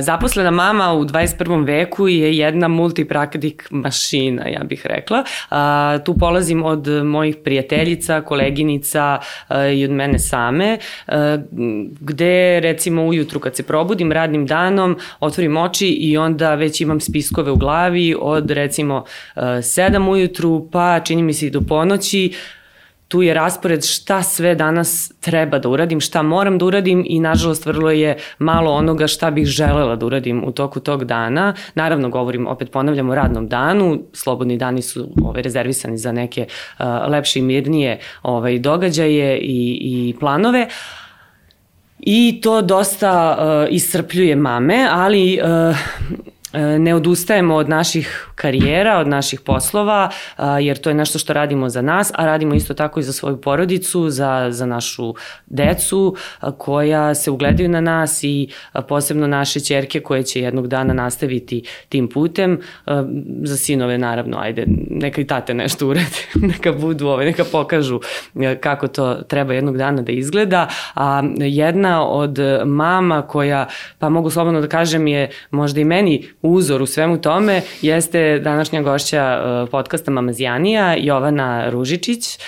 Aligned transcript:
Zaposlena 0.00 0.50
mama 0.50 0.92
u 0.92 1.04
21. 1.04 1.66
veku 1.66 2.08
je 2.08 2.38
jedna 2.38 2.68
multipraktik 2.68 3.68
mašina, 3.70 4.48
ja 4.48 4.64
bih 4.64 4.86
rekla. 4.86 5.24
Tu 6.04 6.14
polazim 6.14 6.62
od 6.62 6.88
mojih 7.04 7.36
prijateljica, 7.44 8.20
koleginica 8.20 9.18
i 9.74 9.84
od 9.84 9.90
mene 9.90 10.18
same, 10.18 10.78
gde 12.00 12.60
recimo 12.60 13.06
ujutru 13.06 13.40
kad 13.40 13.56
se 13.56 13.62
probudim 13.62 14.12
radnim 14.12 14.46
danom, 14.46 14.98
otvorim 15.20 15.56
oči 15.56 15.88
i 15.88 16.16
onda 16.16 16.54
već 16.54 16.80
imam 16.80 17.00
spiskove 17.00 17.50
u 17.50 17.56
glavi 17.56 18.16
od 18.20 18.50
recimo 18.50 19.04
7 19.36 20.10
ujutru 20.10 20.68
pa 20.72 21.00
čini 21.00 21.22
mi 21.22 21.32
se 21.32 21.46
i 21.46 21.50
do 21.50 21.60
ponoći, 21.60 22.32
tu 23.08 23.22
je 23.22 23.34
raspored 23.34 23.84
šta 23.84 24.22
sve 24.22 24.54
danas 24.54 25.12
treba 25.20 25.58
da 25.58 25.68
uradim, 25.68 26.00
šta 26.00 26.22
moram 26.22 26.58
da 26.58 26.64
uradim 26.64 27.04
i 27.06 27.20
nažalost 27.20 27.66
vrlo 27.66 27.90
je 27.90 28.16
malo 28.38 28.72
onoga 28.72 29.06
šta 29.06 29.30
bih 29.30 29.46
želela 29.46 29.96
da 29.96 30.06
uradim 30.06 30.44
u 30.44 30.52
toku 30.52 30.80
tog 30.80 31.04
dana. 31.04 31.54
Naravno 31.74 32.08
govorim, 32.08 32.46
opet 32.46 32.70
ponavljam 32.70 33.10
o 33.10 33.14
radnom 33.14 33.48
danu, 33.48 34.02
slobodni 34.12 34.56
dani 34.58 34.82
su 34.82 35.08
ovaj, 35.22 35.42
rezervisani 35.42 35.98
za 35.98 36.12
neke 36.12 36.46
uh, 36.78 36.86
lepše 37.08 37.38
i 37.38 37.42
mirnije 37.42 37.98
ovaj, 38.22 38.58
događaje 38.58 39.38
i, 39.38 39.78
i 39.82 40.14
planove. 40.20 40.68
I 41.98 42.40
to 42.42 42.62
dosta 42.62 43.38
uh, 43.38 43.74
iscrpljuje 43.74 44.36
mame, 44.36 44.88
ali 44.90 45.40
uh, 45.42 45.76
ne 46.78 46.94
odustajemo 46.94 47.54
od 47.54 47.68
naših 47.68 48.28
karijera, 48.34 48.98
od 48.98 49.08
naših 49.08 49.40
poslova, 49.40 50.10
jer 50.60 50.78
to 50.78 50.90
je 50.90 50.94
nešto 50.94 51.18
što 51.18 51.32
radimo 51.32 51.68
za 51.68 51.82
nas, 51.82 52.12
a 52.14 52.26
radimo 52.26 52.54
isto 52.54 52.74
tako 52.74 53.00
i 53.00 53.02
za 53.02 53.12
svoju 53.12 53.40
porodicu, 53.40 54.10
za, 54.10 54.46
za 54.50 54.66
našu 54.66 55.14
decu 55.46 56.16
koja 56.58 57.14
se 57.14 57.30
ugledaju 57.30 57.68
na 57.68 57.80
nas 57.80 58.22
i 58.22 58.48
posebno 58.88 59.26
naše 59.26 59.60
čerke 59.60 60.00
koje 60.00 60.22
će 60.22 60.40
jednog 60.40 60.68
dana 60.68 60.94
nastaviti 60.94 61.62
tim 61.88 62.08
putem. 62.08 62.60
Za 63.42 63.56
sinove 63.56 63.98
naravno, 63.98 64.38
ajde, 64.38 64.64
neka 64.90 65.20
i 65.20 65.26
tate 65.26 65.54
nešto 65.54 65.88
urede, 65.88 66.20
neka 66.52 66.72
budu, 66.72 67.06
ovaj, 67.06 67.26
neka 67.26 67.44
pokažu 67.52 68.00
e, 68.40 68.60
kako 68.60 68.88
to 68.88 69.14
treba 69.14 69.54
jednog 69.54 69.76
dana 69.76 70.02
da 70.02 70.12
izgleda. 70.12 70.68
A 70.94 71.22
jedna 71.38 72.06
od 72.08 72.38
mama 72.64 73.22
koja, 73.22 73.66
pa 73.98 74.08
mogu 74.08 74.30
slobodno 74.30 74.60
da 74.60 74.68
kažem, 74.68 75.06
je 75.06 75.30
možda 75.50 75.80
i 75.80 75.84
meni 75.84 76.28
uzor 76.44 76.82
u 76.82 76.86
svemu 76.86 77.20
tome 77.20 77.62
jeste 77.82 78.38
današnja 78.38 78.82
gošća 78.82 79.22
e, 79.22 79.70
podcasta 79.70 80.10
Mamazijanija, 80.10 80.96
Jovana 80.98 81.70
Ružičić, 81.70 82.38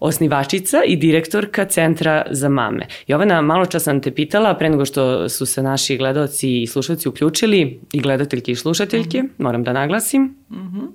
osnivačica 0.00 0.82
i 0.86 0.96
direktorka 0.96 1.64
Centra 1.64 2.26
za 2.30 2.48
mame. 2.48 2.86
Jovana, 3.06 3.42
malo 3.42 3.66
čas 3.66 3.82
sam 3.82 4.00
te 4.00 4.10
pitala, 4.10 4.54
pre 4.54 4.70
nego 4.70 4.84
što 4.84 5.28
su 5.28 5.46
se 5.46 5.62
naši 5.62 5.96
gledalci 5.96 6.62
i 6.62 6.66
slušalci 6.66 7.08
uključili, 7.08 7.80
i 7.92 8.00
gledateljke 8.00 8.52
i 8.52 8.56
slušateljke, 8.56 9.22
mm 9.22 9.26
-hmm. 9.26 9.42
moram 9.42 9.64
da 9.64 9.72
naglasim. 9.72 10.22
Mm 10.50 10.56
-hmm. 10.56 10.88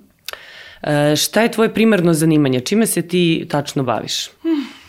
E, 0.82 1.16
šta 1.16 1.42
je 1.42 1.52
tvoje 1.52 1.74
primarno 1.74 2.12
zanimanje? 2.12 2.60
Čime 2.60 2.86
se 2.86 3.08
ti 3.08 3.46
tačno 3.50 3.82
baviš? 3.82 4.28
Mm. 4.44 4.79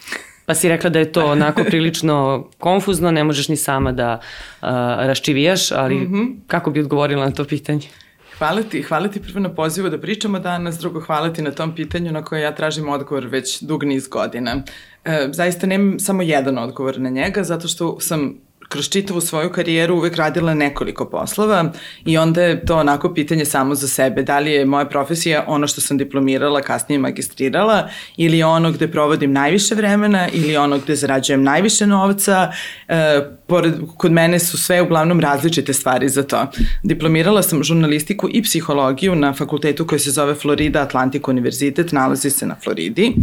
Pa 0.52 0.56
si 0.56 0.70
rekla 0.70 0.90
da 0.90 1.00
je 1.00 1.12
to 1.12 1.26
onako 1.26 1.64
prilično 1.64 2.48
konfuzno, 2.60 3.12
ne 3.12 3.24
možeš 3.24 3.48
ni 3.48 3.56
sama 3.56 3.92
da 3.92 4.20
uh, 4.20 4.68
raščivijaš, 5.08 5.72
ali 5.72 5.96
mm 5.96 6.08
-hmm. 6.08 6.36
kako 6.48 6.72
bi 6.72 6.80
odgovorila 6.80 7.26
na 7.26 7.32
to 7.32 7.46
pitanje? 7.46 7.88
Hvala 8.38 8.64
ti, 8.64 8.82
hvala 8.82 9.08
ti 9.08 9.22
prvo 9.22 9.40
na 9.40 9.50
pozivu 9.56 9.90
da 9.90 10.02
pričamo 10.02 10.40
danas, 10.40 10.78
drugo 10.78 11.00
hvala 11.00 11.34
ti 11.34 11.42
na 11.42 11.52
tom 11.52 11.76
pitanju 11.76 12.12
na 12.12 12.24
koje 12.24 12.42
ja 12.42 12.56
tražim 12.56 12.90
odgovor 12.90 13.26
već 13.26 13.62
dug 13.62 13.84
niz 13.84 14.08
godina. 14.08 14.64
E, 15.06 15.28
zaista 15.32 15.68
nemam 15.68 16.00
samo 16.00 16.22
jedan 16.22 16.58
odgovor 16.58 17.00
na 17.00 17.10
njega, 17.10 17.44
zato 17.44 17.68
što 17.68 18.00
sam 18.00 18.38
kroz 18.72 18.90
čitavu 18.90 19.22
svoju 19.22 19.50
karijeru 19.50 19.96
uvek 19.96 20.16
radila 20.16 20.54
nekoliko 20.54 21.06
poslova 21.10 21.72
i 22.06 22.18
onda 22.18 22.44
je 22.44 22.66
to 22.66 22.78
onako 22.78 23.14
pitanje 23.14 23.46
samo 23.46 23.76
za 23.76 23.88
sebe. 23.88 24.24
Da 24.24 24.40
li 24.40 24.52
je 24.52 24.66
moja 24.66 24.86
profesija 24.86 25.44
ono 25.48 25.68
što 25.68 25.82
sam 25.82 25.98
diplomirala, 25.98 26.62
kasnije 26.62 27.00
magistrirala 27.00 27.90
ili 28.18 28.44
ono 28.44 28.72
gde 28.72 28.88
provodim 28.88 29.34
najviše 29.34 29.76
vremena 29.76 30.30
ili 30.34 30.58
ono 30.58 30.78
gde 30.78 30.96
zarađujem 30.96 31.44
najviše 31.44 31.88
novca. 31.88 32.52
E, 32.88 33.22
pored, 33.48 33.74
kod 33.98 34.12
mene 34.12 34.40
su 34.40 34.58
sve 34.58 34.82
uglavnom 34.82 35.20
različite 35.20 35.74
stvari 35.74 36.10
za 36.10 36.24
to. 36.24 36.46
Diplomirala 36.84 37.44
sam 37.44 37.64
žurnalistiku 37.64 38.30
i 38.32 38.44
psihologiju 38.44 39.16
na 39.16 39.34
fakultetu 39.34 39.88
koji 39.88 40.00
se 40.00 40.12
zove 40.12 40.36
Florida 40.36 40.82
Atlantic 40.82 41.28
Univerzitet, 41.28 41.92
nalazi 41.92 42.30
se 42.30 42.46
na 42.46 42.56
Floridi. 42.64 43.14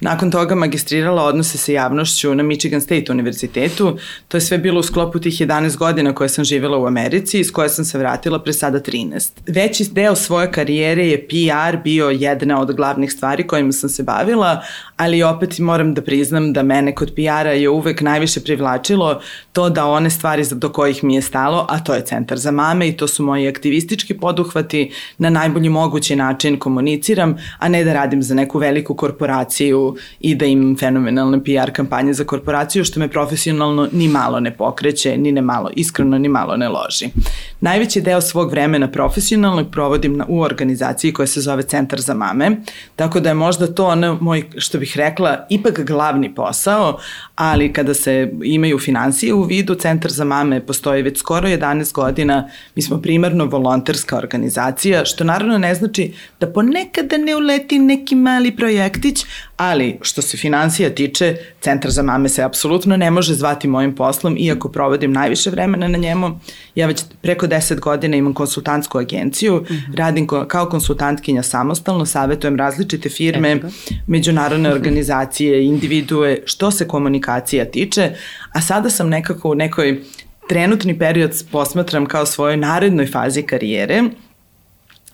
Nakon 0.00 0.30
toga 0.30 0.54
magistrirala 0.54 1.24
odnose 1.24 1.58
sa 1.58 1.72
javnošću 1.72 2.34
na 2.34 2.42
Michigan 2.42 2.80
State 2.80 3.12
univerzitetu. 3.12 3.98
To 4.28 4.36
je 4.36 4.40
sve 4.40 4.58
bilo 4.58 4.80
u 4.80 4.82
sklopu 4.82 5.18
tih 5.18 5.32
11 5.32 5.76
godina 5.76 6.14
koje 6.14 6.28
sam 6.28 6.44
živjela 6.44 6.78
u 6.78 6.86
Americi, 6.86 7.40
iz 7.40 7.52
koje 7.52 7.68
sam 7.68 7.84
se 7.84 7.98
vratila 7.98 8.42
pre 8.42 8.52
sada 8.52 8.80
13. 8.80 9.30
Veći 9.46 9.84
deo 9.92 10.14
svoje 10.16 10.52
karijere 10.52 11.06
je 11.08 11.28
PR 11.28 11.76
bio 11.84 12.10
jedna 12.10 12.60
od 12.60 12.76
glavnih 12.76 13.12
stvari 13.12 13.46
kojima 13.46 13.72
sam 13.72 13.90
se 13.90 14.02
bavila, 14.02 14.62
ali 14.96 15.22
opet 15.22 15.58
moram 15.58 15.94
da 15.94 16.02
priznam 16.02 16.52
da 16.52 16.62
mene 16.62 16.94
kod 16.94 17.12
PR-a 17.14 17.52
je 17.52 17.68
uvek 17.68 18.00
najviše 18.00 18.40
privlačilo 18.40 19.20
to 19.52 19.70
da 19.70 19.86
one 19.86 20.10
stvari 20.10 20.44
do 20.50 20.68
kojih 20.68 21.04
mi 21.04 21.14
je 21.14 21.22
stalo, 21.22 21.66
a 21.68 21.78
to 21.78 21.94
je 21.94 22.04
centar 22.04 22.38
za 22.38 22.50
mame 22.50 22.88
i 22.88 22.96
to 22.96 23.08
su 23.08 23.22
moji 23.22 23.48
aktivistički 23.48 24.14
poduhvati, 24.14 24.92
na 25.18 25.30
najbolji 25.30 25.68
mogući 25.68 26.16
način 26.16 26.58
komuniciram, 26.58 27.36
a 27.58 27.68
ne 27.68 27.84
da 27.84 27.92
radim 27.92 28.22
za 28.22 28.34
neku 28.34 28.58
veliku 28.58 28.94
korporaciju 28.94 29.89
i 30.20 30.34
da 30.34 30.46
imam 30.46 30.76
fenomenalne 30.76 31.44
PR 31.44 31.72
kampanje 31.72 32.12
za 32.12 32.24
korporaciju, 32.24 32.84
što 32.84 33.00
me 33.00 33.08
profesionalno 33.08 33.88
ni 33.92 34.08
malo 34.08 34.40
ne 34.40 34.56
pokreće, 34.56 35.16
ni 35.16 35.32
ne 35.32 35.42
malo, 35.42 35.70
iskreno 35.76 36.18
ni 36.18 36.28
malo 36.28 36.56
ne 36.56 36.68
loži. 36.68 37.08
Najveći 37.60 38.00
deo 38.00 38.20
svog 38.20 38.50
vremena 38.50 38.90
profesionalnog 38.90 39.70
provodim 39.70 40.16
na, 40.16 40.26
u 40.28 40.40
organizaciji 40.40 41.12
koja 41.12 41.26
se 41.26 41.40
zove 41.40 41.62
Centar 41.62 42.00
za 42.00 42.14
mame, 42.14 42.56
tako 42.96 43.20
da 43.20 43.28
je 43.28 43.34
možda 43.34 43.74
to 43.74 43.86
ono 43.86 44.18
moj, 44.20 44.44
što 44.56 44.78
bih 44.78 44.96
rekla, 44.96 45.46
ipak 45.50 45.80
glavni 45.80 46.34
posao, 46.34 46.98
ali 47.34 47.72
kada 47.72 47.94
se 47.94 48.32
imaju 48.44 48.78
financije 48.78 49.34
u 49.34 49.42
vidu, 49.42 49.74
Centar 49.74 50.10
za 50.10 50.24
mame 50.24 50.66
postoji 50.66 51.02
već 51.02 51.18
skoro 51.18 51.48
11 51.48 51.92
godina, 51.92 52.48
mi 52.74 52.82
smo 52.82 53.00
primarno 53.02 53.44
volonterska 53.44 54.16
organizacija, 54.16 55.04
što 55.04 55.24
naravno 55.24 55.58
ne 55.58 55.74
znači 55.74 56.12
da 56.40 56.52
ponekada 56.52 57.16
ne 57.16 57.36
uleti 57.36 57.78
neki 57.78 58.14
mali 58.14 58.56
projektić, 58.56 59.24
ali 59.60 59.98
što 60.02 60.22
se 60.22 60.36
financija 60.36 60.90
tiče, 60.90 61.36
Centar 61.60 61.90
za 61.90 62.02
mame 62.02 62.28
se 62.28 62.42
apsolutno 62.42 62.96
ne 62.96 63.10
može 63.10 63.34
zvati 63.34 63.68
mojim 63.68 63.94
poslom, 63.94 64.36
iako 64.38 64.68
provodim 64.68 65.12
najviše 65.12 65.50
vremena 65.50 65.88
na 65.88 65.98
njemu. 65.98 66.40
Ja 66.74 66.86
već 66.86 67.02
preko 67.22 67.46
10 67.46 67.80
godina 67.80 68.16
imam 68.16 68.34
konsultantsku 68.34 68.98
agenciju, 68.98 69.56
mm 69.56 69.64
-hmm. 69.64 69.96
radim 69.96 70.26
kao 70.26 70.68
konsultantkinja 70.68 71.42
samostalno, 71.42 72.06
savetujem 72.06 72.56
različite 72.56 73.08
firme, 73.08 73.60
međunarodne 74.06 74.72
organizacije, 74.72 75.64
individue, 75.64 76.42
što 76.44 76.70
se 76.70 76.88
komunikacija 76.88 77.64
tiče, 77.64 78.10
a 78.52 78.60
sada 78.60 78.90
sam 78.90 79.08
nekako 79.08 79.50
u 79.50 79.54
nekoj 79.54 80.00
trenutni 80.48 80.98
period 80.98 81.44
posmatram 81.52 82.06
kao 82.06 82.26
svojoj 82.26 82.56
narednoj 82.56 83.06
fazi 83.06 83.42
karijere, 83.42 84.02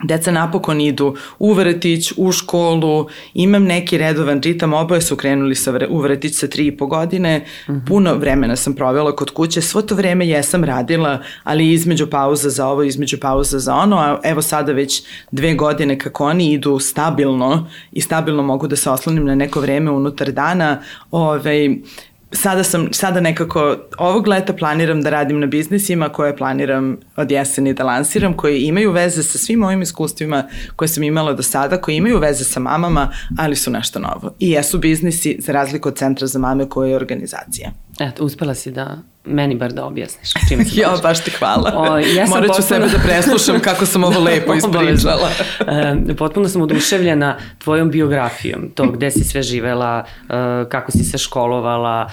Deca 0.03 0.31
napokon 0.31 0.81
idu 0.81 1.15
u 1.39 1.53
vrtić, 1.53 2.13
u 2.17 2.33
školu, 2.33 3.09
imam 3.35 3.65
neki 3.65 3.99
redovan 3.99 4.41
ritam, 4.41 4.73
oboje 4.73 5.01
su 5.01 5.17
krenuli 5.17 5.55
sa 5.55 5.71
vre, 5.71 5.87
u 5.89 5.99
vrtić 5.99 6.35
sa 6.35 6.47
tri 6.47 6.67
i 6.67 6.77
po 6.77 6.87
godine, 6.87 7.45
uh 7.45 7.75
mhm. 7.75 7.79
-huh. 7.81 7.89
puno 7.89 8.15
vremena 8.15 8.57
sam 8.57 8.75
provela 8.75 9.17
kod 9.17 9.31
kuće, 9.31 9.61
svo 9.61 9.83
to 9.83 9.95
vreme 9.95 10.29
jesam 10.29 10.65
radila, 10.65 11.23
ali 11.45 11.73
između 11.73 12.07
pauza 12.07 12.51
za 12.51 12.67
ovo, 12.67 12.83
između 12.83 13.21
pauza 13.21 13.59
za 13.59 13.75
ono, 13.75 13.97
a 13.97 14.21
evo 14.25 14.43
sada 14.43 14.73
već 14.73 15.03
dve 15.31 15.55
godine 15.55 15.99
kako 15.99 16.25
oni 16.25 16.53
idu 16.53 16.79
stabilno 16.79 17.69
i 17.93 18.01
stabilno 18.01 18.43
mogu 18.43 18.67
da 18.67 18.77
se 18.77 18.91
oslonim 18.91 19.25
na 19.25 19.35
neko 19.35 19.61
vreme 19.61 19.91
unutar 19.91 20.33
dana, 20.33 20.83
ovaj, 21.11 21.69
sada 22.37 22.65
sam, 22.65 22.93
sada 22.93 23.21
nekako 23.21 23.77
ovog 23.99 24.27
leta 24.27 24.53
planiram 24.53 25.03
da 25.03 25.11
radim 25.11 25.41
na 25.41 25.47
biznisima 25.47 26.09
koje 26.09 26.37
planiram 26.37 26.97
od 27.17 27.31
jeseni 27.31 27.75
da 27.75 27.85
lansiram, 27.85 28.37
koji 28.37 28.61
imaju 28.61 28.93
veze 28.93 29.23
sa 29.23 29.39
svim 29.39 29.63
ovim 29.63 29.83
iskustvima 29.83 30.45
koje 30.77 30.89
sam 30.89 31.03
imala 31.03 31.33
do 31.33 31.43
sada, 31.43 31.81
koji 31.81 31.97
imaju 31.97 32.19
veze 32.19 32.45
sa 32.45 32.61
mamama, 32.61 33.13
ali 33.39 33.57
su 33.57 33.71
nešto 33.71 33.99
novo. 33.99 34.35
I 34.39 34.51
jesu 34.51 34.79
biznisi 34.79 35.37
za 35.39 35.53
razliku 35.53 35.89
od 35.89 35.97
Centra 35.97 36.27
za 36.27 36.39
mame 36.39 36.69
koje 36.69 36.91
je 36.91 36.97
organizacija. 36.97 37.71
Eto, 38.01 38.25
uspela 38.25 38.55
si 38.55 38.71
da 38.71 38.99
meni 39.27 39.55
bar 39.55 39.73
da 39.73 39.85
objasniš 39.85 40.31
čime 40.49 40.65
se 40.65 40.71
Ja, 40.81 40.95
baš 41.03 41.25
ti 41.25 41.31
hvala. 41.31 41.73
O, 41.77 41.99
ja 41.99 42.27
Morat 42.27 42.45
ću 42.45 42.63
potpuno... 42.63 42.63
sebe 42.63 42.89
da 42.89 42.99
preslušam 42.99 43.61
kako 43.61 43.87
sam 43.87 44.05
ovo 44.05 44.21
lepo 44.29 44.55
ispričala. 44.55 45.31
e, 46.09 46.15
potpuno 46.15 46.49
sam 46.49 46.63
oduševljena 46.63 47.37
tvojom 47.59 47.91
biografijom, 47.91 48.71
to 48.75 48.91
gde 48.91 49.11
si 49.11 49.25
sve 49.25 49.43
živela, 49.43 50.05
e, 50.29 50.33
kako 50.69 50.93
si 50.93 51.05
se 51.05 51.19
školovala, 51.19 52.11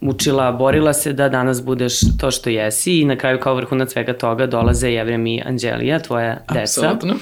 učila, 0.00 0.52
borila 0.52 0.92
se 0.92 1.12
da 1.12 1.28
danas 1.28 1.64
budeš 1.64 2.00
to 2.20 2.30
što 2.30 2.50
jesi 2.50 3.00
i 3.00 3.04
na 3.04 3.16
kraju 3.16 3.40
kao 3.40 3.54
vrhunac 3.54 3.92
svega 3.92 4.12
toga 4.12 4.46
dolaze 4.46 4.90
Jevrem 4.90 5.26
i 5.26 5.42
Anđelija, 5.46 5.98
tvoja 5.98 6.36
deca. 6.54 6.80
Apsolutno. 6.90 7.14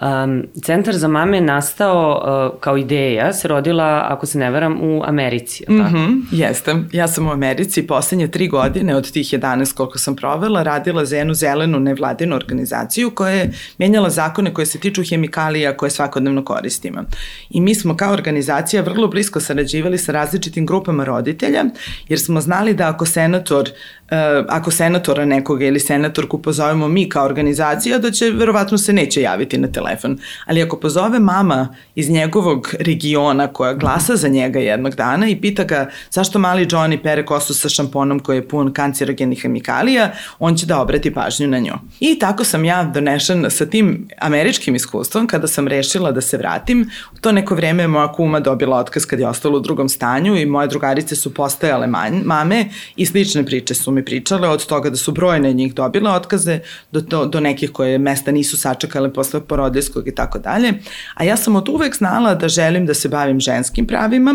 Um, 0.00 0.46
Centar 0.62 0.96
za 0.96 1.08
mame 1.08 1.36
je 1.36 1.40
nastao 1.40 2.22
uh, 2.54 2.60
kao 2.60 2.76
ideja, 2.76 3.32
se 3.32 3.48
rodila, 3.48 4.06
ako 4.08 4.26
se 4.26 4.38
ne 4.38 4.50
varam, 4.50 4.82
u 4.82 5.02
Americi. 5.04 5.64
Mm 5.68 5.74
-hmm, 5.74 6.22
jeste. 6.30 6.76
Ja 6.92 7.08
sam 7.08 7.26
u 7.26 7.30
Americi 7.30 7.86
poslednje 7.86 8.28
tri 8.28 8.48
godine 8.48 8.96
od 8.96 9.12
tih 9.12 9.26
11 9.26 9.74
koliko 9.74 9.98
sam 9.98 10.16
provela 10.16 10.62
radila 10.62 11.04
za 11.04 11.16
jednu 11.16 11.34
zelenu 11.34 11.80
nevladinu 11.80 12.36
organizaciju 12.36 13.10
koja 13.10 13.34
je 13.34 13.52
menjala 13.78 14.10
zakone 14.10 14.54
koje 14.54 14.66
se 14.66 14.78
tiču 14.78 15.02
hemikalija 15.10 15.76
koje 15.76 15.90
svakodnevno 15.90 16.44
koristimo. 16.44 17.04
I 17.50 17.60
mi 17.60 17.74
smo 17.74 17.96
kao 17.96 18.12
organizacija 18.12 18.82
vrlo 18.82 19.08
blisko 19.08 19.40
sarađivali 19.40 19.98
sa 19.98 20.12
različitim 20.12 20.66
grupama 20.66 21.04
roditelja 21.04 21.64
jer 22.08 22.20
smo 22.20 22.40
znali 22.40 22.74
da 22.74 22.88
ako 22.88 23.06
senator 23.06 23.68
uh, 23.68 24.46
ako 24.48 24.70
senatora 24.70 25.24
nekoga 25.24 25.64
ili 25.64 25.80
senatorku 25.80 26.42
pozovemo 26.42 26.88
mi 26.88 27.08
kao 27.08 27.24
organizacija 27.24 27.98
da 27.98 28.10
će 28.10 28.30
verovatno 28.30 28.78
se 28.78 28.92
neće 28.92 29.22
javiti 29.22 29.58
na 29.58 29.68
telefon 29.68 29.89
telefon. 29.90 30.18
Ali 30.46 30.62
ako 30.62 30.76
pozove 30.76 31.18
mama 31.18 31.74
iz 31.94 32.10
njegovog 32.10 32.74
regiona 32.78 33.46
koja 33.46 33.74
glasa 33.74 34.16
za 34.16 34.28
njega 34.28 34.58
jednog 34.58 34.94
dana 34.94 35.28
i 35.28 35.40
pita 35.40 35.64
ga 35.64 35.90
zašto 36.10 36.38
mali 36.38 36.66
Johnny 36.66 37.02
pere 37.02 37.26
kosu 37.26 37.54
sa 37.54 37.68
šamponom 37.68 38.20
koji 38.20 38.36
je 38.36 38.48
pun 38.48 38.72
kancerogenih 38.72 39.42
hemikalija, 39.42 40.12
on 40.38 40.56
će 40.56 40.66
da 40.66 40.80
obrati 40.80 41.14
pažnju 41.14 41.48
na 41.48 41.58
nju. 41.58 41.72
I 42.00 42.18
tako 42.18 42.44
sam 42.44 42.64
ja 42.64 42.84
donešen 42.84 43.46
sa 43.50 43.66
tim 43.66 44.08
američkim 44.18 44.74
iskustvom 44.74 45.26
kada 45.26 45.46
sam 45.46 45.68
rešila 45.68 46.12
da 46.12 46.20
se 46.20 46.36
vratim. 46.36 46.90
U 47.12 47.18
to 47.20 47.32
neko 47.32 47.54
vreme 47.54 47.88
moja 47.88 48.12
kuma 48.12 48.40
dobila 48.40 48.78
otkaz 48.78 49.06
kad 49.06 49.20
je 49.20 49.28
ostala 49.28 49.56
u 49.56 49.60
drugom 49.60 49.88
stanju 49.88 50.36
i 50.36 50.46
moje 50.46 50.68
drugarice 50.68 51.16
su 51.16 51.34
postajale 51.34 51.86
manj, 51.86 52.22
mame 52.24 52.68
i 52.96 53.06
slične 53.06 53.46
priče 53.46 53.74
su 53.74 53.90
mi 53.90 54.04
pričale 54.04 54.48
od 54.48 54.66
toga 54.66 54.90
da 54.90 54.96
su 54.96 55.12
brojne 55.12 55.52
njih 55.52 55.74
dobile 55.74 56.10
otkaze 56.10 56.60
do, 56.92 57.00
do, 57.00 57.26
do 57.26 57.40
nekih 57.40 57.70
koje 57.70 57.98
mesta 57.98 58.32
nisu 58.32 58.56
sačekale 58.56 59.12
posle 59.12 59.40
porode 59.40 59.79
roditeljskog 59.80 60.08
i 60.08 60.14
tako 60.14 60.38
dalje. 60.38 60.72
A 61.14 61.24
ja 61.24 61.36
sam 61.36 61.56
od 61.56 61.68
uvek 61.68 61.96
znala 61.96 62.34
da 62.34 62.48
želim 62.48 62.86
da 62.86 62.94
se 62.94 63.08
bavim 63.08 63.40
ženskim 63.40 63.86
pravima 63.86 64.34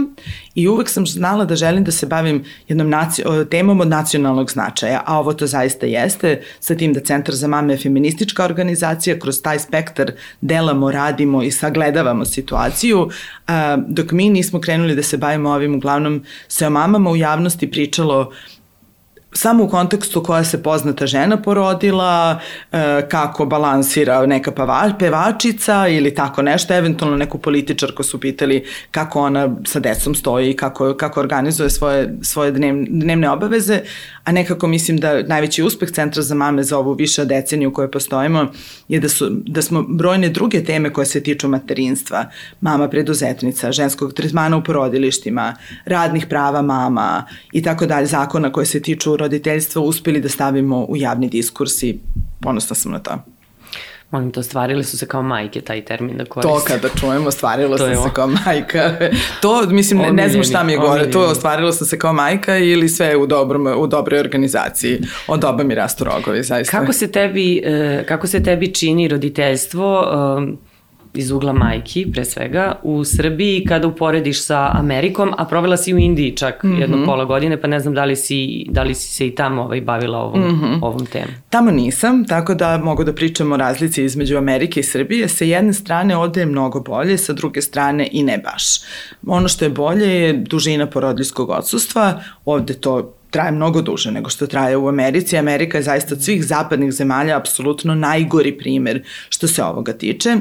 i 0.55 0.67
uvek 0.67 0.89
sam 0.89 1.05
znala 1.05 1.45
da 1.45 1.55
želim 1.55 1.83
da 1.83 1.91
se 1.91 2.05
bavim 2.05 2.43
jednom 2.67 2.91
temom 3.51 3.81
od 3.81 3.87
nacionalnog 3.87 4.51
značaja, 4.51 5.03
a 5.05 5.19
ovo 5.19 5.33
to 5.33 5.47
zaista 5.47 5.85
jeste, 5.85 6.41
sa 6.59 6.75
tim 6.75 6.93
da 6.93 6.99
Centar 6.99 7.35
za 7.35 7.47
mame 7.47 7.73
je 7.73 7.77
feministička 7.77 8.45
organizacija, 8.45 9.19
kroz 9.19 9.41
taj 9.41 9.59
spektar 9.59 10.11
delamo, 10.41 10.91
radimo 10.91 11.43
i 11.43 11.51
sagledavamo 11.51 12.25
situaciju, 12.25 13.09
dok 13.87 14.11
mi 14.11 14.29
nismo 14.29 14.59
krenuli 14.59 14.95
da 14.95 15.03
se 15.03 15.17
bavimo 15.17 15.49
ovim, 15.49 15.75
uglavnom 15.75 16.23
se 16.47 16.67
o 16.67 16.69
mamama 16.69 17.09
u 17.11 17.15
javnosti 17.15 17.71
pričalo 17.71 18.19
uh, 18.19 18.54
samo 19.35 19.63
u 19.63 19.69
kontekstu 19.69 20.23
koja 20.23 20.43
se 20.43 20.63
poznata 20.63 21.07
žena 21.07 21.37
porodila, 21.41 22.39
e, 22.71 23.07
kako 23.09 23.45
balansira 23.45 24.25
neka 24.25 24.51
pevačica 24.99 25.87
ili 25.87 26.15
tako 26.15 26.41
nešto, 26.41 26.73
eventualno 26.73 27.17
neku 27.17 27.37
političarku 27.37 28.03
su 28.03 28.19
pitali 28.19 28.65
kako 28.91 29.21
ona 29.21 29.49
sa 29.67 29.79
decom 29.79 30.15
stoji 30.15 30.55
kako, 30.55 30.93
kako 30.93 31.19
organizuje 31.19 31.69
svoje, 31.69 32.17
svoje 32.21 32.51
dnev, 32.51 32.75
dnevne 32.89 33.29
obaveze, 33.29 33.81
a 34.25 34.31
nekako 34.31 34.67
mislim 34.67 34.97
da 34.97 35.23
najveći 35.23 35.63
uspeh 35.63 35.91
Centra 35.91 36.21
za 36.21 36.35
mame 36.35 36.63
za 36.63 36.77
ovu 36.77 36.93
više 36.93 37.25
deceniju 37.25 37.73
koje 37.73 37.91
postojimo 37.91 38.47
je 38.87 38.99
da, 38.99 39.09
su, 39.09 39.29
da 39.29 39.61
smo 39.61 39.83
brojne 39.83 40.29
druge 40.29 40.63
teme 40.63 40.93
koje 40.93 41.05
se 41.05 41.23
tiču 41.23 41.47
materinstva, 41.47 42.25
mama 42.61 42.89
preduzetnica, 42.89 43.71
ženskog 43.71 44.13
tretmana 44.13 44.57
u 44.57 44.63
porodilištima, 44.63 45.55
radnih 45.85 46.25
prava 46.29 46.61
mama 46.61 47.25
i 47.51 47.63
tako 47.63 47.85
dalje, 47.85 48.05
zakona 48.05 48.51
koje 48.51 48.65
se 48.65 48.81
tiču 48.81 49.17
roditeljstva 49.17 49.81
uspeli 49.81 50.21
da 50.21 50.29
stavimo 50.29 50.85
u 50.85 50.97
javni 50.97 51.29
diskurs 51.29 51.83
i 51.83 51.99
ponosna 52.41 52.75
sam 52.75 52.91
na 52.91 52.99
to. 52.99 53.34
Molim 54.11 54.31
to, 54.31 54.39
ostvarile 54.39 54.83
su 54.83 54.97
se 54.97 55.07
kao 55.07 55.21
majke, 55.23 55.61
taj 55.61 55.85
termin 55.85 56.17
da 56.17 56.25
koriste. 56.25 56.53
To 56.53 56.63
kada 56.67 56.89
čujemo, 56.99 57.27
ostvarilo 57.27 57.77
sam 57.93 57.95
se 57.95 58.09
kao 58.13 58.27
majka. 58.27 58.95
To, 59.41 59.67
mislim, 59.67 59.99
ne, 59.99 60.11
ne 60.11 60.29
znam 60.29 60.43
šta 60.43 60.63
mi 60.63 60.71
je 60.71 60.77
gore, 60.77 61.11
to 61.11 61.21
ostvarilo 61.21 61.71
sam 61.71 61.87
se 61.87 61.99
kao 61.99 62.13
majka 62.13 62.57
ili 62.57 62.89
sve 62.89 63.15
u, 63.17 63.25
dobrom, 63.27 63.67
u 63.77 63.87
dobroj 63.87 64.19
organizaciji. 64.19 65.01
Od 65.27 65.43
oba 65.43 65.63
mi 65.63 65.75
rastu 65.75 66.03
rogovi, 66.03 66.43
zaista. 66.43 66.79
Kako 66.79 66.93
se 66.93 67.11
tebi, 67.11 67.61
e, 67.65 68.03
kako 68.07 68.27
se 68.27 68.43
tebi 68.43 68.73
čini 68.73 69.07
roditeljstvo 69.07 70.11
um, 70.37 70.57
iz 71.15 71.31
ugla 71.31 71.53
majki, 71.53 72.11
pre 72.11 72.25
svega, 72.25 72.79
u 72.83 73.03
Srbiji 73.03 73.65
kada 73.65 73.87
uporediš 73.87 74.45
sa 74.45 74.71
Amerikom, 74.73 75.33
a 75.37 75.45
provela 75.45 75.77
si 75.77 75.93
u 75.93 75.97
Indiji 75.97 76.37
čak 76.37 76.63
mm 76.63 76.71
-hmm. 76.71 76.81
jedno 76.81 77.05
pola 77.05 77.25
godine, 77.25 77.61
pa 77.61 77.67
ne 77.67 77.79
znam 77.79 77.93
da 77.93 78.05
li 78.05 78.15
si, 78.15 78.65
da 78.69 78.83
li 78.83 78.95
si 78.95 79.13
se 79.13 79.27
i 79.27 79.35
tamo 79.35 79.61
ovaj, 79.61 79.81
bavila 79.81 80.17
ovom, 80.17 80.41
mm 80.41 80.61
-hmm. 80.61 80.79
ovom 80.81 81.05
temom. 81.05 81.35
Tamo 81.49 81.71
nisam, 81.71 82.25
tako 82.25 82.53
da 82.55 82.77
mogu 82.77 83.03
da 83.03 83.13
pričam 83.13 83.51
o 83.51 83.57
razlici 83.57 84.03
između 84.03 84.37
Amerike 84.37 84.79
i 84.79 84.83
Srbije. 84.83 85.27
Sa 85.27 85.45
jedne 85.45 85.73
strane 85.73 86.17
ovde 86.17 86.39
je 86.39 86.45
mnogo 86.45 86.79
bolje, 86.79 87.17
sa 87.17 87.33
druge 87.33 87.61
strane 87.61 88.09
i 88.11 88.23
ne 88.23 88.37
baš. 88.37 88.63
Ono 89.27 89.47
što 89.47 89.65
je 89.65 89.69
bolje 89.69 90.07
je 90.07 90.33
dužina 90.33 90.87
porodljskog 90.87 91.49
odsustva, 91.49 92.21
ovde 92.45 92.73
to 92.73 93.13
traje 93.35 93.51
mnogo 93.51 93.81
duže 93.81 94.11
nego 94.11 94.29
što 94.29 94.47
traje 94.47 94.77
u 94.77 94.87
Americi. 94.87 95.37
Amerika 95.37 95.77
je 95.77 95.83
zaista 95.83 96.15
od 96.15 96.23
svih 96.23 96.43
zapadnih 96.45 96.91
zemalja 96.91 97.37
apsolutno 97.37 97.95
najgori 97.95 98.53
primer 98.57 99.03
što 99.29 99.47
se 99.47 99.63
ovoga 99.63 99.93
tiče. 99.93 100.35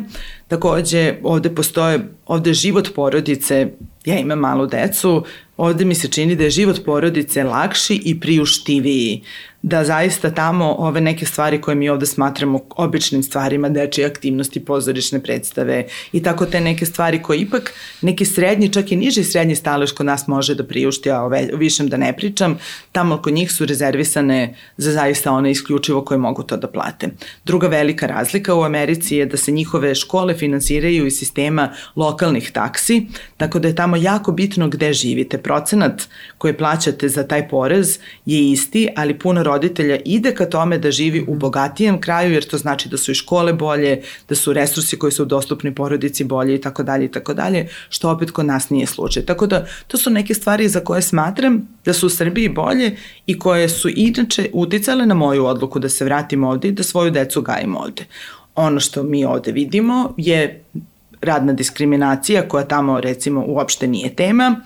Takođe, 0.48 1.14
ovde 1.22 1.50
postoje, 1.54 2.04
ovde 2.26 2.54
život 2.54 2.94
porodice, 2.94 3.66
ja 4.04 4.18
imam 4.18 4.38
malu 4.38 4.66
decu, 4.66 5.24
ovde 5.56 5.84
mi 5.84 5.94
se 5.94 6.08
čini 6.08 6.36
da 6.36 6.44
je 6.44 6.50
život 6.50 6.84
porodice 6.84 7.42
lakši 7.44 8.00
i 8.04 8.20
priuštiviji 8.20 9.22
da 9.66 9.84
zaista 9.84 10.30
tamo 10.30 10.74
ove 10.78 11.00
neke 11.00 11.26
stvari 11.26 11.60
koje 11.60 11.74
mi 11.74 11.88
ovde 11.88 12.06
smatramo 12.06 12.60
običnim 12.76 13.22
stvarima, 13.22 13.68
dečije 13.68 14.06
aktivnosti, 14.06 14.64
pozorišne 14.64 15.22
predstave 15.22 15.86
i 16.12 16.22
tako 16.22 16.46
te 16.46 16.60
neke 16.60 16.86
stvari 16.86 17.22
koje 17.22 17.38
ipak 17.38 17.72
neki 18.02 18.24
srednji, 18.24 18.68
čak 18.72 18.92
i 18.92 18.96
niži 18.96 19.24
srednji 19.24 19.56
stalež 19.56 19.92
kod 19.92 20.06
nas 20.06 20.26
može 20.26 20.54
da 20.54 20.66
priušti, 20.66 21.10
a 21.10 21.22
o 21.22 21.30
višem 21.56 21.88
da 21.88 21.96
ne 21.96 22.12
pričam, 22.16 22.58
tamo 22.92 23.16
kod 23.22 23.32
njih 23.32 23.52
su 23.52 23.64
rezervisane 23.64 24.54
za 24.76 24.92
zaista 24.92 25.32
one 25.32 25.50
isključivo 25.50 26.04
koje 26.04 26.18
mogu 26.18 26.42
to 26.42 26.56
da 26.56 26.68
plate. 26.68 27.08
Druga 27.44 27.68
velika 27.68 28.06
razlika 28.06 28.54
u 28.54 28.62
Americi 28.62 29.16
je 29.16 29.26
da 29.26 29.36
se 29.36 29.52
njihove 29.52 29.94
škole 29.94 30.34
finansiraju 30.34 31.06
iz 31.06 31.18
sistema 31.18 31.72
lokalnih 31.96 32.50
taksi, 32.50 33.06
tako 33.36 33.58
da 33.58 33.68
je 33.68 33.74
tamo 33.74 33.96
jako 33.96 34.32
bitno 34.32 34.68
gde 34.68 34.92
živite. 34.92 35.38
Procenat 35.38 36.08
koji 36.38 36.54
plaćate 36.56 37.08
za 37.08 37.26
taj 37.26 37.48
porez 37.48 37.98
je 38.26 38.50
isti, 38.50 38.88
ali 38.96 39.18
puno 39.18 39.42
roditelja 39.54 39.98
ide 40.04 40.34
ka 40.34 40.46
tome 40.46 40.78
da 40.78 40.90
živi 40.90 41.24
u 41.28 41.34
bogatijem 41.34 42.00
kraju, 42.00 42.32
jer 42.32 42.44
to 42.44 42.58
znači 42.58 42.88
da 42.88 42.96
su 42.96 43.12
i 43.12 43.14
škole 43.14 43.52
bolje, 43.52 44.02
da 44.28 44.34
su 44.34 44.52
resursi 44.52 44.98
koji 44.98 45.12
su 45.12 45.24
dostupni 45.24 45.74
porodici 45.74 46.24
bolje 46.24 46.54
i 46.54 46.60
tako 46.60 46.82
dalje 46.82 47.04
i 47.04 47.12
tako 47.12 47.34
dalje, 47.34 47.68
što 47.88 48.10
opet 48.10 48.30
kod 48.30 48.46
nas 48.46 48.70
nije 48.70 48.86
slučaj. 48.86 49.26
Tako 49.26 49.46
da 49.46 49.66
to 49.86 49.96
su 49.96 50.10
neke 50.10 50.34
stvari 50.34 50.68
za 50.68 50.80
koje 50.80 51.02
smatram 51.02 51.68
da 51.84 51.92
su 51.92 52.06
u 52.06 52.10
Srbiji 52.10 52.48
bolje 52.48 52.96
i 53.26 53.38
koje 53.38 53.68
su 53.68 53.88
inače 53.88 54.50
uticale 54.52 55.06
na 55.06 55.14
moju 55.14 55.46
odluku 55.46 55.78
da 55.78 55.88
se 55.88 56.04
vratim 56.04 56.44
ovde 56.44 56.68
i 56.68 56.72
da 56.72 56.82
svoju 56.82 57.10
decu 57.10 57.42
gajim 57.42 57.76
ovde. 57.76 58.04
Ono 58.54 58.80
što 58.80 59.02
mi 59.02 59.24
ovde 59.24 59.52
vidimo 59.52 60.14
je 60.16 60.64
radna 61.20 61.52
diskriminacija 61.52 62.48
koja 62.48 62.64
tamo 62.64 63.00
recimo 63.00 63.44
uopšte 63.46 63.86
nije 63.86 64.14
tema 64.14 64.60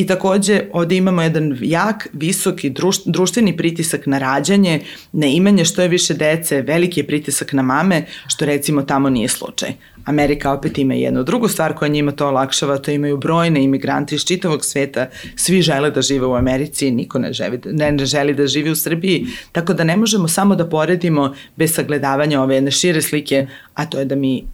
I 0.00 0.06
takođe 0.06 0.62
ovde 0.72 0.96
imamo 0.96 1.22
jedan 1.22 1.58
jak, 1.60 2.08
visoki 2.12 2.72
društveni 3.04 3.56
pritisak 3.56 4.06
na 4.06 4.18
rađanje, 4.18 4.80
na 5.12 5.26
imanje 5.26 5.64
što 5.64 5.82
je 5.82 5.88
više 5.88 6.14
dece, 6.14 6.62
veliki 6.62 7.00
je 7.00 7.06
pritisak 7.06 7.52
na 7.52 7.62
mame, 7.62 8.06
što 8.26 8.44
recimo 8.44 8.82
tamo 8.82 9.10
nije 9.10 9.28
slučaj. 9.28 9.72
Amerika 10.04 10.52
opet 10.52 10.78
ima 10.78 10.94
jednu 10.94 11.22
drugu 11.22 11.48
stvar 11.48 11.74
koja 11.74 11.88
njima 11.88 12.12
to 12.12 12.28
olakšava, 12.28 12.78
to 12.78 12.90
imaju 12.90 13.16
brojne 13.16 13.64
imigranti 13.64 14.14
iz 14.14 14.24
čitavog 14.24 14.64
sveta, 14.64 15.06
svi 15.36 15.62
žele 15.62 15.90
da 15.90 16.02
žive 16.02 16.26
u 16.26 16.34
Americi, 16.34 16.90
niko 16.90 17.18
ne, 17.18 17.32
želi, 17.32 17.60
ne, 17.64 17.92
ne 17.92 18.06
želi 18.06 18.34
da 18.34 18.46
živi 18.46 18.70
u 18.70 18.76
Srbiji, 18.76 19.26
tako 19.52 19.74
da 19.74 19.84
ne 19.84 19.96
možemo 19.96 20.28
samo 20.28 20.56
da 20.56 20.68
poredimo 20.68 21.34
bez 21.56 21.74
sagledavanja 21.74 22.40
ove 22.40 22.54
jedne 22.54 22.70
šire 22.70 23.02
slike, 23.02 23.46
a 23.74 23.86
to 23.86 23.98
je 23.98 24.04
da 24.04 24.14
mi 24.14 24.44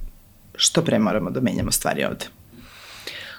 što 0.56 0.82
pre 0.82 0.98
moramo 0.98 1.30
da 1.30 1.40
menjamo 1.40 1.70
stvari 1.70 2.04
ovde. 2.04 2.35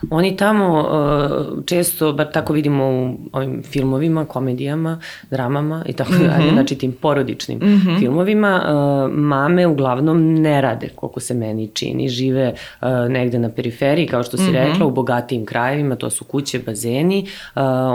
Oni 0.10 0.38
tamo 0.38 0.80
uh, 0.80 1.66
često, 1.66 2.13
bar 2.13 2.32
tako 2.32 2.54
vidimo 2.54 2.86
u 2.86 3.18
ovim 3.32 3.63
filmovima, 3.63 4.25
komedijama, 4.25 5.00
dramama 5.32 5.84
i 5.86 5.94
tako 5.94 6.12
mm 6.12 6.16
-hmm. 6.16 6.38
dalje, 6.38 6.50
znači 6.50 6.77
tim 6.77 6.92
porodičnim 6.92 7.60
mm 7.60 7.66
-hmm. 7.66 8.00
filmovima, 8.00 8.62
uh, 8.63 9.13
mame 9.13 9.68
uglavnom 9.68 10.34
ne 10.34 10.62
rade, 10.62 10.89
koliko 10.96 11.20
se 11.20 11.34
meni 11.34 11.68
čini, 11.68 12.10
žive 12.10 12.54
uh, 12.82 12.88
negde 13.10 13.39
na 13.39 13.50
periferiji, 13.50 14.08
kao 14.08 14.24
što 14.24 14.38
si 14.38 14.44
mm 14.44 14.48
-hmm. 14.48 14.72
rekla, 14.72 14.86
u 14.86 14.92
bogatijim 14.92 15.46
krajevima, 15.46 15.96
to 15.96 16.10
su 16.10 16.25
kuće, 16.25 16.60
bazeni, 16.60 17.27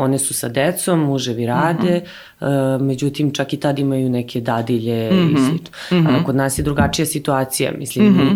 one 0.00 0.18
su 0.18 0.35
sa 0.35 0.49
decom, 0.49 1.00
muževi 1.00 1.47
rade, 1.47 1.90
mm 1.90 2.00
-hmm. 2.00 2.32
Uh, 2.42 2.82
međutim 2.82 3.32
čak 3.32 3.52
i 3.52 3.56
tad 3.56 3.78
imaju 3.78 4.11
neke 4.11 4.40
dadilje 4.40 5.11
mm 5.12 5.14
-hmm. 5.14 5.30
i 5.30 5.34
mhm. 5.34 5.46
slično. 5.49 5.70
Mm 5.90 6.06
-hmm. 6.06 6.25
kod 6.25 6.37
nas 6.37 6.58
je 6.58 6.62
drugačija 6.62 7.06
situacija, 7.06 7.72
mislim, 7.78 8.08
mm 8.08 8.18
-hmm. 8.18 8.32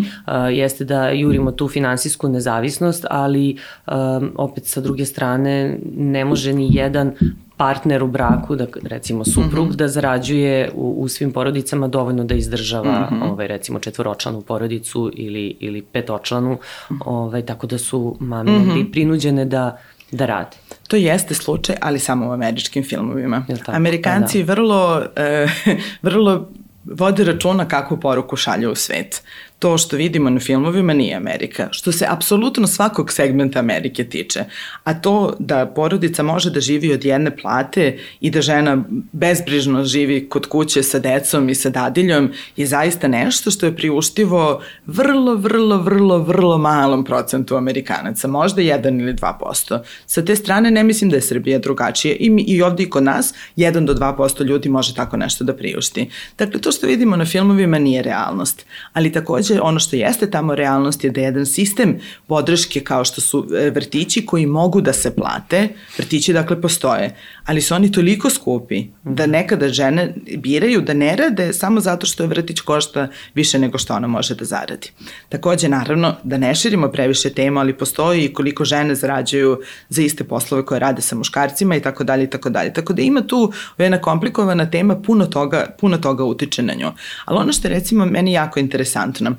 uh, 0.47 0.57
jeste 0.57 0.85
da 0.85 1.09
jurimo 1.09 1.51
tu 1.51 1.67
finansijsku 1.67 2.29
nezavisnost, 2.29 3.05
ali 3.09 3.57
um, 3.87 4.31
opet 4.35 4.65
sa 4.65 4.81
druge 4.81 5.05
strane 5.05 5.79
ne 5.97 6.25
može 6.25 6.53
ni 6.53 6.69
jedan 6.71 7.11
partner 7.57 8.03
u 8.03 8.07
braku, 8.07 8.55
da 8.55 8.65
recimo 8.83 9.25
suprug, 9.25 9.67
mm 9.67 9.71
-hmm. 9.71 9.75
da 9.75 9.87
zarađuje 9.87 10.71
u, 10.75 10.95
u 10.97 11.07
svim 11.07 11.31
porodicama 11.31 11.87
dovoljno 11.87 12.23
da 12.23 12.35
izdržava 12.35 13.09
mm 13.11 13.15
-hmm. 13.15 13.31
ovaj, 13.31 13.47
recimo 13.47 13.79
četvoročlanu 13.79 14.41
porodicu 14.41 15.11
ili, 15.13 15.55
ili 15.59 15.81
petočlanu, 15.81 16.57
ovaj, 17.05 17.45
tako 17.45 17.67
da 17.67 17.77
su 17.77 18.17
mame 18.19 18.51
mm 18.51 18.65
-hmm. 18.65 18.91
prinuđene 18.91 19.45
da 19.45 19.77
da 20.11 20.25
rade. 20.25 20.57
To 20.87 20.95
jeste 20.95 21.33
slučaj, 21.33 21.75
ali 21.81 21.99
samo 21.99 22.27
u 22.27 22.31
američkim 22.31 22.83
filmovima. 22.83 23.45
Amerikanci 23.65 24.39
pa 24.39 24.45
da. 24.45 24.53
vrlo, 24.53 25.03
e, 25.15 25.47
vrlo 26.01 26.49
vode 26.85 27.23
računa 27.23 27.67
kakvu 27.67 27.99
poruku 27.99 28.35
šalju 28.35 28.71
u 28.71 28.75
svet 28.75 29.23
to 29.59 29.77
što 29.77 29.95
vidimo 29.95 30.29
na 30.29 30.39
filmovima 30.39 30.93
nije 30.93 31.15
Amerika, 31.15 31.67
što 31.71 31.91
se 31.91 32.05
apsolutno 32.09 32.67
svakog 32.67 33.11
segmenta 33.11 33.59
Amerike 33.59 34.03
tiče. 34.03 34.43
A 34.83 34.93
to 34.93 35.35
da 35.39 35.65
porodica 35.65 36.23
može 36.23 36.51
da 36.51 36.59
živi 36.59 36.93
od 36.93 37.05
jedne 37.05 37.37
plate 37.37 37.97
i 38.19 38.31
da 38.31 38.41
žena 38.41 38.83
bezbrižno 39.11 39.83
živi 39.83 40.29
kod 40.29 40.45
kuće 40.45 40.83
sa 40.83 40.99
decom 40.99 41.49
i 41.49 41.55
sa 41.55 41.69
dadiljom 41.69 42.31
je 42.55 42.65
zaista 42.65 43.07
nešto 43.07 43.51
što 43.51 43.65
je 43.65 43.75
priuštivo 43.75 44.61
vrlo, 44.85 45.35
vrlo, 45.35 45.77
vrlo, 45.77 46.17
vrlo 46.19 46.57
malom 46.57 47.03
procentu 47.05 47.55
Amerikanaca, 47.55 48.27
možda 48.27 48.61
1 48.61 48.99
ili 49.01 49.13
2%. 49.13 49.79
Sa 50.05 50.25
te 50.25 50.35
strane 50.35 50.71
ne 50.71 50.83
mislim 50.83 51.09
da 51.09 51.15
je 51.15 51.21
Srbija 51.21 51.59
drugačije 51.59 52.15
i, 52.19 52.29
mi, 52.29 52.41
i 52.41 52.61
ovdje 52.61 52.85
i 52.85 52.89
kod 52.89 53.03
nas 53.03 53.33
1 53.57 53.85
do 53.85 53.93
2% 53.93 54.45
ljudi 54.45 54.69
može 54.69 54.95
tako 54.95 55.17
nešto 55.17 55.43
da 55.43 55.53
priušti. 55.53 56.09
Dakle, 56.37 56.61
to 56.61 56.71
što 56.71 56.87
vidimo 56.87 57.15
na 57.15 57.25
filmovima 57.25 57.79
nije 57.79 58.01
realnost, 58.01 58.65
ali 58.93 59.11
takođe 59.11 59.46
takođe 59.47 59.61
ono 59.61 59.79
što 59.79 59.95
jeste 59.95 60.29
tamo 60.31 60.55
realnost 60.55 61.03
je 61.03 61.11
da 61.11 61.21
jedan 61.21 61.45
sistem 61.45 61.99
podrške 62.27 62.79
kao 62.79 63.05
što 63.05 63.21
su 63.21 63.47
e, 63.57 63.69
vrtići 63.69 64.25
koji 64.25 64.45
mogu 64.45 64.81
da 64.81 64.93
se 64.93 65.15
plate, 65.15 65.69
vrtići 65.97 66.33
dakle 66.33 66.61
postoje, 66.61 67.15
ali 67.45 67.61
su 67.61 67.75
oni 67.75 67.91
toliko 67.91 68.29
skupi 68.29 68.83
da 69.03 69.23
mhm. 69.23 69.31
nekada 69.31 69.69
žene 69.69 70.13
biraju 70.37 70.81
da 70.81 70.93
ne 70.93 71.15
rade 71.15 71.53
samo 71.53 71.79
zato 71.79 72.05
što 72.05 72.23
je 72.23 72.27
vrtić 72.27 72.59
košta 72.61 73.07
više 73.33 73.59
nego 73.59 73.77
što 73.77 73.93
ona 73.93 74.07
može 74.07 74.35
da 74.35 74.45
zaradi. 74.45 74.91
Takođe, 75.29 75.69
naravno, 75.69 76.15
da 76.23 76.37
ne 76.37 76.55
širimo 76.55 76.91
previše 76.91 77.29
tema, 77.29 77.61
ali 77.61 77.73
postoji 77.73 78.25
i 78.25 78.33
koliko 78.33 78.65
žene 78.65 78.95
zarađuju 78.95 79.59
za 79.89 80.01
iste 80.01 80.23
poslove 80.23 80.65
koje 80.65 80.79
rade 80.79 81.01
sa 81.01 81.15
muškarcima 81.15 81.75
i 81.75 81.81
tako 81.81 82.03
dalje 82.03 82.23
i 82.23 82.29
tako 82.29 82.49
dalje. 82.49 82.73
Tako 82.73 82.93
da 82.93 83.01
ima 83.01 83.21
tu 83.21 83.51
jedna 83.77 84.01
komplikovana 84.01 84.69
tema, 84.69 84.95
puno 85.01 85.25
toga, 85.25 85.75
puno 85.79 85.97
toga 85.97 86.23
utiče 86.23 86.63
na 86.63 86.73
nju. 86.73 86.91
Ali 87.25 87.39
ono 87.39 87.53
što 87.53 87.67
je 87.67 87.73
recimo 87.73 88.05
meni 88.05 88.33
jako 88.33 88.59
interesantno, 88.59 89.36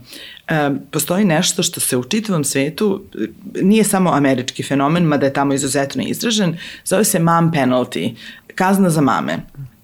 postoji 0.91 1.25
nešto 1.25 1.63
što 1.63 1.81
se 1.81 1.97
u 1.97 2.05
čitavom 2.05 2.45
svetu, 2.45 3.05
nije 3.63 3.85
samo 3.85 4.11
američki 4.11 4.63
fenomen, 4.63 5.05
mada 5.05 5.27
je 5.27 5.33
tamo 5.33 5.55
izuzetno 5.55 6.03
izražen, 6.03 6.57
zove 6.85 7.05
se 7.05 7.19
mom 7.19 7.53
penalty, 7.53 8.15
kazna 8.55 8.91
za 8.91 9.01
mame. 9.01 9.39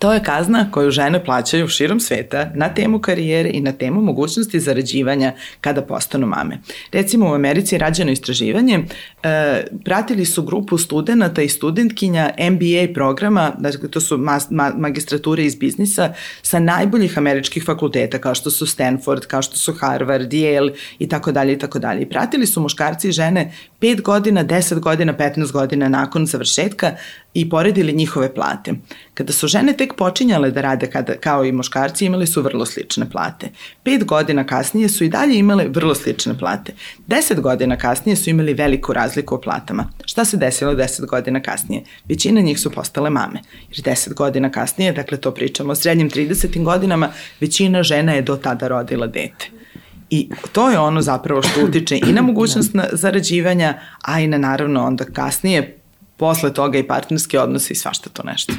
To 0.05 0.13
je 0.13 0.23
kazna 0.23 0.71
koju 0.71 0.91
žene 0.91 1.25
plaćaju 1.25 1.69
širom 1.69 2.01
sveta 2.01 2.51
na 2.55 2.69
temu 2.69 2.99
karijere 2.99 3.51
i 3.53 3.61
na 3.61 3.73
temu 3.73 4.03
mogućnosti 4.03 4.61
zarađivanja 4.61 5.33
kada 5.61 5.83
postanu 5.83 6.27
mame. 6.27 6.59
Recimo 6.93 7.31
u 7.31 7.35
Americi 7.35 7.75
je 7.75 7.79
rađeno 7.79 8.13
istraživanje, 8.13 8.79
e, 9.23 9.65
pratili 9.85 10.25
su 10.25 10.43
grupu 10.43 10.79
studenta 10.79 11.43
i 11.43 11.49
studentkinja 11.49 12.31
MBA 12.39 12.95
programa, 12.95 13.53
dakle 13.59 13.91
to 13.91 14.01
su 14.01 14.19
ma, 14.19 14.39
ma, 14.51 14.73
magistrature 14.77 15.45
iz 15.45 15.57
biznisa 15.57 16.15
sa 16.43 16.59
najboljih 16.59 17.19
američkih 17.19 17.65
fakulteta 17.65 18.19
kao 18.19 18.35
što 18.35 18.51
su 18.51 18.67
Stanford, 18.67 19.27
kao 19.27 19.43
što 19.43 19.57
su 19.57 19.73
Harvard, 19.73 20.33
Yale 20.33 20.73
i 20.99 21.09
tako 21.09 21.33
dalje 21.33 21.53
i 21.53 21.59
tako 21.59 21.79
dalje. 21.79 22.09
Pratili 22.09 22.47
su 22.47 22.61
muškarci 22.61 23.09
i 23.09 23.13
žene 23.13 23.53
5 23.85 24.01
godina, 24.03 24.45
10 24.45 24.81
godina, 24.81 25.15
15 25.15 25.53
godina 25.53 25.89
nakon 25.89 26.27
završetka 26.27 26.97
i 27.35 27.51
poredili 27.51 27.93
njihove 27.93 28.35
plate. 28.35 28.73
Kada 29.15 29.33
su 29.33 29.47
žene 29.47 29.73
tek 29.73 29.95
počinjale 29.97 30.51
da 30.51 30.61
rade 30.61 30.87
kada, 30.91 31.17
kao 31.17 31.45
i 31.45 31.53
muškarci, 31.53 32.07
imali 32.07 32.27
su 32.27 32.43
vrlo 32.43 32.67
slične 32.67 33.11
plate. 33.11 33.49
Pet 33.83 34.05
godina 34.05 34.47
kasnije 34.47 34.89
su 34.89 35.05
i 35.05 35.09
dalje 35.09 35.39
imale 35.39 35.69
vrlo 35.69 35.95
slične 35.95 36.39
plate. 36.39 36.73
Deset 37.07 37.41
godina 37.41 37.77
kasnije 37.77 38.17
su 38.17 38.31
imali 38.31 38.55
veliku 38.55 38.93
razliku 38.93 39.35
u 39.35 39.41
platama. 39.41 39.91
Šta 40.05 40.25
se 40.25 40.37
desilo 40.37 40.75
deset 40.75 41.07
godina 41.07 41.41
kasnije? 41.41 41.83
Većina 42.09 42.41
njih 42.41 42.61
su 42.61 42.71
postale 42.71 43.11
mame. 43.11 43.41
Jer 43.71 43.83
deset 43.85 44.15
godina 44.15 44.51
kasnije, 44.51 44.93
dakle 44.93 45.19
to 45.19 45.35
pričamo 45.35 45.73
o 45.73 45.75
srednjim 45.75 46.11
30. 46.11 46.63
godinama, 46.63 47.13
većina 47.41 47.83
žena 47.83 48.13
je 48.13 48.23
do 48.23 48.37
tada 48.37 48.69
rodila 48.69 49.07
dete. 49.07 49.64
I 50.11 50.31
to 50.53 50.71
je 50.71 50.79
ono 50.79 51.03
zapravo 51.03 51.43
što 51.43 51.65
utiče 51.65 51.97
i 51.97 52.13
na 52.13 52.23
mogućnost 52.23 52.75
na 52.75 52.85
zarađivanja, 52.93 53.79
a 54.03 54.21
i 54.21 54.27
na 54.27 54.39
naravno 54.39 54.85
onda 54.85 55.05
kasnije 55.05 55.79
posle 56.17 56.53
toga 56.53 56.79
i 56.79 56.83
partnerske 56.83 57.41
odnose 57.41 57.73
i 57.73 57.77
svašta 57.77 58.11
to 58.11 58.23
nešto. 58.23 58.53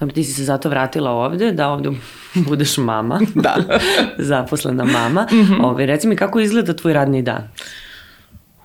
Dobro, 0.00 0.14
ti 0.14 0.24
si 0.24 0.32
se 0.32 0.44
zato 0.44 0.68
vratila 0.68 1.10
ovde, 1.10 1.52
da 1.52 1.68
ovde 1.68 1.90
budeš 2.48 2.76
mama. 2.76 3.20
da. 3.34 3.56
Zaposlena 4.30 4.84
mama. 4.84 5.26
Mm 5.32 5.36
-hmm. 5.36 5.64
Ove, 5.64 5.86
reci 5.86 6.08
mi 6.08 6.16
kako 6.16 6.40
izgleda 6.40 6.76
tvoj 6.76 6.92
radni 6.92 7.22
dan? 7.22 7.48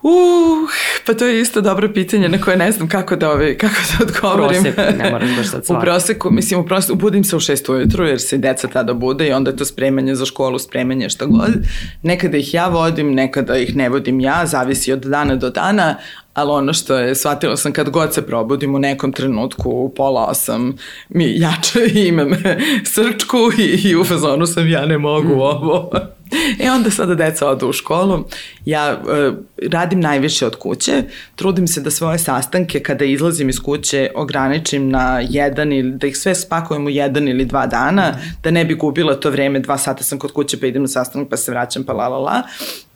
Uh, 0.02 0.70
pa 1.06 1.14
to 1.14 1.26
je 1.26 1.40
isto 1.40 1.60
dobro 1.60 1.92
pitanje 1.94 2.28
na 2.28 2.40
koje 2.40 2.56
ne 2.56 2.72
znam 2.72 2.88
kako 2.88 3.16
da, 3.16 3.30
ove, 3.30 3.58
kako 3.58 3.74
da 3.74 4.04
odgovorim. 4.04 4.60
U 4.60 4.62
proseku, 4.62 4.98
ne 4.98 5.10
moraš 5.10 5.36
baš 5.36 5.50
sad 5.50 5.62
U 5.76 5.80
proseku, 5.80 6.30
mislim, 6.30 6.60
u 6.60 6.66
proseku, 6.66 6.94
budim 6.94 7.24
se 7.24 7.36
u 7.36 7.40
šest 7.40 7.68
ujutru 7.68 8.04
jer 8.04 8.20
se 8.20 8.38
deca 8.38 8.68
tada 8.68 8.94
bude 8.94 9.28
i 9.28 9.32
onda 9.32 9.50
je 9.50 9.56
to 9.56 9.64
spremanje 9.64 10.14
za 10.14 10.26
školu, 10.26 10.58
spremanje 10.58 11.08
šta 11.08 11.26
god. 11.26 11.50
Nekada 12.02 12.36
ih 12.36 12.54
ja 12.54 12.68
vodim, 12.68 13.14
nekada 13.14 13.56
ih 13.56 13.76
ne 13.76 13.88
vodim 13.88 14.20
ja, 14.20 14.46
zavisi 14.46 14.92
od 14.92 15.00
dana 15.00 15.36
do 15.36 15.50
dana, 15.50 15.96
ali 16.40 16.50
ono 16.50 16.72
što 16.72 16.98
je, 16.98 17.14
shvatila 17.14 17.56
sam 17.56 17.72
kad 17.72 17.90
god 17.90 18.14
se 18.14 18.26
probudim 18.26 18.74
u 18.74 18.78
nekom 18.78 19.12
trenutku 19.12 19.70
u 19.70 19.88
pola 19.88 20.26
osam 20.26 20.76
mi 21.08 21.38
jače 21.38 21.80
imam 22.08 22.30
srčku 22.94 23.38
i, 23.58 23.88
i 23.88 23.96
u 23.96 24.04
fazonu 24.04 24.46
sam 24.46 24.68
ja 24.68 24.86
ne 24.86 24.98
mogu 24.98 25.34
mm. 25.34 25.40
ovo. 25.40 25.90
E 26.60 26.70
onda 26.70 26.90
sada 26.90 27.14
deca 27.14 27.48
odu 27.48 27.68
u 27.68 27.72
školu, 27.72 28.24
ja 28.64 28.90
e, 28.90 29.32
radim 29.70 30.00
najviše 30.00 30.46
od 30.46 30.56
kuće, 30.56 31.02
trudim 31.36 31.66
se 31.66 31.80
da 31.80 31.90
svoje 31.90 32.18
sastanke 32.18 32.80
kada 32.80 33.04
izlazim 33.04 33.48
iz 33.48 33.60
kuće 33.60 34.10
ograničim 34.14 34.88
na 34.88 35.20
jedan 35.28 35.72
ili 35.72 35.90
da 35.90 36.06
ih 36.06 36.16
sve 36.16 36.34
spakujem 36.34 36.86
u 36.86 36.90
jedan 36.90 37.28
ili 37.28 37.44
dva 37.44 37.66
dana, 37.66 38.10
mm. 38.10 38.36
da 38.42 38.50
ne 38.50 38.64
bi 38.64 38.74
gubila 38.74 39.14
to 39.14 39.30
vreme, 39.30 39.60
dva 39.60 39.78
sata 39.78 40.04
sam 40.04 40.18
kod 40.18 40.32
kuće 40.32 40.60
pa 40.60 40.66
idem 40.66 40.82
na 40.82 40.88
sastanak 40.88 41.28
pa 41.28 41.36
se 41.36 41.50
vraćam 41.50 41.84
pa 41.84 41.92
la 41.92 42.08
la 42.08 42.18
la 42.18 42.42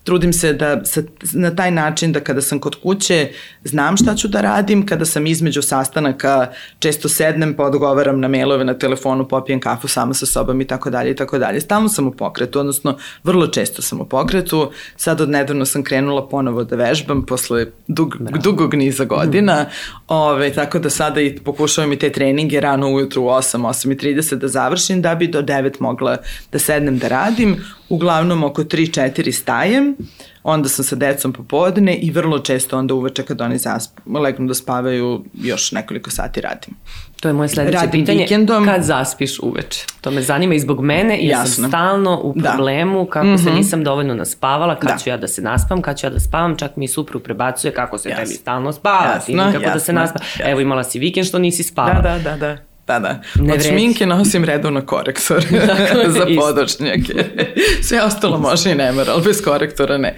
trudim 0.04 0.32
se 0.32 0.52
da 0.52 0.84
sa, 0.84 1.02
na 1.32 1.56
taj 1.56 1.70
način 1.70 2.12
da 2.12 2.20
kada 2.20 2.40
sam 2.40 2.58
kod 2.58 2.74
kuće 2.82 3.28
znam 3.64 3.96
šta 3.96 4.14
ću 4.14 4.28
da 4.28 4.40
radim, 4.40 4.86
kada 4.86 5.04
sam 5.04 5.26
između 5.26 5.62
sastanaka 5.62 6.46
često 6.78 7.08
sednem 7.08 7.54
pa 7.54 7.64
odgovaram 7.64 8.20
na 8.20 8.28
mailove 8.28 8.64
na 8.64 8.74
telefonu, 8.74 9.28
popijem 9.28 9.60
kafu 9.60 9.88
sama 9.88 10.14
sa 10.14 10.26
sobom 10.26 10.60
i 10.60 10.66
tako 10.66 10.90
dalje 10.90 11.10
i 11.10 11.16
tako 11.16 11.38
dalje. 11.38 11.60
Stalno 11.60 11.88
sam 11.88 12.06
u 12.06 12.12
pokretu, 12.12 12.60
odnosno 12.60 12.96
vrlo 13.24 13.46
često 13.46 13.82
sam 13.82 14.00
u 14.00 14.04
pokretu. 14.04 14.70
Sad 14.96 15.20
od 15.20 15.30
nedavno 15.30 15.64
sam 15.64 15.82
krenula 15.82 16.28
ponovo 16.28 16.64
da 16.64 16.76
vežbam 16.76 17.26
posle 17.26 17.66
dug, 17.88 18.16
dugog 18.42 18.74
niza 18.74 19.04
godina, 19.04 19.62
mm. 19.62 19.66
ove, 20.08 20.52
tako 20.52 20.78
da 20.78 20.90
sada 20.90 21.20
i 21.20 21.38
pokušavam 21.38 21.92
i 21.92 21.98
te 21.98 22.10
treninge 22.10 22.60
rano 22.60 22.88
ujutru 22.88 23.22
u 23.22 23.26
8, 23.26 23.58
8.30 23.58 24.34
da 24.34 24.48
završim 24.48 25.02
da 25.02 25.14
bi 25.14 25.28
do 25.28 25.42
9 25.42 25.80
mogla 25.80 26.16
da 26.52 26.58
sednem 26.58 26.98
da 26.98 27.08
radim 27.08 27.56
uglavnom 27.88 28.44
oko 28.44 28.62
3-4 28.62 29.32
stajem, 29.32 29.96
onda 30.42 30.68
sam 30.68 30.84
sa 30.84 30.96
decom 30.96 31.32
popodne 31.32 31.96
i 31.96 32.10
vrlo 32.10 32.38
često 32.38 32.78
onda 32.78 32.94
uveče 32.94 33.22
kad 33.22 33.40
oni 33.40 33.58
zasp, 33.58 33.98
legnu 34.06 34.46
da 34.46 34.54
spavaju 34.54 35.24
još 35.34 35.72
nekoliko 35.72 36.10
sati 36.10 36.40
radim. 36.40 36.74
To 37.20 37.28
je 37.28 37.32
moje 37.32 37.48
sledeće 37.48 37.76
radim 37.76 37.90
pitanje. 37.90 38.22
Vikendom. 38.22 38.64
Kad 38.64 38.82
zaspiš 38.82 39.38
uveče? 39.38 39.86
To 40.00 40.10
me 40.10 40.22
zanima 40.22 40.54
i 40.54 40.60
zbog 40.60 40.80
mene 40.80 41.18
i 41.18 41.28
ja 41.28 41.46
sam 41.46 41.68
stalno 41.68 42.20
u 42.20 42.32
da. 42.36 42.50
problemu 42.50 43.04
da. 43.04 43.10
kako 43.10 43.26
mm 43.26 43.30
-hmm. 43.30 43.44
se 43.44 43.50
mhm. 43.50 43.58
nisam 43.58 43.84
dovoljno 43.84 44.14
naspavala, 44.14 44.78
kad 44.78 44.90
da. 44.90 44.98
ću 44.98 45.10
ja 45.10 45.16
da 45.16 45.28
se 45.28 45.42
naspam, 45.42 45.82
kad 45.82 45.98
ću 45.98 46.06
ja 46.06 46.10
da 46.10 46.20
spavam, 46.20 46.56
čak 46.56 46.76
mi 46.76 46.88
suprug 46.88 47.22
prebacuje 47.22 47.74
kako 47.74 47.98
se 47.98 48.08
jasno. 48.08 48.24
tebi 48.24 48.34
stalno 48.34 48.72
spava, 48.72 49.12
jasno, 49.14 49.26
ti 49.26 49.32
nikako 49.32 49.62
jasno, 49.62 49.74
da 49.74 49.80
se 49.80 49.92
naspa. 49.92 50.18
Jasno. 50.24 50.50
Evo 50.50 50.60
imala 50.60 50.84
si 50.84 50.98
vikend 50.98 51.26
što 51.26 51.38
nisi 51.38 51.62
spavala. 51.62 52.00
Da, 52.00 52.18
da, 52.18 52.30
da, 52.30 52.36
da. 52.36 52.73
Da, 52.86 52.98
da. 52.98 53.20
Ne 53.34 53.54
Od 53.54 53.62
šminke 53.62 54.06
nosim 54.06 54.44
redovno 54.44 54.86
korektor 54.86 55.44
za 56.18 56.26
podočnjake. 56.40 57.24
Sve 57.88 58.02
ostalo 58.02 58.38
može 58.38 58.72
i 58.72 58.74
ne 58.74 58.92
mora, 58.92 59.12
ali 59.12 59.22
bez 59.22 59.42
korektora 59.44 59.98
ne. 59.98 60.16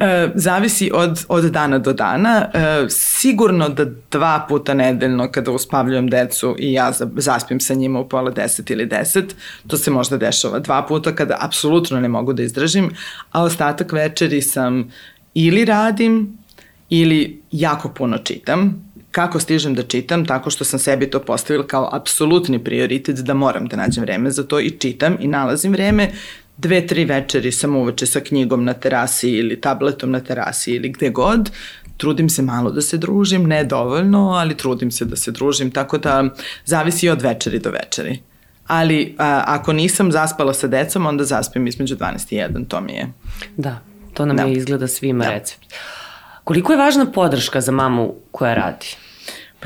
E, 0.00 0.28
zavisi 0.34 0.90
od, 0.94 1.24
od 1.28 1.44
dana 1.44 1.78
do 1.78 1.92
dana. 1.92 2.50
E, 2.54 2.86
sigurno 2.88 3.68
da 3.68 3.84
dva 4.10 4.46
puta 4.48 4.74
nedeljno 4.74 5.30
kada 5.30 5.50
uspavljujem 5.50 6.10
decu 6.10 6.56
i 6.58 6.72
ja 6.72 6.92
zaspim 7.16 7.60
sa 7.60 7.74
njima 7.74 8.00
u 8.00 8.08
pola 8.08 8.30
deset 8.30 8.70
ili 8.70 8.86
deset, 8.86 9.36
to 9.66 9.76
se 9.76 9.90
možda 9.90 10.16
dešava 10.16 10.58
dva 10.58 10.82
puta 10.82 11.14
kada 11.14 11.36
apsolutno 11.40 12.00
ne 12.00 12.08
mogu 12.08 12.32
da 12.32 12.42
izdržim, 12.42 12.90
a 13.32 13.42
ostatak 13.42 13.92
večeri 13.92 14.42
sam 14.42 14.92
ili 15.34 15.64
radim 15.64 16.38
ili 16.90 17.42
jako 17.50 17.88
puno 17.88 18.18
čitam, 18.18 18.85
Kako 19.16 19.40
stižem 19.40 19.74
da 19.74 19.82
čitam? 19.82 20.24
Tako 20.26 20.50
što 20.50 20.64
sam 20.64 20.78
sebi 20.78 21.10
to 21.10 21.20
postavila 21.20 21.66
kao 21.66 21.88
apsolutni 21.92 22.64
prioritet 22.64 23.16
da 23.16 23.34
moram 23.34 23.66
da 23.66 23.76
nađem 23.76 24.02
vreme 24.02 24.30
za 24.30 24.42
to 24.44 24.60
i 24.60 24.70
čitam 24.70 25.16
i 25.20 25.28
nalazim 25.28 25.72
vreme. 25.72 26.10
Dve, 26.56 26.86
tri 26.86 27.04
večeri 27.04 27.52
sam 27.52 27.76
uveče 27.76 28.06
sa 28.06 28.20
knjigom 28.20 28.64
na 28.64 28.72
terasi 28.72 29.30
ili 29.30 29.60
tabletom 29.60 30.10
na 30.10 30.20
terasi 30.20 30.72
ili 30.72 30.88
gde 30.88 31.10
god. 31.10 31.50
trudim 31.96 32.28
se 32.28 32.42
malo 32.42 32.70
da 32.70 32.82
se 32.82 32.98
družim, 32.98 33.46
ne 33.46 33.64
dovoljno, 33.64 34.30
ali 34.30 34.56
trudim 34.56 34.90
se 34.90 35.04
da 35.04 35.16
se 35.16 35.32
družim, 35.32 35.70
tako 35.70 35.98
da 35.98 36.24
zavisi 36.64 37.08
od 37.08 37.22
večeri 37.22 37.58
do 37.58 37.70
večeri. 37.70 38.18
Ali 38.66 39.14
a, 39.18 39.42
ako 39.46 39.72
nisam 39.72 40.12
zaspala 40.12 40.54
sa 40.54 40.66
decom, 40.66 41.06
onda 41.06 41.24
zaspim 41.24 41.66
između 41.66 41.96
12 41.96 42.34
i 42.34 42.36
1, 42.36 42.68
to 42.68 42.80
mi 42.80 42.92
je. 42.92 43.08
Da, 43.56 43.78
to 44.14 44.26
nam 44.26 44.36
da. 44.36 44.42
je 44.42 44.52
izgleda 44.52 44.88
svima 44.88 45.24
da. 45.24 45.30
recept. 45.30 45.74
Koliko 46.44 46.72
je 46.72 46.78
važna 46.78 47.06
podrška 47.12 47.60
za 47.60 47.72
mamu 47.72 48.14
koja 48.30 48.54
radi? 48.54 48.96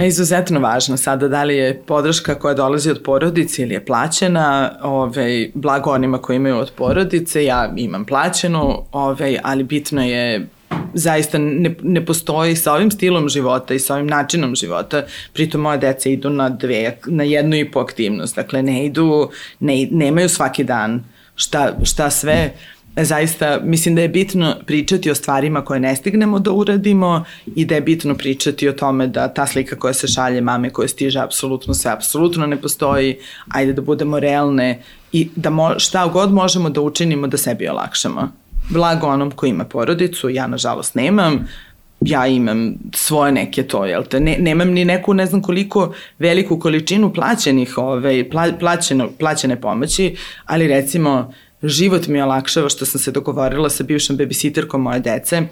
Pa 0.01 0.05
izuzetno 0.07 0.61
važno 0.61 0.97
sada 0.97 1.29
da 1.29 1.43
li 1.45 1.57
je 1.57 1.83
podrška 1.87 2.35
koja 2.35 2.55
dolazi 2.55 2.91
od 2.91 3.03
porodice 3.05 3.63
ili 3.63 3.75
je 3.75 3.85
plaćena, 3.85 4.73
ovaj, 4.83 5.51
blago 5.55 5.91
onima 5.91 6.19
koji 6.19 6.37
imaju 6.37 6.57
od 6.57 6.71
porodice, 6.77 7.45
ja 7.45 7.73
imam 7.77 8.05
plaćenu, 8.05 8.85
ovaj, 8.93 9.39
ali 9.43 9.65
bitno 9.65 10.05
je 10.05 10.47
zaista 10.95 11.39
ne, 11.39 11.75
ne 11.83 12.05
postoji 12.07 12.57
sa 12.57 12.73
ovim 12.73 12.91
stilom 12.91 13.29
života 13.29 13.75
i 13.75 13.79
sa 13.79 13.95
ovim 13.95 14.07
načinom 14.07 14.55
života, 14.57 15.05
pritom 15.33 15.61
moje 15.61 15.79
deca 15.79 16.09
idu 16.09 16.31
na 16.31 16.49
dve, 16.49 16.97
na 17.07 17.25
jednu 17.25 17.57
i 17.57 17.71
po 17.71 17.81
aktivnost, 17.81 18.37
dakle 18.37 18.63
ne 18.63 18.87
idu, 18.87 19.31
ne, 19.61 19.89
nemaju 19.91 20.29
svaki 20.29 20.65
dan 20.65 21.05
šta, 21.35 21.73
šta 21.85 22.11
sve, 22.11 22.55
zaista 22.97 23.61
mislim 23.63 23.95
da 23.95 24.03
je 24.03 24.09
bitno 24.09 24.57
pričati 24.67 25.11
o 25.11 25.15
stvarima 25.15 25.65
koje 25.65 25.81
ne 25.81 25.97
stignemo 25.97 26.39
da 26.39 26.53
uradimo 26.53 27.25
i 27.55 27.65
da 27.65 27.75
je 27.75 27.81
bitno 27.81 28.15
pričati 28.15 28.69
o 28.69 28.73
tome 28.73 29.07
da 29.07 29.29
ta 29.29 29.47
slika 29.47 29.77
koja 29.77 29.95
se 29.95 30.09
šalje 30.09 30.41
mame 30.41 30.71
koja 30.71 30.89
stiže 30.89 31.21
apsolutno 31.21 31.75
sve 31.75 31.91
apsolutno 31.91 32.47
ne 32.47 32.57
postoji, 32.57 33.17
ajde 33.49 33.73
da 33.73 33.83
budemo 33.83 34.21
realne 34.21 34.83
i 35.13 35.29
da 35.37 35.51
mo, 35.51 35.79
šta 35.79 36.07
god 36.07 36.33
možemo 36.33 36.71
da 36.71 36.81
učinimo 36.81 37.27
da 37.27 37.37
sebi 37.37 37.69
olakšamo. 37.69 38.33
Blago 38.71 39.07
onom 39.07 39.31
ko 39.31 39.47
ima 39.47 39.65
porodicu, 39.65 40.29
ja 40.29 40.47
nažalost 40.47 40.95
nemam, 40.95 41.49
ja 42.01 42.27
imam 42.27 42.75
svoje 42.95 43.33
neke 43.33 43.63
to, 43.63 43.85
jel 43.85 44.05
te, 44.05 44.21
ne, 44.21 44.37
nemam 44.39 44.69
ni 44.69 44.85
neku 44.85 45.15
ne 45.15 45.27
znam 45.27 45.43
koliko 45.43 45.95
veliku 46.19 46.59
količinu 46.59 47.13
plaćenih, 47.13 47.79
ovaj, 47.79 48.31
pla, 48.31 48.47
plaćeno, 48.61 49.11
plaćene 49.19 49.61
pomoći, 49.61 50.17
ali 50.45 50.69
recimo 50.69 51.33
život 51.63 52.07
mi 52.07 52.23
olakšava 52.23 52.69
što 52.69 52.87
sam 52.87 53.01
se 53.01 53.11
dogovorila 53.11 53.71
sa 53.71 53.85
bivšom 53.85 54.19
babysitterkom 54.19 54.79
moje 54.79 55.01
dece, 55.01 55.43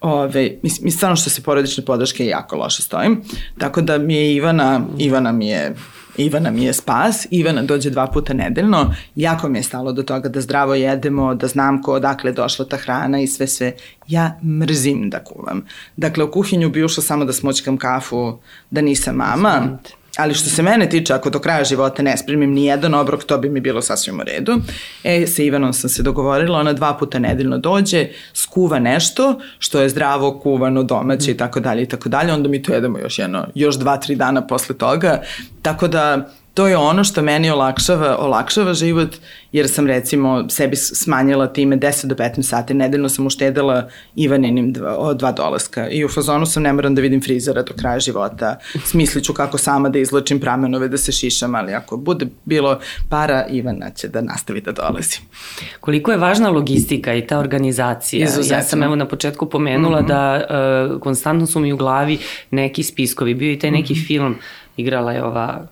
Ove, 0.00 0.50
mislim, 0.62 0.84
mi 0.84 0.90
stvarno 0.90 1.16
što 1.16 1.30
se 1.30 1.42
porodične 1.42 1.84
podrške 1.84 2.26
jako 2.26 2.56
loše 2.56 2.82
stojim, 2.82 3.22
tako 3.58 3.80
da 3.80 3.98
mi 3.98 4.14
je 4.14 4.34
Ivana, 4.34 4.80
Ivana 4.98 5.32
mi 5.32 5.48
je 5.48 5.74
Ivana 6.16 6.50
mi 6.50 6.64
je 6.64 6.72
spas, 6.72 7.26
Ivana 7.30 7.62
dođe 7.62 7.90
dva 7.90 8.06
puta 8.06 8.34
nedeljno, 8.34 8.94
jako 9.16 9.48
mi 9.48 9.58
je 9.58 9.62
stalo 9.62 9.92
do 9.92 10.02
toga 10.02 10.28
da 10.28 10.40
zdravo 10.40 10.74
jedemo, 10.74 11.34
da 11.34 11.46
znam 11.46 11.82
ko 11.82 11.92
odakle 11.92 12.32
došla 12.32 12.64
ta 12.64 12.76
hrana 12.76 13.20
i 13.20 13.26
sve 13.26 13.46
sve. 13.46 13.72
Ja 14.08 14.38
mrzim 14.44 15.10
da 15.10 15.24
kuvam. 15.24 15.66
Dakle, 15.96 16.24
u 16.24 16.30
kuhinju 16.30 16.70
bi 16.70 16.84
ušla 16.84 17.02
samo 17.02 17.24
da 17.24 17.32
smoćkam 17.32 17.76
kafu, 17.76 18.38
da 18.70 18.80
nisam 18.80 19.16
mama. 19.16 19.52
Smijete 19.58 19.99
Ali 20.16 20.34
što 20.34 20.48
se 20.48 20.62
mene 20.62 20.88
tiče, 20.88 21.14
ako 21.14 21.30
do 21.30 21.38
kraja 21.38 21.64
života 21.64 22.02
ne 22.02 22.16
spremim 22.16 22.52
ni 22.52 22.64
jedan 22.64 22.94
obrok, 22.94 23.24
to 23.24 23.38
bi 23.38 23.48
mi 23.48 23.60
bilo 23.60 23.82
sasvim 23.82 24.20
u 24.20 24.22
redu. 24.22 24.60
E, 25.04 25.26
sa 25.26 25.42
Ivanom 25.42 25.72
sam 25.72 25.90
se 25.90 26.02
dogovorila, 26.02 26.58
ona 26.58 26.72
dva 26.72 26.94
puta 26.94 27.18
nedeljno 27.18 27.58
dođe, 27.58 28.08
skuva 28.34 28.78
nešto 28.78 29.40
što 29.58 29.80
je 29.80 29.88
zdravo, 29.88 30.40
kuvano, 30.40 30.82
domaće 30.82 31.30
i 31.30 31.36
tako 31.36 31.60
dalje 31.60 31.82
i 31.82 31.88
tako 31.88 32.08
dalje, 32.08 32.32
onda 32.32 32.48
mi 32.48 32.62
to 32.62 32.74
jedemo 32.74 32.98
još 32.98 33.18
jedno, 33.18 33.46
još 33.54 33.76
dva, 33.76 33.96
tri 33.96 34.14
dana 34.16 34.46
posle 34.46 34.76
toga. 34.76 35.22
Tako 35.62 35.88
da 35.88 36.30
to 36.60 36.66
je 36.68 36.76
ono 36.76 37.04
što 37.04 37.22
meni 37.22 37.50
olakšava, 37.50 38.16
olakšava 38.18 38.74
život, 38.74 39.16
jer 39.52 39.68
sam 39.68 39.86
recimo 39.86 40.48
sebi 40.48 40.76
smanjila 40.76 41.46
time 41.52 41.76
10 41.76 42.06
do 42.06 42.14
15 42.14 42.42
sati, 42.42 42.74
nedeljno 42.74 43.08
sam 43.08 43.26
uštedela 43.26 43.88
Ivaninim 44.14 44.72
dva, 44.72 45.14
dva 45.14 45.32
dolaska 45.32 45.88
i 45.88 46.04
u 46.04 46.08
fazonu 46.08 46.46
sam 46.46 46.62
ne 46.62 46.72
moram 46.72 46.94
da 46.94 47.02
vidim 47.02 47.22
frizera 47.22 47.62
do 47.62 47.72
kraja 47.78 48.00
života, 48.00 48.58
smisliću 48.84 49.34
kako 49.34 49.58
sama 49.58 49.88
da 49.88 49.98
izlačim 49.98 50.40
pramenove, 50.40 50.88
da 50.88 50.98
se 50.98 51.12
šišam, 51.12 51.54
ali 51.54 51.74
ako 51.74 51.96
bude 51.96 52.26
bilo 52.44 52.78
para, 53.08 53.46
Ivana 53.50 53.90
će 53.90 54.08
da 54.08 54.20
nastavi 54.20 54.60
da 54.60 54.72
dolazi. 54.72 55.18
Koliko 55.80 56.10
je 56.10 56.18
važna 56.18 56.50
logistika 56.50 57.14
i 57.14 57.26
ta 57.26 57.38
organizacija? 57.38 58.24
Izuzetno. 58.24 58.56
Ja 58.56 58.62
sam 58.62 58.82
evo 58.82 58.96
na 58.96 59.08
početku 59.08 59.46
pomenula 59.46 60.00
mm 60.00 60.04
-hmm. 60.04 60.08
da 60.08 60.46
uh, 60.94 61.00
konstantno 61.00 61.46
su 61.46 61.60
mi 61.60 61.72
u 61.72 61.76
glavi 61.76 62.18
neki 62.50 62.82
spiskovi, 62.82 63.34
bio 63.34 63.52
i 63.52 63.58
taj 63.58 63.70
neki 63.70 63.92
mm 63.92 63.96
-hmm. 63.96 64.06
film, 64.06 64.36
igrala 64.76 65.12
je 65.12 65.24
ova 65.24 65.66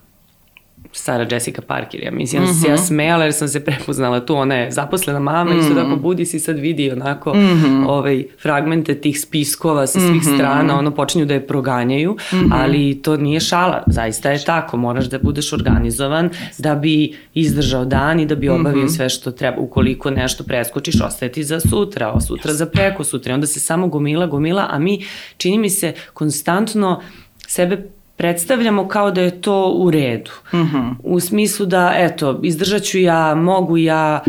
Sara 0.93 1.27
Jessica 1.31 1.63
Parker, 1.63 2.05
ja 2.05 2.11
mislim, 2.11 2.43
mm 2.43 2.47
-hmm. 2.47 2.63
se 2.63 2.69
ja 2.69 2.75
mhm. 2.75 2.83
smejala 2.83 3.25
jer 3.25 3.33
sam 3.33 3.49
se 3.49 3.65
prepoznala 3.65 4.27
tu, 4.27 4.37
ona 4.37 4.55
je 4.55 4.71
zaposlena 4.71 5.21
mama 5.21 5.45
mm 5.45 5.57
-hmm. 5.57 5.61
isto 5.61 5.75
tako 5.75 5.97
budi 5.97 6.27
si 6.27 6.39
sad 6.39 6.59
vidi 6.59 6.91
onako 6.91 7.35
mm 7.35 7.39
-hmm. 7.39 7.87
ovaj, 7.89 8.25
fragmente 8.43 8.95
tih 8.95 9.21
spiskova 9.21 9.87
sa 9.87 10.01
svih 10.01 10.11
mm 10.11 10.19
-hmm. 10.19 10.35
strana, 10.35 10.79
ono 10.79 10.91
počinju 10.91 11.25
da 11.25 11.35
je 11.35 11.47
proganjaju, 11.47 12.13
mm 12.13 12.37
-hmm. 12.37 12.49
ali 12.53 13.03
to 13.03 13.17
nije 13.17 13.41
šala, 13.41 13.83
zaista 13.87 14.31
je 14.31 14.45
tako, 14.45 14.77
moraš 14.77 15.05
da 15.05 15.19
budeš 15.19 15.53
organizovan 15.53 16.31
da 16.59 16.75
bi 16.75 17.17
izdržao 17.35 17.85
dan 17.85 18.21
i 18.21 18.27
da 18.27 18.35
bi 18.35 18.49
obavio 18.49 18.83
mm 18.83 18.87
-hmm. 18.87 18.97
sve 18.97 19.09
što 19.09 19.31
treba, 19.31 19.57
ukoliko 19.61 20.11
nešto 20.11 20.45
preskočiš, 20.45 21.01
ostaje 21.01 21.33
ti 21.33 21.45
za 21.45 21.61
sutra, 21.61 22.13
o 22.13 22.21
sutra 22.21 22.53
za 22.53 22.67
preko 22.67 23.05
sutra, 23.05 23.35
onda 23.35 23.47
se 23.47 23.61
samo 23.61 23.89
gomila, 23.89 24.27
gomila, 24.27 24.67
a 24.71 24.79
mi, 24.79 25.05
čini 25.37 25.59
mi 25.59 25.71
se, 25.71 25.93
konstantno 26.15 27.01
sebe 27.47 27.89
predstavljamo 28.19 28.89
kao 28.89 29.11
da 29.11 29.21
je 29.21 29.41
to 29.41 29.73
u 29.77 29.91
redu. 29.91 30.31
Mm 30.53 30.57
-hmm. 30.57 30.95
U 31.03 31.21
smislu 31.21 31.67
da, 31.67 31.93
eto, 31.97 32.41
izdržat 32.43 32.83
ću 32.83 32.99
ja, 32.99 33.35
mogu 33.35 33.77
ja, 33.77 34.21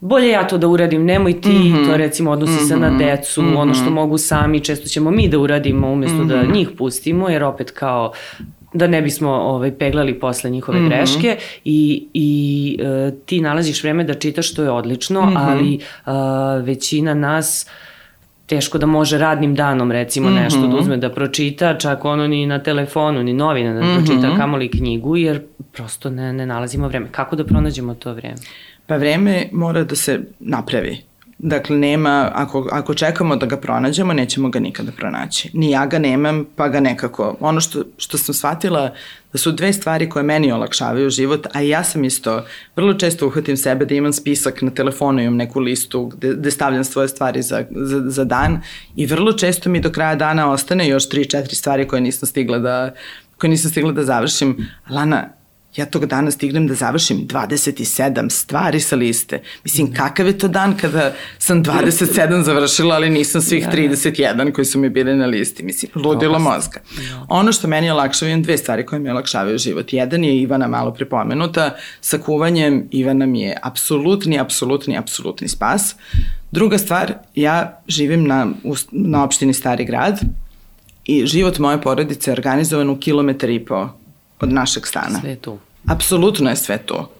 bolje 0.00 0.28
ja 0.28 0.46
to 0.46 0.58
da 0.58 0.68
uradim, 0.68 1.04
nemoj 1.04 1.40
ti, 1.40 1.48
mm 1.48 1.62
-hmm. 1.62 1.86
to 1.86 1.96
recimo 1.96 2.30
odnosi 2.30 2.52
mm 2.52 2.56
-hmm. 2.56 2.68
se 2.68 2.76
na 2.76 2.88
mhm. 2.88 2.98
decu, 2.98 3.42
mm 3.42 3.46
-hmm. 3.46 3.58
ono 3.58 3.74
što 3.74 3.90
mogu 3.90 4.18
sami, 4.18 4.60
često 4.60 4.88
ćemo 4.88 5.10
mi 5.10 5.28
da 5.28 5.38
uradimo 5.38 5.92
umesto 5.92 6.16
mm 6.16 6.20
-hmm. 6.20 6.28
da 6.28 6.42
mhm. 6.42 6.52
njih 6.52 6.68
pustimo, 6.78 7.28
jer 7.28 7.44
opet 7.44 7.70
kao 7.70 8.12
da 8.74 8.86
ne 8.86 9.02
bismo 9.02 9.30
ovaj, 9.30 9.78
peglali 9.78 10.20
posle 10.20 10.50
njihove 10.50 10.80
mm 10.80 10.84
-hmm. 10.84 10.88
greške 10.88 11.36
i, 11.64 12.08
i 12.14 12.78
e, 12.82 13.12
ti 13.26 13.40
nalaziš 13.40 13.82
vreme 13.82 14.04
da 14.04 14.14
čitaš 14.14 14.50
što 14.50 14.62
je 14.62 14.70
odlično, 14.70 15.22
mm 15.22 15.34
-hmm. 15.34 15.38
ali 15.38 15.74
e, 15.74 16.62
većina 16.62 17.14
nas 17.14 17.66
teško 18.54 18.78
da 18.78 18.86
može 18.86 19.18
radnim 19.18 19.54
danom 19.54 19.92
recimo 19.92 20.30
mm 20.30 20.32
-hmm. 20.32 20.42
nešto 20.42 20.66
da 20.66 20.76
uzme 20.76 20.96
da 20.96 21.10
pročita, 21.10 21.78
čak 21.78 22.04
ono 22.04 22.26
ni 22.28 22.46
na 22.46 22.58
telefonu, 22.62 23.22
ni 23.22 23.32
novine 23.32 23.74
da 23.74 23.80
mm 23.80 23.84
-hmm. 23.84 23.96
pročita 23.96 24.36
kamoli 24.36 24.70
knjigu, 24.70 25.16
jer 25.16 25.42
prosto 25.72 26.10
ne, 26.10 26.32
ne 26.32 26.46
nalazimo 26.46 26.88
vreme. 26.88 27.08
Kako 27.10 27.36
da 27.36 27.44
pronađemo 27.44 27.94
to 27.94 28.12
vreme? 28.12 28.36
Pa 28.86 28.96
vreme 28.96 29.48
mora 29.52 29.84
da 29.84 29.96
se 29.96 30.20
napravi. 30.40 30.98
Dakle, 31.38 31.76
nema, 31.76 32.30
ako, 32.34 32.68
ako 32.72 32.94
čekamo 32.94 33.36
da 33.36 33.46
ga 33.46 33.56
pronađemo, 33.56 34.12
nećemo 34.12 34.48
ga 34.48 34.60
nikada 34.60 34.92
pronaći. 34.92 35.50
Ni 35.54 35.70
ja 35.70 35.86
ga 35.86 35.98
nemam, 35.98 36.44
pa 36.56 36.68
ga 36.68 36.80
nekako, 36.80 37.36
ono 37.40 37.60
što, 37.60 37.82
što 37.96 38.18
sam 38.18 38.34
shvatila, 38.34 38.90
da 39.34 39.38
su 39.38 39.52
dve 39.52 39.72
stvari 39.72 40.08
koje 40.08 40.22
meni 40.22 40.52
olakšavaju 40.52 41.10
život, 41.10 41.46
a 41.52 41.60
ja 41.60 41.84
sam 41.84 42.04
isto, 42.04 42.44
vrlo 42.76 42.94
često 42.94 43.26
uhvatim 43.26 43.56
sebe 43.56 43.84
da 43.84 43.94
imam 43.94 44.12
spisak 44.12 44.62
na 44.62 44.70
telefonu, 44.70 45.22
imam 45.22 45.36
neku 45.36 45.60
listu 45.60 46.06
gde, 46.06 46.34
gde 46.34 46.50
stavljam 46.50 46.84
svoje 46.84 47.08
stvari 47.08 47.42
za, 47.42 47.64
za, 47.70 48.02
za 48.06 48.24
dan 48.24 48.60
i 48.96 49.06
vrlo 49.06 49.32
često 49.32 49.70
mi 49.70 49.80
do 49.80 49.90
kraja 49.90 50.14
dana 50.14 50.50
ostane 50.50 50.88
još 50.88 51.08
tri, 51.08 51.24
četiri 51.24 51.54
stvari 51.54 51.88
koje 51.88 52.00
nisam 52.00 52.26
stigla 52.26 52.58
da, 52.58 52.94
koje 53.38 53.50
nisam 53.50 53.70
stigla 53.70 53.92
da 53.92 54.04
završim. 54.04 54.68
Lana, 54.90 55.28
ja 55.76 55.86
tog 55.86 56.06
dana 56.06 56.30
stignem 56.30 56.66
da 56.66 56.74
završim 56.74 57.28
27 57.28 58.30
stvari 58.30 58.80
sa 58.80 58.96
liste. 58.96 59.42
Mislim, 59.64 59.94
kakav 59.94 60.26
je 60.26 60.38
to 60.38 60.48
dan 60.48 60.76
kada 60.76 61.12
sam 61.38 61.64
27 61.64 62.42
završila, 62.42 62.94
ali 62.94 63.10
nisam 63.10 63.42
svih 63.42 63.66
31 63.66 64.36
da, 64.36 64.44
da. 64.44 64.52
koji 64.52 64.64
su 64.64 64.78
mi 64.78 64.88
bili 64.88 65.16
na 65.16 65.26
listi. 65.26 65.62
Mislim, 65.62 65.90
ludilo 65.94 66.38
mozga. 66.38 66.80
Da. 66.96 67.26
Ono 67.28 67.52
što 67.52 67.68
meni 67.68 67.90
olakšava, 67.90 68.30
imam 68.30 68.42
dve 68.42 68.58
stvari 68.58 68.86
koje 68.86 68.98
mi 69.00 69.10
olakšavaju 69.10 69.58
život. 69.58 69.92
Jedan 69.92 70.24
je 70.24 70.40
Ivana 70.40 70.68
malo 70.68 70.94
prepomenuta, 70.94 71.74
sa 72.00 72.18
kuvanjem 72.18 72.88
Ivana 72.90 73.26
mi 73.26 73.40
je 73.40 73.56
apsolutni, 73.62 74.38
apsolutni, 74.38 74.98
apsolutni 74.98 75.48
spas. 75.48 75.94
Druga 76.50 76.78
stvar, 76.78 77.14
ja 77.34 77.82
živim 77.88 78.26
na, 78.26 78.46
na 78.90 79.24
opštini 79.24 79.54
Stari 79.54 79.84
grad 79.84 80.20
i 81.04 81.26
život 81.26 81.58
moje 81.58 81.82
porodice 81.82 82.30
je 82.30 82.32
organizovan 82.32 82.90
u 82.90 83.00
kilometar 83.00 83.50
i 83.50 83.64
po 83.64 83.88
od 84.40 84.52
našeg 84.52 84.86
stana. 84.86 85.20
Sve 85.20 85.36
tu. 85.36 85.58
Apsolutno 85.86 86.50
je 86.50 86.56
sve 86.56 86.78
to. 86.78 87.10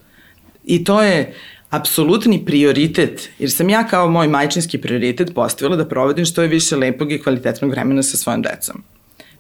I 0.65 0.85
to 0.85 1.03
je 1.03 1.35
apsolutni 1.71 2.45
prioritet, 2.45 3.29
jer 3.39 3.51
sam 3.51 3.71
ja 3.71 3.87
kao 3.87 4.09
moj 4.09 4.29
majčinski 4.29 4.79
prioritet 4.79 5.35
postavila 5.35 5.77
da 5.77 5.89
provodim 5.89 6.25
što 6.25 6.43
je 6.43 6.49
više 6.49 6.77
lepog 6.77 7.13
i 7.13 7.23
kvalitetnog 7.23 7.71
vremena 7.71 8.03
sa 8.03 8.17
svojom 8.17 8.43
decom. 8.43 8.83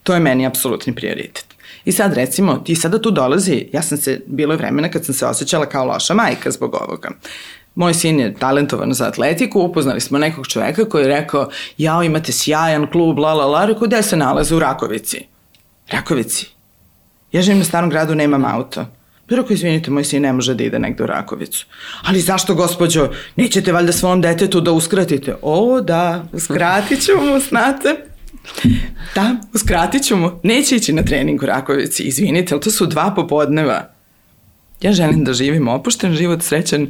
To 0.02 0.14
je 0.14 0.20
meni 0.20 0.46
apsolutni 0.46 0.94
prioritet. 0.94 1.46
I 1.84 1.92
sad 1.92 2.14
recimo, 2.14 2.56
ti 2.56 2.74
sada 2.74 3.00
tu 3.00 3.10
dolazi, 3.10 3.68
ja 3.72 3.82
sam 3.82 3.98
se, 3.98 4.20
bilo 4.26 4.52
je 4.52 4.56
vremena 4.56 4.90
kad 4.90 5.04
sam 5.04 5.14
se 5.14 5.26
osjećala 5.26 5.66
kao 5.66 5.84
loša 5.84 6.14
majka 6.14 6.50
zbog 6.50 6.74
ovoga. 6.74 7.10
Moj 7.74 7.94
sin 7.94 8.20
je 8.20 8.34
talentovan 8.34 8.92
za 8.92 9.06
atletiku, 9.06 9.60
upoznali 9.60 10.00
smo 10.00 10.18
nekog 10.18 10.46
čoveka 10.46 10.84
koji 10.84 11.02
je 11.02 11.08
rekao, 11.08 11.50
jao 11.78 12.02
imate 12.02 12.32
sjajan 12.32 12.87
klub, 12.92 13.18
la 13.18 13.34
la 13.34 13.46
la, 13.46 13.64
rekao, 13.64 13.87
gde 13.87 14.02
se 14.02 14.16
nalaze 14.16 14.54
u 14.54 14.58
Rakovici? 14.58 15.26
Rakovici. 15.90 16.53
Ja 17.34 17.42
živim 17.42 17.58
na 17.58 17.64
starom 17.64 17.90
gradu, 17.90 18.14
nemam 18.14 18.44
auto. 18.44 18.86
Pa 19.28 19.34
rekao, 19.34 19.54
izvinite, 19.54 19.90
moj 19.90 20.04
sin 20.04 20.22
ne 20.22 20.32
može 20.32 20.54
da 20.54 20.64
ide 20.64 20.78
negde 20.78 21.02
u 21.02 21.06
Rakovicu. 21.06 21.66
Ali 22.04 22.20
zašto, 22.20 22.54
gospođo, 22.54 23.08
nećete 23.36 23.72
valjda 23.72 23.92
svom 23.92 24.20
detetu 24.20 24.60
da 24.60 24.72
uskratite? 24.72 25.34
O, 25.42 25.80
da, 25.80 26.24
uskratit 26.32 27.02
ću 27.04 27.12
mu, 27.12 27.40
znate. 27.40 27.94
Da, 29.14 29.36
uskratit 29.54 30.04
ću 30.04 30.16
mu. 30.16 30.30
Neće 30.42 30.76
ići 30.76 30.92
na 30.92 31.02
trening 31.02 31.42
u 31.42 31.46
Rakovici, 31.46 32.02
izvinite, 32.02 32.54
ali 32.54 32.62
to 32.62 32.70
su 32.70 32.86
dva 32.86 33.12
popodneva. 33.16 33.88
Ja 34.80 34.92
želim 34.92 35.24
da 35.24 35.32
živim 35.32 35.68
opušten 35.68 36.14
život, 36.14 36.42
srećan, 36.42 36.88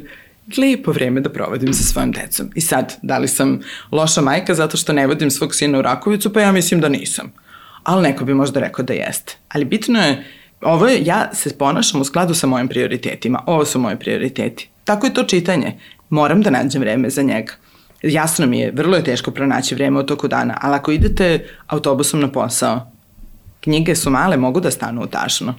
lepo 0.57 0.91
vreme 0.91 1.21
da 1.21 1.29
provodim 1.29 1.73
sa 1.73 1.83
svojim 1.83 2.11
decom. 2.11 2.49
I 2.55 2.61
sad, 2.61 2.93
da 3.01 3.17
li 3.17 3.27
sam 3.27 3.59
loša 3.91 4.21
majka 4.21 4.53
zato 4.53 4.77
što 4.77 4.93
ne 4.93 5.07
vodim 5.07 5.31
svog 5.31 5.55
sina 5.55 5.79
u 5.79 5.81
Rakovicu, 5.81 6.33
pa 6.33 6.41
ja 6.41 6.51
mislim 6.51 6.81
da 6.81 6.89
nisam. 6.89 7.33
Ali 7.85 8.03
neko 8.03 8.25
bi 8.25 8.33
možda 8.33 8.59
rekao 8.59 8.85
da 8.85 8.93
jeste. 8.93 9.37
Ali 9.49 9.65
bitno 9.65 9.99
je, 10.01 10.23
ovo 10.61 10.87
je, 10.87 11.05
ja 11.05 11.29
se 11.33 11.57
ponašam 11.57 12.01
u 12.01 12.03
skladu 12.03 12.33
sa 12.33 12.47
mojim 12.47 12.67
prioritetima. 12.67 13.43
Ovo 13.45 13.65
su 13.65 13.79
moji 13.79 13.95
prioriteti. 13.95 14.69
Tako 14.83 15.05
je 15.05 15.13
to 15.13 15.23
čitanje. 15.23 15.79
Moram 16.09 16.41
da 16.41 16.49
nađem 16.49 16.81
vreme 16.81 17.09
za 17.09 17.21
njega. 17.21 17.53
Jasno 18.03 18.47
mi 18.47 18.59
je, 18.59 18.71
vrlo 18.71 18.97
je 18.97 19.03
teško 19.03 19.31
pronaći 19.31 19.75
vreme 19.75 19.99
u 19.99 20.03
toku 20.03 20.27
dana, 20.27 20.57
ali 20.61 20.75
ako 20.75 20.91
idete 20.91 21.47
autobusom 21.67 22.19
na 22.19 22.31
posao, 22.31 22.91
knjige 23.61 23.95
su 23.95 24.09
male, 24.09 24.37
mogu 24.37 24.59
da 24.59 24.71
stanu 24.71 25.01
u 25.01 25.07
tašno. 25.07 25.53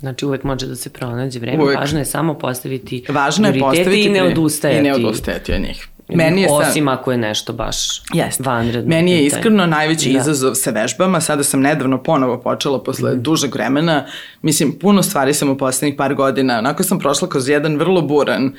Znači 0.00 0.26
uvek 0.26 0.44
može 0.44 0.66
da 0.66 0.76
se 0.76 0.90
pronađe 0.90 1.38
vreme, 1.38 1.62
Uvek. 1.62 1.78
važno 1.78 1.98
je 1.98 2.04
samo 2.04 2.34
postaviti 2.34 3.04
Važno 3.08 3.48
je 3.48 3.52
prioritete 3.52 3.84
postaviti 3.84 4.08
i 4.08 4.12
ne 4.12 4.22
odustajati. 4.22 4.78
I 4.78 4.82
ne 4.82 4.94
odustajati 4.94 5.52
od 5.52 5.60
njih. 5.60 5.88
Meni 6.08 6.42
je 6.42 6.48
sad- 6.48 6.68
Osim 6.68 6.88
ako 6.88 7.12
je 7.12 7.18
nešto 7.18 7.52
baš 7.52 8.02
Jeste. 8.14 8.42
vanredno. 8.42 8.88
Meni 8.88 9.12
je 9.12 9.26
iskreno 9.26 9.66
najveći 9.66 10.12
Da. 10.12 10.18
izazov 10.18 10.54
sa 10.54 10.70
vežbama. 10.70 11.20
Sada 11.20 11.44
sam 11.44 11.60
nedavno 11.60 12.02
ponovo 12.02 12.38
počela 12.38 12.82
posle 12.82 13.14
mm. 13.14 13.22
dužeg 13.22 13.54
vremena. 13.54 14.06
Mislim, 14.42 14.78
puno 14.78 15.02
stvari 15.02 15.34
sam 15.34 15.50
u 15.50 15.58
poslednjih 15.58 15.94
par 15.98 16.14
godina. 16.14 16.58
Onako 16.58 16.82
sam 16.82 16.98
prošla 16.98 17.28
kroz 17.28 17.48
jedan 17.48 17.76
vrlo 17.76 18.02
buran 18.02 18.52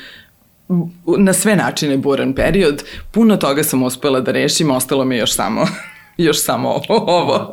na 1.17 1.33
sve 1.33 1.55
načine 1.55 1.97
buran 1.97 2.33
period. 2.33 2.83
Puno 3.11 3.37
toga 3.37 3.63
sam 3.63 3.83
uspela 3.83 4.19
da 4.21 4.31
rešim, 4.31 4.71
ostalo 4.71 5.05
mi 5.05 5.15
je 5.15 5.19
još 5.19 5.33
samo 5.33 5.67
još 6.17 6.43
samo 6.43 6.81
ovo. 6.89 7.51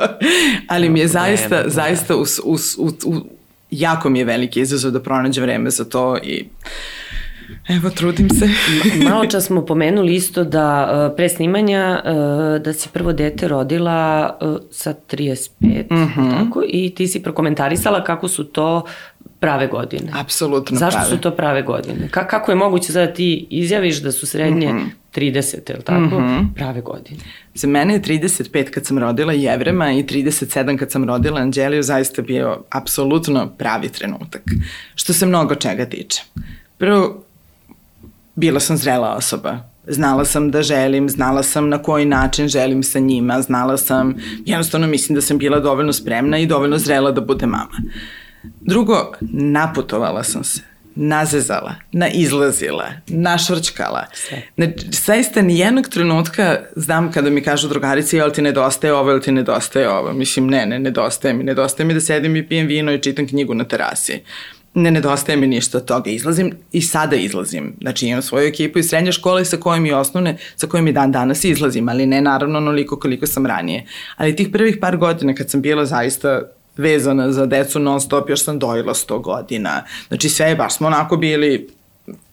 Ali 0.69 0.89
mi 0.89 1.01
je 1.01 1.09
zaista, 1.09 1.49
Vreme, 1.49 1.63
da. 1.65 1.71
zaista 1.71 2.17
us, 2.17 2.41
us, 2.45 2.75
us, 2.79 3.05
us, 3.05 3.23
jako 3.71 4.09
mi 4.11 4.19
je 4.19 4.25
veliki 4.25 4.61
izazov 4.61 4.91
da 4.91 5.01
pronađem 5.01 5.43
vreme 5.45 5.71
za 5.71 5.85
to 5.85 6.17
i 6.17 6.45
evo, 7.69 7.91
trudim 7.91 8.31
se. 8.31 8.49
Malo 9.11 9.27
čas 9.27 9.45
smo 9.45 9.67
pomenuli 9.67 10.15
isto 10.15 10.45
da 10.45 10.91
uh, 11.11 11.17
pre 11.17 11.29
snimanja 11.29 12.03
uh, 12.05 12.63
da 12.63 12.73
si 12.73 12.89
prvo 12.93 13.13
dete 13.13 13.49
rodila 13.49 14.31
uh, 14.41 14.57
sa 14.71 14.95
35, 15.11 15.49
mm. 15.61 15.85
-hmm. 15.91 16.31
tako, 16.31 16.63
i 16.69 16.95
ti 16.97 17.09
si 17.09 17.23
prokomentarisala 17.23 18.05
kako 18.05 18.29
su 18.29 18.45
to 18.45 18.85
prave 19.41 19.67
godine. 19.67 20.13
Apsolutno 20.15 20.79
Zašto 20.79 20.99
prave. 20.99 21.11
su 21.11 21.19
to 21.19 21.31
prave 21.31 21.63
godine? 21.63 22.09
Ka 22.11 22.27
kako 22.27 22.53
je 22.53 22.57
moguće 22.57 22.93
da 22.93 23.13
ti 23.13 23.47
izjaviš 23.51 24.03
da 24.03 24.13
su 24.13 24.27
srednje 24.27 24.73
mm 24.73 24.79
-hmm. 24.79 25.05
30, 25.15 25.71
je 25.71 25.77
li 25.77 25.83
tako? 25.83 26.01
Mm 26.01 26.25
-hmm. 26.25 26.55
Prave 26.55 26.81
godine. 26.81 27.21
Za 27.55 27.69
mene 27.69 27.95
je 27.95 28.03
35 28.03 28.71
kad 28.71 28.87
sam 28.87 28.99
rodila 28.99 29.33
Jevrema 29.33 29.93
i 29.93 30.05
37 30.05 30.79
kad 30.79 30.91
sam 30.91 31.05
rodila 31.05 31.41
Anđeliju 31.41 31.83
zaista 31.83 32.23
bio 32.23 32.65
apsolutno 32.71 33.49
pravi 33.59 33.89
trenutak. 33.89 34.43
Što 34.95 35.13
se 35.13 35.27
mnogo 35.27 35.55
čega 35.55 35.87
tiče. 35.87 36.23
Prvo, 36.79 37.24
bila 38.35 38.61
sam 38.61 38.77
zrela 38.77 39.15
osoba. 39.15 39.59
Znala 39.87 40.25
sam 40.25 40.51
da 40.51 40.63
želim, 40.63 41.09
znala 41.09 41.43
sam 41.43 41.69
na 41.69 41.83
koji 41.83 42.05
način 42.05 42.49
želim 42.49 42.83
sa 42.83 42.99
njima, 42.99 43.43
znala 43.43 43.77
sam, 43.77 44.15
jednostavno 44.45 44.87
mislim 44.87 45.15
da 45.15 45.21
sam 45.21 45.39
bila 45.39 45.61
dovoljno 45.61 45.93
spremna 45.93 46.39
i 46.39 46.47
dovoljno 46.47 46.79
zrela 46.79 47.11
da 47.11 47.21
bude 47.21 47.47
mama. 47.47 47.81
Drugo, 48.61 49.13
naputovala 49.31 50.25
sam 50.25 50.45
se 50.45 50.61
nazezala, 50.95 51.75
naizlazila, 51.93 52.93
našvrčkala. 53.07 54.07
Znači, 54.57 54.87
zaista 54.91 55.43
ni 55.43 55.59
jednog 55.59 55.89
trenutka 55.89 56.61
znam 56.77 57.13
kada 57.13 57.31
mi 57.31 57.43
kažu 57.43 57.69
drugarice, 57.69 58.17
jel 58.17 58.31
ti 58.31 58.43
nedostaje 58.43 58.95
ovo, 58.95 59.11
jel 59.11 59.21
ti 59.21 59.33
nedostaje 59.33 59.91
ovo. 59.91 60.13
Mislim, 60.13 60.47
ne, 60.47 60.67
ne, 60.67 60.79
nedostaje 60.79 61.35
mi. 61.35 61.45
Nedostaje 61.45 61.87
mi 61.87 61.95
da 61.95 62.01
sedim 62.01 62.37
i 62.37 62.49
pijem 62.49 62.67
vino 62.67 62.93
i 62.93 63.03
čitam 63.03 63.29
knjigu 63.29 63.55
na 63.55 63.65
terasi. 63.65 64.23
Ne 64.75 64.91
nedostaje 64.91 65.37
mi 65.37 65.47
ništa 65.47 65.79
od 65.79 65.85
toga. 65.85 66.11
Izlazim 66.11 66.53
i 66.73 66.83
sada 66.83 67.17
izlazim. 67.17 67.77
Znači 67.81 68.07
imam 68.07 68.23
svoju 68.23 68.49
ekipu 68.49 68.79
iz 68.79 68.89
srednje 68.89 69.13
škole 69.13 69.45
sa 69.45 69.57
kojim 69.57 69.87
i 69.87 69.93
osnovne, 69.93 70.37
sa 70.57 70.67
kojim 70.67 70.89
i 70.89 70.93
dan 70.93 71.13
danas 71.13 71.45
izlazim, 71.45 71.89
ali 71.89 72.07
ne 72.07 72.21
naravno 72.21 72.59
onoliko 72.59 72.99
koliko 72.99 73.27
sam 73.27 73.47
ranije. 73.47 73.87
Ali 74.17 74.37
tih 74.37 74.49
prvih 74.53 74.79
par 74.81 74.97
godina 74.97 75.35
kad 75.35 75.51
sam 75.51 75.63
bila 75.63 75.87
zaista 75.87 76.43
vezana 76.77 77.33
za 77.33 77.47
decu 77.47 77.79
non 77.79 78.01
stop, 78.01 78.31
još 78.31 78.45
sam 78.45 78.59
dojela 78.59 78.95
100 78.95 79.23
godina. 79.23 79.85
Znači 80.09 80.29
sve 80.29 80.55
baš 80.55 80.77
smo 80.77 80.87
onako 80.87 81.17
bili 81.17 81.69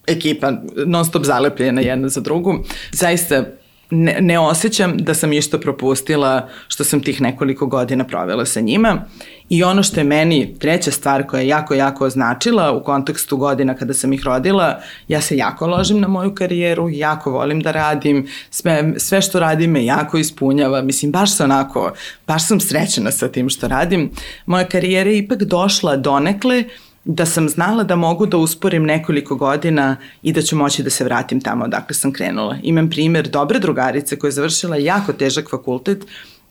ekipa 0.07 0.51
non 0.85 1.05
stop 1.05 1.23
zalepljena 1.23 1.81
jedna 1.81 2.09
za 2.09 2.21
drugu. 2.21 2.63
Zaista 2.91 3.45
ne, 3.91 4.17
ne 4.21 4.39
osjećam 4.39 4.97
da 4.97 5.13
sam 5.13 5.33
išta 5.33 5.59
propustila 5.59 6.49
što 6.67 6.83
sam 6.83 7.03
tih 7.03 7.21
nekoliko 7.21 7.65
godina 7.67 8.03
provela 8.03 8.45
sa 8.45 8.59
njima. 8.59 9.05
I 9.49 9.63
ono 9.63 9.83
što 9.83 9.99
je 9.99 10.03
meni 10.03 10.55
treća 10.59 10.91
stvar 10.91 11.27
koja 11.27 11.41
je 11.41 11.47
jako, 11.47 11.73
jako 11.73 12.05
označila 12.05 12.71
u 12.71 12.83
kontekstu 12.83 13.37
godina 13.37 13.75
kada 13.75 13.93
sam 13.93 14.13
ih 14.13 14.23
rodila, 14.23 14.79
ja 15.07 15.21
se 15.21 15.37
jako 15.37 15.67
ložim 15.67 15.99
na 15.99 16.07
moju 16.07 16.35
karijeru, 16.35 16.89
jako 16.89 17.31
volim 17.31 17.59
da 17.59 17.71
radim, 17.71 18.27
sve, 18.49 18.93
sve 18.97 19.21
što 19.21 19.39
radim 19.39 19.71
me 19.71 19.85
jako 19.85 20.17
ispunjava, 20.17 20.81
mislim, 20.81 21.11
baš 21.11 21.37
se 21.37 21.43
onako, 21.43 21.93
baš 22.27 22.47
sam 22.47 22.59
srećena 22.59 23.11
sa 23.11 23.27
tim 23.27 23.49
što 23.49 23.67
radim. 23.67 24.11
Moja 24.45 24.67
karijera 24.67 25.09
je 25.09 25.17
ipak 25.17 25.43
došla 25.43 25.97
donekle 25.97 26.63
da 27.05 27.25
sam 27.25 27.49
znala 27.49 27.83
da 27.83 27.95
mogu 27.95 28.25
da 28.25 28.37
usporim 28.37 28.83
nekoliko 28.83 29.35
godina 29.35 29.97
i 30.23 30.33
da 30.33 30.41
ću 30.41 30.55
moći 30.55 30.83
da 30.83 30.89
se 30.89 31.03
vratim 31.03 31.41
tamo 31.41 31.65
odakle 31.65 31.93
sam 31.93 32.13
krenula. 32.13 32.57
Imam 32.63 32.89
primer 32.89 33.29
dobre 33.29 33.59
drugarice 33.59 34.19
koja 34.19 34.27
je 34.27 34.31
završila 34.31 34.77
jako 34.77 35.13
težak 35.13 35.49
fakultet, 35.49 36.05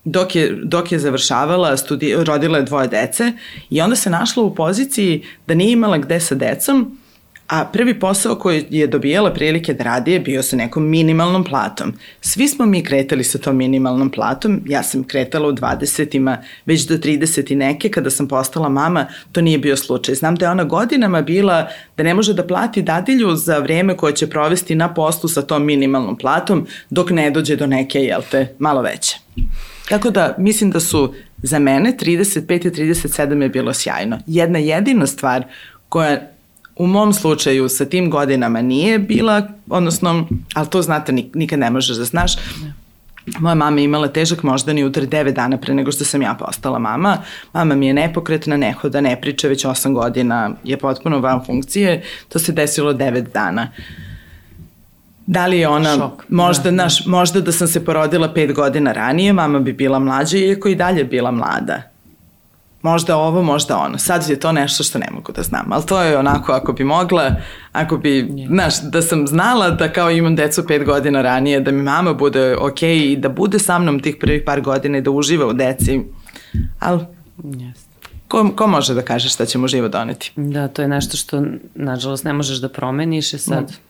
dok 0.04 0.36
je, 0.36 0.58
dok 0.64 0.92
je 0.92 0.98
završavala, 0.98 1.76
studi, 1.76 2.14
rodila 2.18 2.58
je 2.58 2.64
dvoje 2.64 2.88
dece 2.88 3.32
i 3.70 3.80
onda 3.80 3.96
se 3.96 4.10
našla 4.10 4.42
u 4.42 4.54
poziciji 4.54 5.22
da 5.46 5.54
nije 5.54 5.72
imala 5.72 5.98
gde 5.98 6.20
sa 6.20 6.34
decom, 6.34 6.98
a 7.50 7.64
prvi 7.64 7.98
posao 7.98 8.34
koji 8.34 8.64
je 8.70 8.86
dobijala 8.86 9.32
prilike 9.32 9.74
da 9.74 9.84
radi 9.84 10.12
je 10.12 10.20
bio 10.20 10.42
sa 10.42 10.56
nekom 10.56 10.88
minimalnom 10.88 11.44
platom. 11.44 11.92
Svi 12.20 12.48
smo 12.48 12.66
mi 12.66 12.84
kretali 12.84 13.24
sa 13.24 13.38
tom 13.38 13.56
minimalnom 13.56 14.10
platom, 14.10 14.60
ja 14.66 14.82
sam 14.82 15.04
kretala 15.04 15.48
u 15.48 15.52
20-ima, 15.52 16.38
već 16.66 16.86
do 16.86 16.96
30 16.96 17.52
i 17.52 17.56
neke, 17.56 17.88
kada 17.88 18.10
sam 18.10 18.28
postala 18.28 18.68
mama, 18.68 19.06
to 19.32 19.40
nije 19.40 19.58
bio 19.58 19.76
slučaj. 19.76 20.14
Znam 20.14 20.34
da 20.34 20.46
je 20.46 20.50
ona 20.50 20.64
godinama 20.64 21.22
bila 21.22 21.68
da 21.96 22.02
ne 22.02 22.14
može 22.14 22.34
da 22.34 22.46
plati 22.46 22.82
dadilju 22.82 23.36
za 23.36 23.58
vreme 23.58 23.96
koje 23.96 24.14
će 24.14 24.30
provesti 24.30 24.74
na 24.74 24.94
poslu 24.94 25.28
sa 25.28 25.42
tom 25.42 25.64
minimalnom 25.64 26.18
platom, 26.18 26.66
dok 26.90 27.10
ne 27.10 27.30
dođe 27.30 27.56
do 27.56 27.66
neke, 27.66 27.98
jel 27.98 28.22
te, 28.30 28.54
malo 28.58 28.82
veće. 28.82 29.16
Tako 29.88 30.10
da 30.10 30.34
mislim 30.38 30.70
da 30.70 30.80
su 30.80 31.14
za 31.42 31.58
mene 31.58 31.96
35 32.00 32.66
i 32.66 32.70
37 32.70 33.42
je 33.42 33.48
bilo 33.48 33.74
sjajno. 33.74 34.18
Jedna 34.26 34.58
jedina 34.58 35.06
stvar 35.06 35.44
koja 35.88 36.30
u 36.80 36.86
mom 36.86 37.12
slučaju 37.12 37.68
sa 37.68 37.84
tim 37.84 38.10
godinama 38.10 38.62
nije 38.62 38.98
bila, 38.98 39.48
odnosno, 39.68 40.26
ali 40.54 40.68
to 40.68 40.82
znate, 40.82 41.12
nik- 41.12 41.34
nikad 41.34 41.58
ne 41.58 41.70
možeš 41.70 41.96
da 41.96 42.04
znaš, 42.04 42.32
Moja 43.38 43.54
mama 43.54 43.80
je 43.80 43.84
imala 43.84 44.08
težak 44.08 44.42
moždani 44.42 44.84
udar 44.84 45.04
9 45.06 45.32
dana 45.32 45.58
pre 45.58 45.74
nego 45.74 45.92
što 45.92 46.04
sam 46.04 46.22
ja 46.22 46.34
postala 46.34 46.78
mama. 46.78 47.18
Mama 47.52 47.74
mi 47.74 47.86
je 47.86 47.94
nepokretna, 47.94 48.56
ne 48.56 48.72
hoda, 48.72 49.00
ne 49.00 49.20
priča, 49.20 49.48
već 49.48 49.64
8 49.64 49.92
godina 49.94 50.50
je 50.64 50.76
potpuno 50.76 51.18
van 51.18 51.44
funkcije. 51.46 52.02
To 52.28 52.38
se 52.38 52.52
desilo 52.52 52.92
9 52.92 53.32
dana. 53.32 53.68
Da 55.26 55.46
li 55.46 55.58
je 55.58 55.68
ona, 55.68 55.94
Šok, 55.96 56.24
možda, 56.28 56.62
da, 56.62 56.70
da, 56.70 56.76
naš, 56.82 57.06
možda 57.06 57.40
da 57.40 57.52
sam 57.52 57.68
se 57.68 57.84
porodila 57.84 58.34
5 58.34 58.54
godina 58.54 58.92
ranije, 58.92 59.32
mama 59.32 59.58
bi 59.58 59.72
bila 59.72 59.98
mlađa, 59.98 60.38
iako 60.38 60.68
i 60.68 60.74
dalje 60.74 61.04
bila 61.04 61.30
mlada. 61.30 61.89
Možda 62.82 63.16
ovo, 63.16 63.42
možda 63.42 63.78
ono. 63.78 63.98
Sad 63.98 64.28
je 64.28 64.40
to 64.40 64.52
nešto 64.52 64.84
što 64.84 64.98
ne 64.98 65.06
mogu 65.10 65.32
da 65.32 65.42
znam, 65.42 65.72
ali 65.72 65.86
to 65.86 66.02
je 66.02 66.18
onako 66.18 66.52
ako 66.52 66.72
bi 66.72 66.84
mogla, 66.84 67.34
ako 67.72 67.96
bi, 67.96 68.32
znaš, 68.48 68.82
da 68.82 69.02
sam 69.02 69.26
znala 69.26 69.70
da 69.70 69.92
kao 69.92 70.10
imam 70.10 70.36
decu 70.36 70.66
pet 70.66 70.84
godina 70.84 71.22
ranije, 71.22 71.60
da 71.60 71.70
mi 71.70 71.82
mama 71.82 72.14
bude 72.14 72.56
okej 72.56 72.98
okay 72.98 73.12
i 73.12 73.16
da 73.16 73.28
bude 73.28 73.58
sa 73.58 73.78
mnom 73.78 74.00
tih 74.00 74.16
prvih 74.20 74.42
par 74.46 74.60
godina 74.60 74.98
i 74.98 75.00
da 75.00 75.10
uživa 75.10 75.46
u 75.46 75.52
deci, 75.52 76.00
ali 76.78 77.00
Jeste. 77.44 77.88
ko, 78.28 78.50
ko 78.56 78.66
može 78.66 78.94
da 78.94 79.02
kaže 79.02 79.28
šta 79.28 79.46
će 79.46 79.58
mu 79.58 79.68
život 79.68 79.92
doneti? 79.92 80.32
Da, 80.36 80.68
to 80.68 80.82
je 80.82 80.88
nešto 80.88 81.16
što, 81.16 81.42
nažalost, 81.74 82.24
ne 82.24 82.32
možeš 82.32 82.58
da 82.58 82.68
promeniš 82.68 83.32
i 83.32 83.38
sad 83.38 83.64
Mm. 83.70 83.89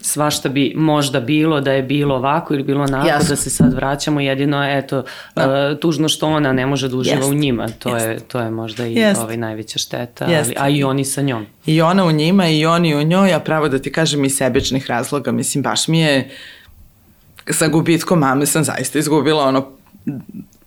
Svašta 0.00 0.48
bi 0.48 0.72
možda 0.76 1.20
bilo 1.20 1.60
da 1.60 1.72
je 1.72 1.82
bilo 1.82 2.14
ovako 2.14 2.54
ili 2.54 2.62
bilo 2.62 2.82
onako, 2.84 3.08
Jasno. 3.08 3.28
da 3.28 3.36
se 3.36 3.50
sad 3.50 3.74
vraćamo, 3.74 4.20
jedino 4.20 4.64
eto, 4.64 5.04
da. 5.36 5.76
tužno 5.80 6.08
što 6.08 6.28
ona 6.28 6.52
ne 6.52 6.66
može 6.66 6.88
da 6.88 6.96
uživa 6.96 7.16
Jest. 7.16 7.30
u 7.30 7.34
njima, 7.34 7.68
to 7.68 7.94
Jest. 7.94 8.06
je, 8.06 8.20
to 8.28 8.40
je 8.40 8.50
možda 8.50 8.86
i 8.86 8.94
Jest. 8.94 9.20
ovaj, 9.20 9.36
najveća 9.36 9.78
šteta, 9.78 10.24
Jest. 10.24 10.52
ali, 10.56 10.74
a 10.74 10.78
i 10.78 10.84
oni 10.84 11.04
sa 11.04 11.22
njom. 11.22 11.46
I 11.66 11.82
ona 11.82 12.04
u 12.04 12.12
njima 12.12 12.48
i 12.48 12.66
oni 12.66 12.94
u 12.94 13.02
njoj, 13.02 13.34
a 13.34 13.40
pravo 13.40 13.68
da 13.68 13.78
ti 13.78 13.92
kažem 13.92 14.24
iz 14.24 14.36
sebičnih 14.36 14.86
razloga, 14.86 15.32
mislim, 15.32 15.62
baš 15.62 15.88
mi 15.88 16.00
je 16.00 16.30
sa 17.50 17.68
gubitkom 17.68 18.18
mame 18.18 18.46
sam 18.46 18.64
zaista 18.64 18.98
izgubila 18.98 19.44
ono 19.44 19.68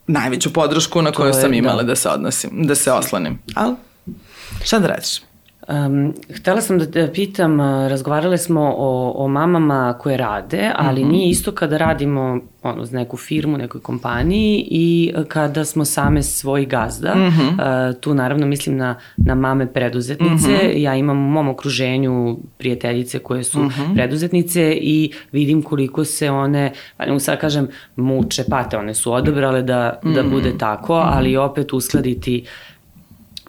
najveću 0.07 0.53
podršku 0.53 1.01
na 1.01 1.11
koju 1.11 1.27
je, 1.27 1.33
sam 1.33 1.53
imala 1.53 1.75
da. 1.75 1.83
da. 1.83 1.87
da 1.87 1.95
se 1.95 2.09
odnosim, 2.09 2.49
da 2.53 2.75
se 2.75 2.91
oslanim. 2.91 3.39
Ali, 3.55 3.75
šta 4.63 4.79
da 4.79 4.87
radiš? 4.87 5.21
Um, 5.67 6.13
htela 6.29 6.61
sam 6.61 6.79
da 6.79 6.91
te 6.91 7.11
pitam, 7.13 7.59
razgovarale 7.61 8.37
smo 8.37 8.73
o, 8.77 9.13
o 9.15 9.27
mamama 9.27 9.97
koje 9.99 10.17
rade, 10.17 10.71
ali 10.75 11.03
mm 11.03 11.07
-hmm. 11.07 11.11
nije 11.11 11.29
isto 11.29 11.51
kada 11.51 11.77
radimo 11.77 12.39
ono, 12.63 12.85
za 12.85 12.97
neku 12.97 13.17
firmu, 13.17 13.57
nekoj 13.57 13.81
kompaniji 13.81 14.67
i 14.71 15.13
kada 15.27 15.65
smo 15.65 15.85
same 15.85 16.23
svoj 16.23 16.65
gazda. 16.65 17.15
Mm 17.15 17.19
-hmm. 17.19 17.89
uh, 17.89 17.99
tu 18.01 18.13
naravno 18.13 18.47
mislim 18.47 18.77
na, 18.77 18.95
na 19.17 19.35
mame 19.35 19.73
preduzetnice. 19.73 20.47
Mm 20.47 20.67
-hmm. 20.67 20.77
Ja 20.77 20.95
imam 20.95 21.17
u 21.17 21.29
mom 21.29 21.49
okruženju 21.49 22.37
prijateljice 22.57 23.19
koje 23.19 23.43
su 23.43 23.59
mm 23.59 23.69
-hmm. 23.69 23.95
preduzetnice 23.95 24.77
i 24.81 25.11
vidim 25.31 25.61
koliko 25.61 26.05
se 26.05 26.29
one, 26.29 26.71
pa 26.97 27.05
ne 27.05 27.19
sad 27.19 27.39
kažem, 27.39 27.67
muče, 27.95 28.43
pate, 28.49 28.77
one 28.77 28.93
su 28.93 29.13
odabrale 29.13 29.61
da, 29.61 29.99
mm 30.03 30.07
-hmm. 30.07 30.15
da 30.15 30.23
bude 30.23 30.57
tako, 30.57 30.93
ali 30.93 31.37
opet 31.37 31.73
uskladiti 31.73 32.43
uh, 32.43 32.72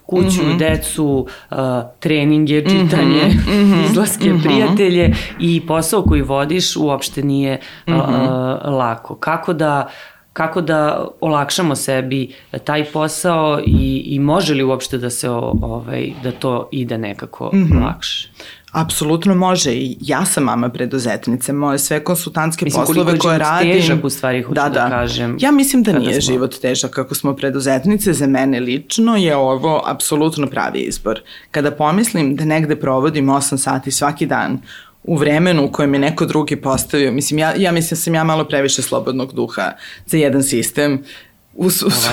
kuću, 0.07 0.43
mm 0.43 0.47
-hmm. 0.47 0.59
decu, 0.59 1.27
uh, 1.51 1.59
treninge, 2.01 2.61
čitanje, 2.61 3.25
mm 3.29 3.51
-hmm. 3.51 3.85
izlaske, 3.91 4.33
mm 4.33 4.37
-hmm. 4.37 4.43
prijatelje 4.43 5.15
i 5.41 5.67
posao 5.67 6.03
koji 6.03 6.23
vodiš 6.23 6.77
uopšte 6.77 7.23
nije 7.23 7.61
mm 7.87 7.93
-hmm. 7.93 7.99
uh, 7.99 8.75
lako. 8.75 9.15
Kako 9.15 9.53
da 9.53 9.89
kako 10.35 10.61
da 10.61 11.07
olakšamo 11.21 11.77
sebi 11.77 12.35
taj 12.65 12.85
posao 12.85 13.61
i, 13.67 14.03
i 14.07 14.19
može 14.19 14.55
li 14.55 14.63
uopšte 14.63 14.99
da 14.99 15.11
se 15.11 15.31
ovaj 15.31 16.13
da 16.23 16.33
to 16.33 16.69
ide 16.73 16.99
nekako 16.99 17.51
mm 17.53 17.59
-hmm. 17.59 17.85
lakše? 17.85 18.29
Apsolutno 18.73 19.35
može 19.35 19.73
i 19.73 19.97
ja 20.01 20.25
sam 20.25 20.45
mama 20.45 20.69
preduzetnice, 20.69 21.53
moje 21.53 21.79
sve 21.79 22.05
konsultantske 22.05 22.65
mislim, 22.65 22.87
poslove 22.87 23.19
koje 23.19 23.39
radim. 23.39 23.69
Mislim, 23.69 23.83
težak 23.83 24.05
u 24.05 24.11
stvari, 24.11 24.43
hoću 24.43 24.55
da, 24.55 24.69
da, 24.69 24.69
da 24.69 24.89
kažem. 24.89 25.37
Ja 25.41 25.51
mislim 25.51 25.83
da 25.83 25.99
nije 25.99 26.23
smo... 26.23 26.33
život 26.33 26.61
težak 26.61 26.91
kako 26.91 27.15
smo 27.15 27.37
preduzetnice, 27.37 28.13
za 28.13 28.27
mene 28.27 28.61
lično 28.61 29.17
je 29.17 29.37
ovo 29.37 29.83
apsolutno 29.87 30.47
pravi 30.47 30.81
izbor. 30.81 31.21
Kada 31.51 31.71
pomislim 31.71 32.37
da 32.37 32.45
negde 32.45 32.77
provodim 32.77 33.27
8 33.27 33.57
sati 33.57 33.91
svaki 33.91 34.27
dan 34.27 34.59
u 35.05 35.17
vremenu 35.17 35.65
u 35.65 35.73
kojem 35.73 35.95
je 35.95 36.01
neko 36.01 36.27
drugi 36.27 36.57
postavio, 36.57 37.13
mislim, 37.13 37.39
ja, 37.39 37.55
ja 37.57 37.73
mislim 37.73 37.91
da 37.91 37.97
sam 37.97 38.15
ja 38.15 38.25
malo 38.25 38.45
previše 38.45 38.83
slobodnog 38.83 39.33
duha 39.33 39.73
za 40.07 40.17
jedan 40.17 40.43
sistem, 40.43 41.05
Us, 41.57 41.83
us. 41.87 42.07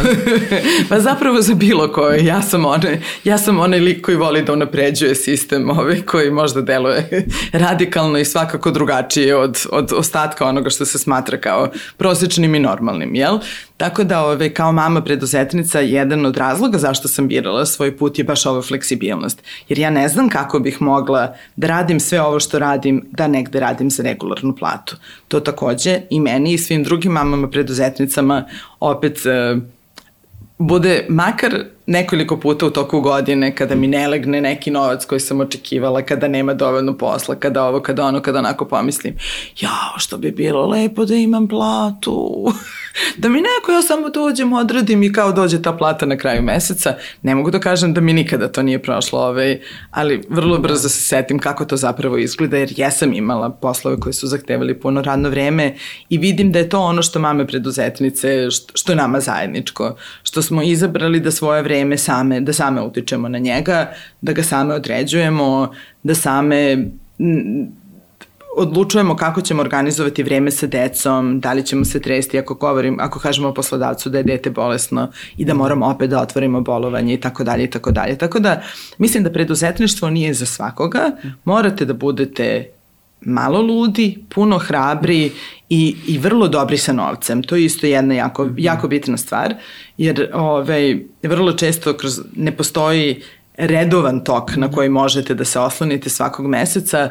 pa 0.90 1.00
zapravo 1.00 1.42
za 1.42 1.54
bilo 1.54 1.92
koje. 1.92 2.26
Ja 2.26 2.42
sam, 2.42 2.66
one, 2.66 3.02
ja 3.24 3.38
sam 3.38 3.60
onaj 3.60 3.80
lik 3.80 4.06
koji 4.06 4.18
voli 4.18 4.44
da 4.44 4.54
unapređuje 4.54 5.16
sistem 5.16 5.70
ovaj, 5.70 6.02
koji 6.02 6.32
možda 6.32 6.62
deluje 6.62 7.28
radikalno 7.52 8.20
i 8.20 8.26
svakako 8.26 8.72
drugačije 8.72 9.36
od, 9.36 9.66
od 9.72 9.94
ostatka 9.94 10.46
onoga 10.46 10.70
što 10.70 10.86
se 10.86 11.00
smatra 11.00 11.38
kao 11.38 11.68
prosečnim 11.98 12.56
i 12.56 12.60
normalnim, 12.60 13.16
jel? 13.16 13.40
Tako 13.82 14.04
da 14.04 14.26
ove, 14.26 14.54
kao 14.54 14.72
mama 14.72 15.02
preduzetnica, 15.02 15.80
jedan 15.80 16.26
od 16.26 16.38
razloga 16.38 16.78
zašto 16.78 17.08
sam 17.08 17.28
birala 17.28 17.66
svoj 17.66 17.98
put 17.98 18.18
je 18.20 18.24
baš 18.24 18.46
ova 18.46 18.62
fleksibilnost. 18.62 19.44
Jer 19.70 19.80
ja 19.80 19.90
ne 19.90 20.10
znam 20.10 20.30
kako 20.30 20.60
bih 20.60 20.82
mogla 20.82 21.36
da 21.56 21.68
radim 21.68 22.00
sve 22.00 22.22
ovo 22.22 22.40
što 22.40 22.60
radim, 22.60 23.06
da 23.12 23.28
negde 23.28 23.60
radim 23.60 23.90
za 23.90 24.04
regularnu 24.04 24.56
platu. 24.56 24.96
To 25.28 25.40
takođe 25.40 26.02
i 26.10 26.20
meni 26.20 26.54
i 26.54 26.58
svim 26.58 26.84
drugim 26.84 27.12
mamama 27.12 27.50
preduzetnicama 27.50 28.46
opet 28.80 29.26
e, 29.26 29.56
bude 30.58 31.06
makar 31.10 31.64
nekoliko 31.86 32.38
puta 32.38 32.66
u 32.66 32.70
toku 32.70 33.02
godine 33.02 33.56
kada 33.56 33.76
mi 33.76 33.88
ne 33.88 34.08
legne 34.08 34.42
neki 34.42 34.72
novac 34.72 35.06
koji 35.06 35.20
sam 35.20 35.40
očekivala, 35.40 36.02
kada 36.02 36.28
nema 36.28 36.54
dovoljno 36.54 36.98
posla, 36.98 37.36
kada 37.36 37.64
ovo, 37.64 37.80
kada 37.80 38.06
ono, 38.06 38.22
kada 38.22 38.40
onako 38.40 38.66
pomislim, 38.66 39.16
jao, 39.60 39.98
što 39.98 40.18
bi 40.18 40.32
bilo 40.32 40.66
lepo 40.66 41.06
da 41.06 41.16
imam 41.16 41.48
platu, 41.48 42.48
da 43.18 43.30
mi 43.30 43.38
neko, 43.38 43.72
ja 43.72 43.82
samo 43.82 44.10
dođem, 44.10 44.54
odradim 44.54 45.04
i 45.04 45.14
kao 45.14 45.32
dođe 45.32 45.62
ta 45.62 45.74
plata 45.74 46.06
na 46.06 46.18
kraju 46.18 46.42
meseca. 46.42 46.96
Ne 47.22 47.36
mogu 47.36 47.52
da 47.52 47.60
kažem 47.60 47.94
da 47.94 48.02
mi 48.02 48.14
nikada 48.14 48.48
to 48.48 48.64
nije 48.64 48.80
prošlo, 48.80 49.20
ovaj, 49.20 49.60
ali 49.92 50.22
vrlo 50.30 50.58
brzo 50.58 50.90
se 50.90 51.02
setim 51.02 51.40
kako 51.40 51.66
to 51.66 51.78
zapravo 51.78 52.18
izgleda, 52.18 52.58
jer 52.58 52.74
jesam 52.78 53.14
imala 53.14 53.50
poslove 53.50 54.00
koji 54.00 54.14
su 54.14 54.28
zahtevali 54.28 54.80
puno 54.80 55.02
radno 55.02 55.30
vreme 55.30 55.76
i 56.10 56.18
vidim 56.18 56.52
da 56.52 56.60
je 56.60 56.70
to 56.70 56.80
ono 56.80 57.02
što 57.02 57.20
mame 57.20 57.48
preduzetnice, 57.48 58.52
što, 58.52 58.72
što 58.76 58.92
je 58.92 58.96
nama 58.96 59.20
zajedničko, 59.20 59.96
što 60.24 60.42
smo 60.42 60.64
izabrali 60.64 61.20
da 61.20 61.32
svoje 61.32 61.62
vreme 61.62 61.98
same, 61.98 62.42
da 62.42 62.54
same 62.54 62.82
utičemo 62.82 63.30
na 63.30 63.38
njega, 63.38 63.94
da 64.22 64.34
ga 64.34 64.44
same 64.44 64.74
određujemo, 64.74 65.74
da 66.04 66.16
same 66.16 66.78
odlučujemo 68.58 69.16
kako 69.16 69.42
ćemo 69.42 69.62
organizovati 69.62 70.24
vreme 70.24 70.52
sa 70.52 70.68
decom, 70.68 71.40
da 71.40 71.54
li 71.54 71.66
ćemo 71.66 71.86
se 71.86 72.02
tresti 72.02 72.40
ako 72.40 72.54
govorim, 72.54 72.98
ako 73.00 73.20
kažemo 73.20 73.54
poslodavcu 73.54 74.10
da 74.10 74.18
je 74.18 74.24
dete 74.24 74.50
bolesno 74.50 75.12
i 75.38 75.46
da 75.46 75.54
moramo 75.54 75.86
opet 75.86 76.10
da 76.10 76.22
otvorimo 76.22 76.62
bolovanje 76.62 77.14
i 77.14 77.20
tako 77.20 77.44
dalje 77.44 77.64
i 77.64 77.70
tako 77.70 77.92
dalje. 77.92 78.18
Tako 78.18 78.40
da 78.40 78.62
mislim 78.98 79.24
da 79.24 79.32
preduzetništvo 79.32 80.10
nije 80.10 80.34
za 80.34 80.46
svakoga, 80.46 81.12
morate 81.46 81.86
da 81.86 81.94
budete 81.94 82.70
malo 83.22 83.62
ludi, 83.62 84.18
puno 84.30 84.58
hrabri 84.58 85.32
i, 85.70 85.96
i 86.08 86.18
vrlo 86.18 86.48
dobri 86.48 86.78
sa 86.78 86.94
novcem. 86.94 87.44
To 87.44 87.56
je 87.56 87.66
isto 87.66 87.88
jedna 87.88 88.14
jako, 88.14 88.46
mhm. 88.46 88.54
jako 88.58 88.88
bitna 88.88 89.18
stvar, 89.18 89.56
jer 89.98 90.30
ovaj, 90.34 91.00
vrlo 91.24 91.54
često 91.54 91.94
kroz, 91.94 92.22
ne 92.36 92.52
postoji 92.52 93.22
redovan 93.58 94.24
tok 94.24 94.56
na 94.56 94.72
koji 94.72 94.90
možete 94.90 95.34
da 95.34 95.46
se 95.46 95.60
oslonite 95.60 96.10
svakog 96.10 96.48
meseca 96.48 97.10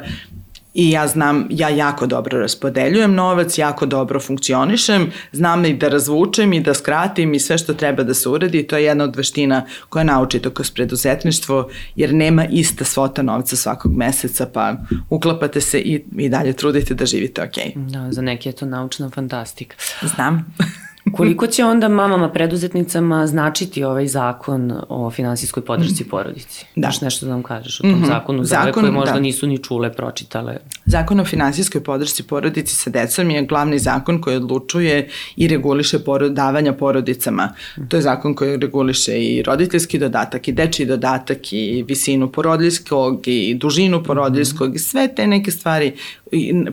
I 0.73 0.91
ja 0.91 1.07
znam, 1.07 1.47
ja 1.49 1.69
jako 1.69 2.05
dobro 2.05 2.39
raspodeljujem 2.39 3.13
novac, 3.13 3.57
jako 3.57 3.85
dobro 3.85 4.19
funkcionišem, 4.19 5.11
znam 5.31 5.65
i 5.65 5.73
da 5.73 5.87
razvučem 5.87 6.53
i 6.53 6.61
da 6.61 6.73
skratim 6.73 7.33
i 7.33 7.39
sve 7.39 7.57
što 7.57 7.73
treba 7.73 8.03
da 8.03 8.13
se 8.13 8.29
uradi. 8.29 8.67
To 8.67 8.77
je 8.77 8.83
jedna 8.83 9.03
od 9.03 9.15
veština 9.15 9.65
koja 9.89 10.03
naučite 10.03 10.49
kroz 10.53 10.71
preduzetništvo, 10.71 11.69
jer 11.95 12.13
nema 12.13 12.45
ista 12.45 12.85
svota 12.85 13.21
novca 13.21 13.55
svakog 13.55 13.97
meseca, 13.97 14.45
pa 14.53 14.75
uklapate 15.09 15.61
se 15.61 15.79
i, 15.79 16.03
i 16.17 16.29
dalje 16.29 16.53
trudite 16.53 16.93
da 16.93 17.05
živite 17.05 17.43
ok. 17.43 17.75
Da, 17.75 18.11
za 18.11 18.21
neke 18.21 18.49
je 18.49 18.53
to 18.53 18.65
naučna 18.65 19.09
fantastika. 19.09 19.75
Znam. 20.01 20.45
Koliko 21.13 21.47
će 21.47 21.65
onda 21.65 21.87
mamama 21.87 22.29
preduzetnicama 22.29 23.27
značiti 23.27 23.83
ovaj 23.83 24.07
zakon 24.07 24.73
o 24.89 25.11
finansijskoj 25.11 25.65
podršci 25.65 26.03
porodici? 26.03 26.65
Da. 26.75 26.87
Daš 26.87 27.01
nešto 27.01 27.25
da 27.25 27.31
nam 27.31 27.43
kažeš 27.43 27.79
o 27.79 27.83
tom 27.83 27.91
mm 27.91 28.03
-hmm. 28.03 28.07
zakonu 28.07 28.43
za 28.43 28.55
zakon, 28.55 28.83
koje 28.83 28.91
možda 28.91 29.13
da. 29.13 29.19
nisu 29.19 29.47
ni 29.47 29.57
čule, 29.57 29.93
pročitale? 29.93 30.57
Zakon 30.85 31.19
o 31.19 31.25
finansijskoj 31.25 31.83
podršci 31.83 32.23
porodici 32.23 32.75
sa 32.75 32.89
decom 32.89 33.29
je 33.29 33.45
glavni 33.45 33.79
zakon 33.79 34.21
koji 34.21 34.35
odlučuje 34.35 35.09
i 35.35 35.47
reguliše 35.47 35.99
porod, 35.99 36.31
davanja 36.31 36.73
porodicama. 36.73 37.53
To 37.87 37.97
je 37.97 38.01
zakon 38.01 38.33
koji 38.33 38.57
reguliše 38.57 39.19
i 39.19 39.43
roditeljski 39.43 39.99
dodatak 39.99 40.47
i 40.47 40.51
dečiji 40.51 40.85
dodatak 40.85 41.53
i 41.53 41.85
visinu 41.87 42.31
porodljskog 42.31 43.27
i 43.27 43.55
dužinu 43.55 44.03
porodljskog 44.03 44.69
mm 44.69 44.71
-hmm. 44.71 44.75
i 44.75 44.79
sve 44.79 45.15
te 45.15 45.27
neke 45.27 45.51
stvari 45.51 45.93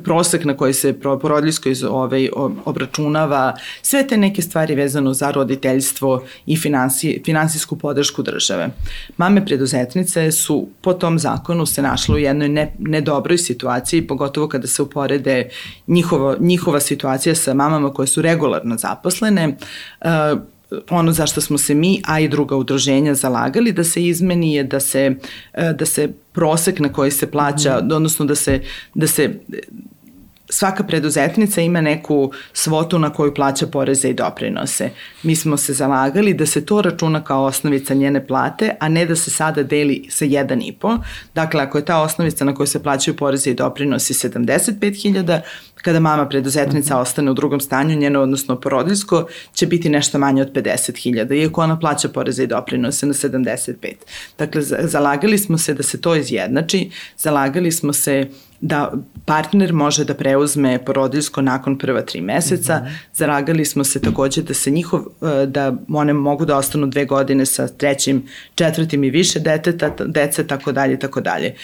prosek 0.05 0.45
na 0.45 0.57
koji 0.57 0.75
se 0.75 0.93
porodljsko 1.01 1.69
iz 1.69 1.85
ovaj, 1.85 2.29
obračunava, 2.65 3.57
sve 3.83 4.07
te 4.07 4.17
neke 4.17 4.43
stvari 4.43 4.75
vezano 4.75 5.15
za 5.15 5.31
roditeljstvo 5.31 6.23
i 6.47 6.57
finansi, 6.57 7.23
finansijsku 7.25 7.77
podršku 7.77 8.23
države. 8.23 8.69
Mame 9.17 9.47
preduzetnice 9.47 10.33
su 10.33 10.69
po 10.81 10.93
tom 10.93 11.19
zakonu 11.19 11.67
se 11.67 11.83
našle 11.83 12.15
u 12.15 12.19
jednoj 12.19 12.49
ne, 12.49 12.73
nedobroj 12.79 13.39
situaciji, 13.39 14.07
pogotovo 14.07 14.49
kada 14.49 14.67
se 14.67 14.83
uporede 14.83 15.49
njihova, 15.87 16.37
njihova 16.41 16.81
situacija 16.81 17.35
sa 17.35 17.55
mamama 17.55 17.93
koje 17.93 18.07
su 18.07 18.23
regularno 18.23 18.77
zaposlene, 18.77 19.57
uh, 20.01 20.09
ono 20.91 21.13
zašto 21.13 21.41
smo 21.41 21.59
se 21.59 21.75
mi, 21.75 22.03
a 22.05 22.21
i 22.21 22.29
druga 22.29 22.57
udruženja 22.57 23.15
zalagali 23.15 23.73
da 23.73 23.85
se 23.85 24.05
izmeni 24.05 24.55
je 24.55 24.65
da 24.65 24.81
se, 24.81 25.15
e, 25.55 25.73
da 25.73 25.87
se 25.87 26.09
prosek 26.33 26.79
na 26.79 26.93
koji 26.93 27.11
se 27.11 27.31
plaća, 27.31 27.81
mm. 27.83 27.93
odnosno 27.93 28.27
da 28.27 28.35
se, 28.35 28.61
da 28.95 29.07
se 29.07 29.41
svaka 30.51 30.85
preduzetnica 30.85 31.61
ima 31.61 31.81
neku 31.81 32.33
svotu 32.53 32.99
na 32.99 33.13
koju 33.13 33.35
plaća 33.35 33.67
poreze 33.67 34.09
i 34.09 34.15
doprinose. 34.15 34.91
Mi 35.23 35.37
smo 35.37 35.57
se 35.57 35.73
zalagali 35.73 36.35
da 36.35 36.47
se 36.47 36.67
to 36.67 36.83
računa 36.83 37.25
kao 37.25 37.45
osnovica 37.45 37.95
njene 37.95 38.27
plate, 38.27 38.77
a 38.81 38.89
ne 38.89 39.07
da 39.07 39.17
se 39.17 39.31
sada 39.31 39.63
deli 39.63 40.07
sa 40.11 40.25
1,5. 40.25 40.99
Dakle, 41.35 41.63
ako 41.63 41.79
je 41.79 41.85
ta 41.85 42.01
osnovica 42.03 42.45
na 42.45 42.55
koju 42.55 42.67
se 42.67 42.83
plaćaju 42.83 43.17
poreze 43.17 43.51
i 43.51 43.55
doprinosi 43.55 44.15
75.000, 44.15 45.41
kada 45.83 46.01
mama 46.01 46.29
preduzetnica 46.29 46.95
-hmm. 46.95 47.01
ostane 47.01 47.31
u 47.31 47.35
drugom 47.35 47.61
stanju, 47.61 47.97
njeno 47.97 48.21
odnosno 48.21 48.61
porodiljsko 48.61 49.27
će 49.53 49.67
biti 49.67 49.89
nešto 49.89 50.19
manje 50.19 50.43
od 50.43 50.53
50.000, 50.53 51.43
iako 51.43 51.63
ona 51.63 51.79
plaća 51.79 52.09
poreze 52.09 52.45
i 52.45 52.47
doprinose 52.47 53.07
na 53.07 53.13
75. 53.13 53.75
Dakle, 54.39 54.63
zalagali 54.63 55.39
smo 55.39 55.59
se 55.59 55.75
da 55.75 55.83
se 55.83 56.01
to 56.01 56.15
izjednači, 56.15 56.91
zalagali 57.17 57.73
smo 57.73 57.93
se 57.93 58.29
da 58.61 58.93
partner 59.25 59.73
može 59.73 60.05
da 60.05 60.15
preuzme 60.15 60.85
porodiljsko 60.85 61.43
nakon 61.43 61.79
prva 61.79 62.03
tri 62.03 62.21
meseca. 62.21 62.79
Mm 62.79 62.87
-hmm. 62.87 62.93
Zalagali 63.15 63.65
smo 63.65 63.85
se 63.85 64.01
takođe 64.01 64.43
da 64.43 64.55
se 64.55 64.71
njihov, 64.71 65.01
e, 65.01 65.47
da 65.47 65.75
one 65.95 66.13
mogu 66.13 66.45
da 66.45 66.57
ostanu 66.57 66.87
dve 66.87 67.05
godine 67.05 67.47
sa 67.47 67.69
trećim, 67.69 68.27
četvrtim 68.55 69.05
i 69.05 69.11
više 69.11 69.41
deteta, 69.41 69.91
dece, 70.07 70.47
tako 70.47 70.73
dalje, 70.73 70.99
tako 70.99 71.21
dalje 71.21 71.55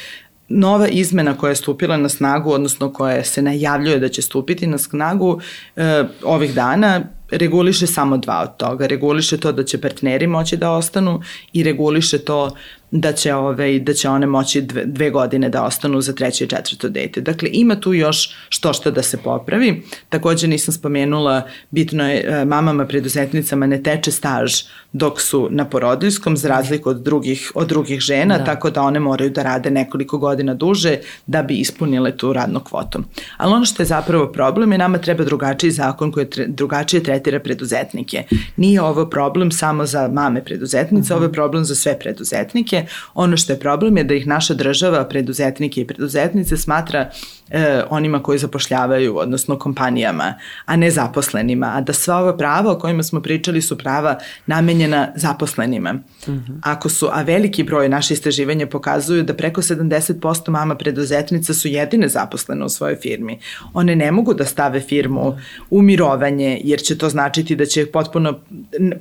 nova 0.49 0.89
izmena 0.89 1.39
koja 1.39 1.51
je 1.51 1.57
stupila 1.57 1.97
na 1.97 2.09
snagu, 2.09 2.51
odnosno 2.51 2.93
koja 2.93 3.25
se 3.25 3.43
najavljuje 3.43 3.99
da 3.99 4.09
će 4.09 4.23
stupiti 4.23 4.67
na 4.67 4.79
snagu 4.79 5.41
e, 5.77 6.05
ovih 6.25 6.55
dana, 6.55 7.01
reguliše 7.31 7.87
samo 7.87 8.17
dva 8.17 8.43
od 8.43 8.57
toga. 8.57 8.87
Reguliše 8.87 9.37
to 9.37 9.53
da 9.53 9.65
će 9.65 9.81
partneri 9.81 10.27
moći 10.27 10.57
da 10.57 10.71
ostanu 10.71 11.23
i 11.53 11.63
reguliše 11.63 12.19
to 12.19 12.57
da 12.97 13.13
će, 13.13 13.35
ove, 13.35 13.79
da 13.79 13.93
će 13.93 14.09
one 14.09 14.27
moći 14.27 14.61
dve, 14.61 14.85
dve 14.87 15.11
godine 15.11 15.49
da 15.49 15.65
ostanu 15.65 16.01
za 16.01 16.13
treće 16.13 16.45
i 16.45 16.49
četvrto 16.49 16.89
dete. 16.89 17.21
Dakle, 17.21 17.49
ima 17.53 17.81
tu 17.81 17.95
još 17.95 18.31
što 18.49 18.73
što 18.73 18.91
da 18.91 19.03
se 19.03 19.17
popravi. 19.17 19.83
Takođe 20.09 20.47
nisam 20.47 20.75
spomenula, 20.75 21.43
bitno 21.71 22.11
je 22.11 22.25
e, 22.27 22.45
mamama 22.45 22.87
preduzetnicama 22.87 23.67
ne 23.67 23.83
teče 23.83 24.11
staž 24.11 24.63
dok 24.93 25.21
su 25.21 25.49
na 25.51 25.65
porodiljskom, 25.65 26.37
za 26.37 26.49
razliku 26.49 26.91
od 26.91 27.01
drugih, 27.03 27.53
od 27.55 27.69
drugih 27.69 28.01
žena, 28.01 28.39
da. 28.39 28.45
tako 28.45 28.71
da 28.71 28.83
one 28.83 29.01
moraju 29.01 29.31
da 29.31 29.43
rade 29.43 29.71
nekoliko 29.71 30.19
godina 30.19 30.55
duže 30.55 30.99
da 31.27 31.43
bi 31.43 31.55
ispunile 31.55 32.17
tu 32.17 32.33
radnu 32.33 32.61
kvotu. 32.61 33.03
Ali 33.37 33.53
ono 33.53 33.65
što 33.65 33.83
je 33.83 33.87
zapravo 33.87 34.33
problem 34.33 34.73
je 34.73 34.79
nama 34.79 34.99
treba 34.99 35.25
drugačiji 35.25 35.71
zakon 35.71 36.13
koji 36.13 36.31
tre, 36.31 36.47
drugačije 36.47 37.03
tretira 37.03 37.41
preduzetnike. 37.41 38.25
Nije 38.57 38.83
ovo 38.83 39.07
problem 39.11 39.51
samo 39.51 39.87
za 39.87 40.09
mame 40.09 40.45
preduzetnice, 40.45 41.05
uh 41.05 41.09
-huh. 41.09 41.17
ovo 41.17 41.25
je 41.25 41.33
problem 41.33 41.65
za 41.65 41.75
sve 41.75 41.99
preduzetnike 41.99 42.84
Ono 43.15 43.37
što 43.37 43.53
je 43.53 43.61
problem 43.61 43.97
je 43.97 44.05
da 44.05 44.15
ih 44.15 44.27
naša 44.27 44.55
država, 44.55 45.05
preduzetnike 45.05 45.81
i 45.81 45.87
preduzetnice 45.87 46.57
smatra 46.57 47.11
e, 47.51 47.83
onima 47.91 48.23
koji 48.23 48.39
zapošljavaju, 48.39 49.17
odnosno 49.19 49.59
kompanijama, 49.59 50.35
a 50.65 50.77
ne 50.77 50.91
zaposlenima, 50.91 51.73
a 51.77 51.81
da 51.81 51.93
sva 51.93 52.17
ova 52.17 52.37
prava 52.37 52.73
o 52.73 52.79
kojima 52.79 53.03
smo 53.03 53.23
pričali 53.23 53.63
su 53.63 53.79
prava 53.79 54.19
namenjena 54.47 55.09
zaposlenima. 55.17 55.93
Mm 55.93 56.03
-hmm. 56.27 56.59
Ako 56.63 56.89
su, 56.89 57.09
a 57.13 57.23
veliki 57.23 57.63
broj 57.63 57.89
naše 57.89 58.15
istraživanja 58.15 58.67
pokazuju 58.67 59.23
da 59.23 59.35
preko 59.35 59.63
70% 59.63 60.51
mama 60.51 60.75
preduzetnica 60.75 61.55
su 61.55 61.69
jedine 61.69 62.09
zaposlene 62.09 62.65
u 62.65 62.69
svojoj 62.69 62.97
firmi. 62.97 63.39
One 63.73 63.97
ne 63.97 64.13
mogu 64.13 64.35
da 64.35 64.45
stave 64.45 64.81
firmu 64.81 65.39
u 65.71 65.83
mirovanje, 65.83 66.61
jer 66.65 66.81
će 66.81 66.99
to 66.99 67.09
značiti 67.09 67.57
da 67.57 67.67
će 67.67 67.87
potpuno 67.87 68.39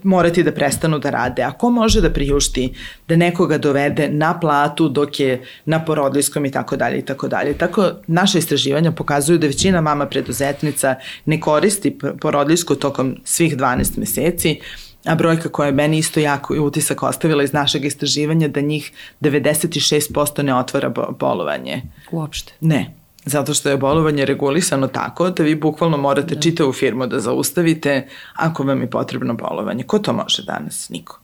morati 0.04 0.44
da 0.44 0.52
prestanu 0.52 1.00
da 1.00 1.10
rade. 1.10 1.44
A 1.44 1.52
ko 1.52 1.70
može 1.70 2.02
da 2.02 2.10
priušti 2.10 2.74
da 3.08 3.16
nekoga 3.16 3.58
dovede 3.74 4.10
na 4.10 4.40
platu 4.40 4.90
dok 4.90 5.20
je 5.20 5.42
na 5.66 5.86
porodljskom 5.86 6.46
i 6.46 6.52
tako 6.52 6.76
dalje 6.76 7.00
i 7.00 7.06
tako 7.06 7.28
dalje. 7.28 7.54
Tako 7.58 7.92
naše 8.08 8.38
istraživanja 8.38 8.92
pokazuju 8.92 9.38
da 9.38 9.48
većina 9.48 9.82
mama 9.82 10.06
preduzetnica 10.06 10.96
ne 11.26 11.40
koristi 11.40 11.98
porodljsko 12.22 12.76
tokom 12.76 13.18
svih 13.24 13.58
12 13.58 13.98
meseci, 13.98 14.60
a 15.06 15.16
brojka 15.16 15.50
koja 15.50 15.68
je 15.68 15.72
meni 15.72 15.98
isto 15.98 16.20
jako 16.20 16.56
utisak 16.62 17.04
ostavila 17.04 17.44
iz 17.44 17.54
našeg 17.54 17.86
istraživanja 17.86 18.48
da 18.48 18.62
njih 18.62 18.92
96% 19.22 20.42
ne 20.42 20.56
otvara 20.56 20.94
bolovanje. 21.20 21.82
Uopšte? 22.12 22.54
Ne. 22.62 22.94
Zato 23.26 23.54
što 23.54 23.70
je 23.70 23.78
bolovanje 23.78 24.26
regulisano 24.26 24.88
tako 24.88 25.30
da 25.30 25.44
vi 25.44 25.56
bukvalno 25.56 25.98
morate 25.98 26.36
da. 26.36 26.42
čitavu 26.42 26.74
firmu 26.74 27.08
da 27.08 27.20
zaustavite 27.20 28.08
ako 28.36 28.64
vam 28.64 28.82
je 28.82 28.90
potrebno 28.90 29.34
bolovanje. 29.34 29.84
Ko 29.84 30.00
to 30.00 30.14
može 30.14 30.44
danas? 30.44 30.90
Niko. 30.90 31.23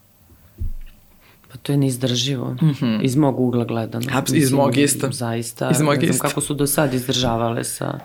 Pa 1.52 1.58
to 1.58 1.72
je 1.72 1.78
neizdrživo. 1.78 2.54
Mm 2.54 2.58
-hmm. 2.66 3.00
Iz 3.04 3.16
mog 3.16 3.40
ugla 3.40 3.66
gledano. 3.66 4.06
Abs, 4.14 4.34
iz 4.34 4.52
mog 4.52 4.78
isto. 4.78 5.12
Zaista. 5.12 5.70
Iz 5.72 5.82
mog 5.82 5.94
ne 5.94 6.00
znam 6.00 6.10
isto. 6.10 6.28
kako 6.28 6.42
su 6.42 6.54
do 6.54 6.68
sad 6.68 6.94
izdržavale 6.94 7.64
sa... 7.64 8.00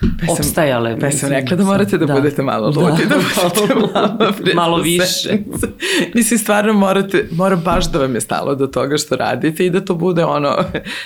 Pa 0.00 0.26
sam, 0.26 0.34
opstajale. 0.34 0.98
Pa 1.00 1.10
sam 1.10 1.30
rekla 1.30 1.56
da 1.56 1.64
morate 1.64 1.98
da, 1.98 2.06
da 2.06 2.14
budete 2.14 2.42
malo 2.42 2.66
ludi, 2.66 3.02
da, 3.08 3.14
da 3.14 3.16
budete 3.16 3.74
malo, 3.94 4.32
malo 4.54 4.78
više. 4.82 5.38
mislim, 6.14 6.38
stvarno 6.38 6.72
morate, 6.72 7.28
mora 7.32 7.56
baš 7.56 7.90
da 7.90 7.98
vam 7.98 8.14
je 8.14 8.20
stalo 8.20 8.54
do 8.54 8.66
toga 8.66 8.96
što 8.96 9.16
radite 9.16 9.66
i 9.66 9.70
da 9.70 9.84
to 9.84 9.94
bude 9.94 10.24
ono, 10.24 10.56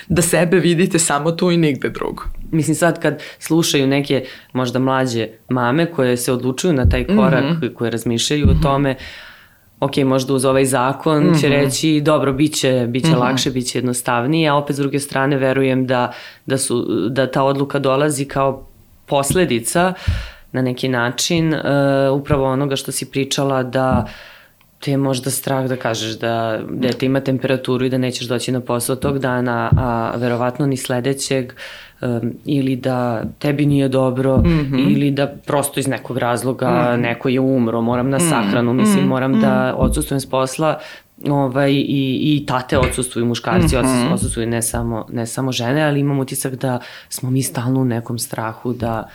da 0.07 0.21
sebe 0.21 0.59
vidite 0.59 0.99
samo 0.99 1.31
tu 1.31 1.51
i 1.51 1.57
nigde 1.57 1.89
drugo. 1.89 2.23
Mislim, 2.51 2.75
sad 2.75 3.01
kad 3.01 3.21
slušaju 3.39 3.87
neke 3.87 4.25
možda 4.53 4.79
mlađe 4.79 5.27
mame 5.49 5.91
koje 5.91 6.17
se 6.17 6.31
odlučuju 6.31 6.73
na 6.73 6.89
taj 6.89 7.07
korak, 7.07 7.43
mm 7.43 7.59
-hmm. 7.61 7.73
koje 7.73 7.91
razmišljaju 7.91 8.45
mm 8.45 8.49
-hmm. 8.49 8.59
o 8.59 8.63
tome, 8.63 8.95
ok, 9.81 9.97
možda 9.97 10.33
uz 10.33 10.45
ovaj 10.45 10.65
zakon 10.65 11.23
mm 11.23 11.29
-hmm. 11.29 11.41
će 11.41 11.49
mhm. 11.49 11.55
reći 11.55 12.01
dobro, 12.01 12.33
bit 12.33 12.55
će, 12.55 12.85
bit 12.89 13.03
će 13.03 13.09
mm 13.09 13.13
-hmm. 13.13 13.19
lakše, 13.19 13.51
bit 13.51 13.67
će 13.67 13.77
jednostavnije, 13.77 14.49
a 14.49 14.55
opet 14.55 14.75
s 14.75 14.79
druge 14.79 14.99
strane 14.99 15.37
verujem 15.37 15.87
da, 15.87 16.11
da, 16.45 16.57
su, 16.57 16.85
da 17.09 17.31
ta 17.31 17.43
odluka 17.43 17.79
dolazi 17.79 18.25
kao 18.25 18.67
posledica 19.05 19.93
na 20.51 20.61
neki 20.61 20.87
način 20.87 21.53
uh, 21.53 21.59
upravo 22.21 22.45
onoga 22.45 22.75
što 22.75 22.91
si 22.91 23.11
pričala 23.11 23.63
da 23.63 24.07
te 24.79 24.91
je 24.91 24.97
možda 24.97 25.31
strah 25.31 25.67
da 25.67 25.75
kažeš 25.75 26.19
da 26.19 26.59
dete 26.69 27.05
ima 27.05 27.19
temperaturu 27.19 27.85
i 27.85 27.89
da 27.89 27.97
nećeš 27.97 28.27
doći 28.27 28.51
na 28.51 28.61
posao 28.61 28.95
tog 28.95 29.19
dana, 29.19 29.69
a 29.77 30.13
verovatno 30.17 30.65
ni 30.65 30.77
sledećeg 30.77 31.53
um, 32.01 32.33
ili 32.45 32.75
da 32.75 33.23
tebi 33.39 33.65
nije 33.65 33.87
dobro 33.87 34.37
mm 34.37 34.43
-hmm. 34.43 34.95
ili 34.95 35.11
da 35.11 35.27
prosto 35.45 35.79
iz 35.79 35.87
nekog 35.87 36.17
razloga 36.17 36.69
mm 36.69 36.73
-hmm. 36.73 37.01
neko 37.01 37.29
je 37.29 37.39
umro, 37.39 37.81
moram 37.81 38.09
na 38.09 38.19
sahranu, 38.19 38.73
mislim 38.73 39.07
moram 39.07 39.31
mm 39.31 39.35
-hmm. 39.35 39.41
da 39.41 39.75
odsustujem 39.77 40.19
s 40.19 40.29
posla 40.29 40.79
ovaj, 41.29 41.71
i, 41.71 42.19
i 42.21 42.45
tate 42.45 42.77
odsustuju, 42.77 43.25
muškarci 43.25 43.75
mm 43.75 43.79
-hmm. 43.79 44.13
odsustuju, 44.13 44.47
ne 44.47 44.61
samo, 44.61 45.05
ne 45.11 45.25
samo 45.27 45.51
žene, 45.51 45.83
ali 45.83 45.99
imam 45.99 46.19
utisak 46.19 46.55
da 46.55 46.79
smo 47.09 47.29
mi 47.29 47.43
stalno 47.43 47.81
u 47.81 47.85
nekom 47.85 48.19
strahu 48.19 48.73
da 48.73 49.09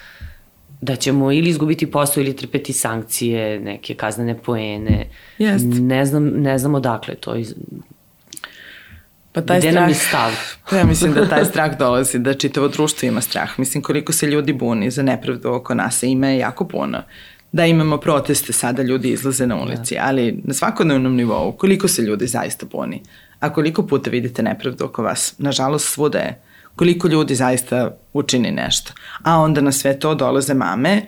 da 0.80 0.96
ćemo 0.96 1.32
ili 1.32 1.50
izgubiti 1.50 1.90
posao 1.90 2.20
ili 2.20 2.36
trpeti 2.36 2.72
sankcije, 2.72 3.60
neke 3.60 3.94
kaznene 3.94 4.38
poene. 4.38 5.08
Jest. 5.38 5.64
Ne 5.68 6.06
znam, 6.06 6.24
ne 6.24 6.58
znam 6.58 6.74
odakle 6.74 7.14
to. 7.14 7.36
Iz... 7.36 7.54
Pa 9.36 9.42
taj 9.42 9.58
Gde 9.58 9.70
strah, 9.70 9.82
nam 9.82 9.88
je 9.88 9.94
stav? 9.94 10.30
Pa 10.70 10.76
ja 10.76 10.84
mislim 10.84 11.14
da 11.14 11.28
taj 11.28 11.44
strah 11.44 11.78
dolazi, 11.78 12.18
da 12.18 12.34
čitavo 12.34 12.68
društvo 12.68 13.06
ima 13.06 13.20
strah. 13.20 13.58
Mislim, 13.58 13.82
koliko 13.82 14.12
se 14.12 14.26
ljudi 14.26 14.52
buni 14.52 14.90
za 14.90 15.02
nepravdu 15.02 15.52
oko 15.52 15.74
nas, 15.74 16.02
ima 16.02 16.28
je 16.28 16.38
jako 16.38 16.68
puno 16.68 17.02
da 17.52 17.66
imamo 17.66 17.96
proteste 17.96 18.52
sada, 18.52 18.82
ljudi 18.82 19.10
izlaze 19.10 19.46
na 19.46 19.56
ulici, 19.56 19.94
da. 19.94 20.00
ali 20.04 20.40
na 20.44 20.54
svakodnevnom 20.54 21.16
nivou, 21.16 21.52
koliko 21.52 21.88
se 21.88 22.02
ljudi 22.02 22.26
zaista 22.26 22.66
buni, 22.72 23.02
a 23.40 23.52
koliko 23.52 23.86
puta 23.86 24.10
vidite 24.10 24.42
nepravdu 24.42 24.84
oko 24.84 25.02
vas, 25.02 25.34
nažalost 25.38 25.92
svuda 25.92 26.18
je, 26.18 26.40
koliko 26.76 27.08
ljudi 27.08 27.34
zaista 27.34 27.96
učini 28.12 28.50
nešto. 28.50 28.92
A 29.22 29.38
onda 29.38 29.60
na 29.60 29.72
sve 29.72 29.98
to 29.98 30.14
dolaze 30.14 30.54
mame 30.54 31.02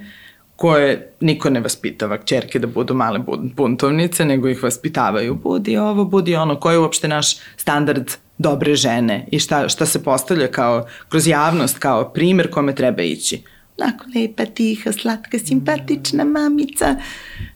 koje 0.58 1.12
niko 1.20 1.50
ne 1.50 1.60
vaspitava 1.60 2.16
čerke 2.18 2.58
da 2.58 2.66
budu 2.66 2.94
male 2.94 3.20
buntovnice, 3.56 4.24
nego 4.24 4.48
ih 4.48 4.62
vaspitavaju. 4.62 5.34
Budi 5.34 5.76
ovo, 5.76 6.04
budi 6.04 6.34
ono, 6.36 6.56
koji 6.60 6.74
je 6.74 6.78
uopšte 6.78 7.08
naš 7.08 7.36
standard 7.56 8.10
dobre 8.38 8.74
žene 8.74 9.26
i 9.30 9.38
šta, 9.38 9.68
šta 9.68 9.86
se 9.86 10.02
postavlja 10.02 10.46
kao, 10.46 10.86
kroz 11.08 11.26
javnost 11.26 11.78
kao 11.78 12.08
primer 12.12 12.50
kome 12.50 12.74
treba 12.74 13.02
ići 13.02 13.42
onako 13.78 14.04
lepa, 14.14 14.44
tiha, 14.44 14.92
slatka, 14.92 15.38
simpatična 15.38 16.24
mamica, 16.24 16.96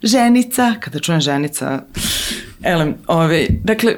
ženica, 0.02 0.74
kada 0.80 0.98
čujem 0.98 1.20
ženica, 1.20 1.82
elem, 2.62 2.94
ove, 3.06 3.46
dakle, 3.64 3.96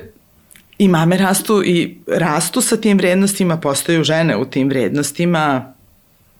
i 0.78 0.88
mame 0.88 1.16
rastu 1.16 1.62
i 1.64 1.98
rastu 2.06 2.60
sa 2.60 2.76
tim 2.76 2.98
vrednostima, 2.98 3.56
postaju 3.56 4.04
žene 4.04 4.36
u 4.36 4.44
tim 4.44 4.68
vrednostima, 4.68 5.73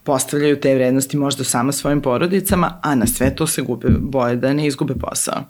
postavljaju 0.05 0.61
te 0.61 0.75
vrednosti 0.75 1.17
možda 1.17 1.45
samo 1.45 1.73
svojim 1.73 2.01
porodicama, 2.01 2.79
a 2.83 2.95
na 2.95 3.07
sve 3.07 3.37
to 3.37 3.47
se 3.47 3.62
gube, 3.62 3.88
boje 3.99 4.37
da 4.37 4.53
ne 4.53 4.67
izgube 4.67 4.95
posao. 4.95 5.45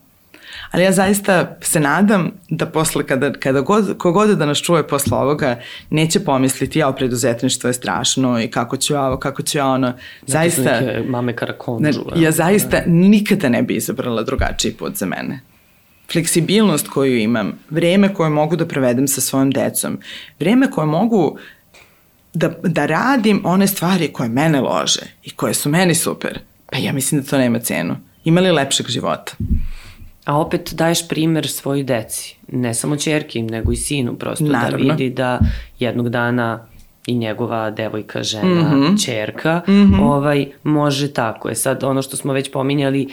Ali 0.70 0.84
ja 0.84 0.92
zaista 0.92 1.56
se 1.60 1.80
nadam 1.80 2.30
da 2.48 2.66
posle, 2.66 3.06
kada, 3.06 3.32
kada 3.32 3.60
god, 3.60 3.98
kogod 3.98 4.38
da 4.38 4.46
nas 4.46 4.58
čuje 4.58 4.86
posle 4.88 5.18
ovoga, 5.18 5.60
neće 5.90 6.20
pomisliti, 6.20 6.78
ja, 6.78 6.92
preduzetništvo 6.92 7.68
je 7.68 7.74
strašno 7.74 8.40
i 8.40 8.48
kako 8.48 8.76
ću 8.76 8.96
ovo, 8.96 9.16
kako 9.16 9.42
ću 9.42 9.58
ja 9.58 9.66
ono. 9.66 9.92
Zaista, 10.26 10.80
neke 10.80 11.02
mame 11.08 11.36
karakonđu. 11.36 12.00
Ne, 12.14 12.22
ja 12.22 12.30
zaista 12.30 12.82
nikada 12.86 13.48
ne 13.48 13.62
bi 13.62 13.74
izabrala 13.74 14.22
drugačiji 14.22 14.72
put 14.72 14.96
za 14.96 15.06
mene 15.06 15.40
fleksibilnost 16.12 16.88
koju 16.88 17.18
imam, 17.18 17.52
vreme 17.70 18.14
koje 18.14 18.30
mogu 18.30 18.56
da 18.56 18.66
provedem 18.66 19.08
sa 19.08 19.20
svojom 19.20 19.50
decom, 19.50 19.98
vreme 20.40 20.70
koje 20.70 20.86
mogu 20.86 21.38
da, 22.34 22.48
da 22.62 22.86
radim 22.86 23.42
one 23.44 23.66
stvari 23.66 24.12
koje 24.12 24.28
mene 24.28 24.60
lože 24.60 25.00
i 25.22 25.30
koje 25.30 25.54
su 25.54 25.68
meni 25.68 25.94
super, 25.94 26.38
pa 26.72 26.78
ja 26.78 26.92
mislim 26.92 27.20
da 27.20 27.26
to 27.26 27.38
nema 27.38 27.58
cenu. 27.58 27.96
Ima 28.24 28.40
li 28.40 28.50
lepšeg 28.50 28.88
života? 28.88 29.32
A 30.24 30.38
opet 30.38 30.74
daješ 30.74 31.08
primer 31.08 31.48
svojoj 31.48 31.82
deci, 31.82 32.36
ne 32.48 32.74
samo 32.74 32.96
čerki, 32.96 33.42
nego 33.42 33.72
i 33.72 33.76
sinu, 33.76 34.14
prosto 34.14 34.44
da 34.44 34.52
Naravno. 34.52 34.86
da 34.86 34.94
vidi 34.94 35.14
da 35.14 35.38
jednog 35.78 36.08
dana 36.08 36.66
i 37.06 37.14
njegova 37.14 37.70
devojka, 37.70 38.22
žena, 38.22 38.62
mm 38.62 38.82
-hmm. 38.82 39.04
čerka, 39.04 39.62
mm 39.68 39.72
-hmm. 39.72 40.02
ovaj, 40.02 40.46
može 40.62 41.12
tako. 41.12 41.48
Je 41.48 41.54
sad 41.54 41.84
ono 41.84 42.02
što 42.02 42.16
smo 42.16 42.32
već 42.32 42.50
pominjali, 42.52 43.08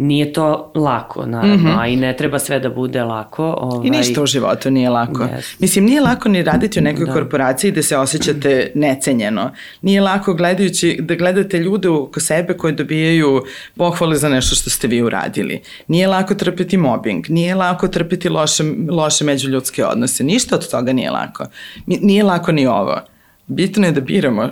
Nije 0.00 0.32
to 0.32 0.72
lako, 0.74 1.26
naravno, 1.26 1.56
mm 1.56 1.66
-hmm. 1.66 1.80
a 1.80 1.86
i 1.86 1.96
ne 1.96 2.16
treba 2.16 2.38
sve 2.38 2.60
da 2.60 2.70
bude 2.70 3.04
lako. 3.04 3.54
Ovaj... 3.58 3.86
I 3.86 3.90
ništa 3.90 4.22
u 4.22 4.26
životu 4.26 4.70
nije 4.70 4.90
lako. 4.90 5.22
Yes. 5.22 5.56
Mislim, 5.58 5.84
nije 5.84 6.00
lako 6.00 6.28
ni 6.28 6.42
raditi 6.42 6.78
u 6.78 6.82
nekoj 6.82 7.06
da. 7.06 7.12
korporaciji 7.12 7.72
da 7.72 7.82
se 7.82 7.96
osjećate 7.96 8.72
necenjeno. 8.74 9.50
Nije 9.82 10.00
lako 10.00 10.34
gledajući, 10.34 10.98
da 11.00 11.14
gledate 11.14 11.58
ljude 11.58 11.88
oko 11.88 12.20
sebe 12.20 12.56
koji 12.56 12.74
dobijaju 12.74 13.42
pohvale 13.76 14.16
za 14.16 14.28
nešto 14.28 14.56
što 14.56 14.70
ste 14.70 14.88
vi 14.88 15.02
uradili. 15.02 15.60
Nije 15.88 16.06
lako 16.06 16.34
trpeti 16.34 16.76
mobbing, 16.76 17.24
nije 17.28 17.54
lako 17.54 17.88
trpeti 17.88 18.28
loše, 18.28 18.64
loše 18.90 19.24
međuljudske 19.24 19.84
odnose. 19.84 20.24
Ništa 20.24 20.56
od 20.56 20.70
toga 20.70 20.92
nije 20.92 21.10
lako. 21.10 21.46
Nije 21.86 22.24
lako 22.24 22.52
ni 22.52 22.66
ovo. 22.66 23.00
Bitno 23.46 23.86
je 23.86 23.92
da 23.92 24.00
biramo 24.00 24.48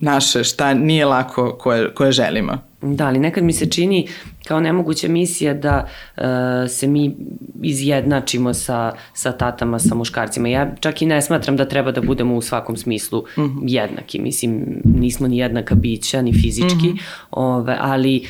naše 0.00 0.44
šta 0.44 0.74
nije 0.74 1.04
lako 1.04 1.56
koje, 1.58 1.94
koje 1.94 2.12
želimo. 2.12 2.58
Da, 2.82 3.06
ali 3.06 3.18
nekad 3.18 3.44
mi 3.44 3.52
se 3.52 3.70
čini 3.70 4.08
kao 4.48 4.60
nemoguća 4.60 5.08
misija 5.08 5.54
da 5.54 5.86
uh, 6.16 6.24
se 6.68 6.86
mi 6.86 7.16
izjednačimo 7.62 8.54
sa, 8.54 8.92
sa 9.14 9.32
tatama, 9.32 9.78
sa 9.78 9.94
muškarcima. 9.94 10.48
Ja 10.48 10.74
čak 10.80 11.02
i 11.02 11.06
ne 11.06 11.22
smatram 11.22 11.56
da 11.56 11.64
treba 11.64 11.92
da 11.92 12.00
budemo 12.00 12.36
u 12.36 12.42
svakom 12.42 12.76
smislu 12.76 13.24
mm 13.36 13.42
-hmm. 13.42 13.62
jednaki. 13.62 14.18
Mislim, 14.18 14.82
nismo 14.84 15.28
ni 15.28 15.38
jednaka 15.38 15.74
bića, 15.74 16.22
ni 16.22 16.32
fizički, 16.32 16.88
mm 16.88 16.94
-hmm. 16.94 17.00
ove, 17.30 17.76
ali 17.80 18.26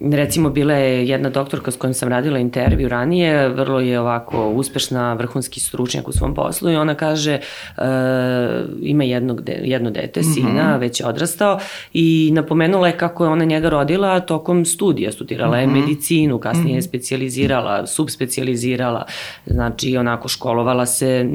recimo 0.00 0.50
bila 0.50 0.74
je 0.74 1.08
jedna 1.08 1.30
doktorka 1.30 1.70
s 1.70 1.76
kojom 1.76 1.94
sam 1.94 2.08
radila 2.08 2.38
intervju 2.38 2.88
ranije, 2.88 3.48
vrlo 3.48 3.80
je 3.80 4.00
ovako 4.00 4.48
uspešna, 4.48 5.14
vrhunski 5.14 5.60
stručnjak 5.60 6.08
u 6.08 6.12
svom 6.12 6.34
poslu 6.34 6.70
i 6.70 6.76
ona 6.76 6.94
kaže 6.94 7.38
uh, 7.76 7.84
ima 8.82 9.04
jednog 9.04 9.42
de, 9.42 9.60
jedno 9.62 9.90
dete, 9.90 10.22
sina, 10.22 10.48
mm 10.48 10.56
-hmm. 10.56 10.80
već 10.80 11.00
je 11.00 11.06
odrastao 11.06 11.58
i 11.92 12.30
napomenula 12.34 12.86
je 12.86 12.96
kako 12.96 13.24
je 13.24 13.30
ona 13.30 13.44
njega 13.44 13.68
rodila 13.68 14.20
tokom 14.20 14.64
studija, 14.64 15.12
studirala 15.12 15.50
mm 15.50 15.58
-hmm. 15.58 15.60
je 15.60 15.66
mhm. 15.66 15.80
medicinu, 15.80 16.38
kasnije 16.38 16.74
je 16.74 16.78
mhm. 16.78 16.88
specializirala, 16.88 17.86
subspecializirala, 17.86 19.04
znači 19.46 19.96
onako 19.96 20.28
školovala 20.28 20.86
se 20.86 21.26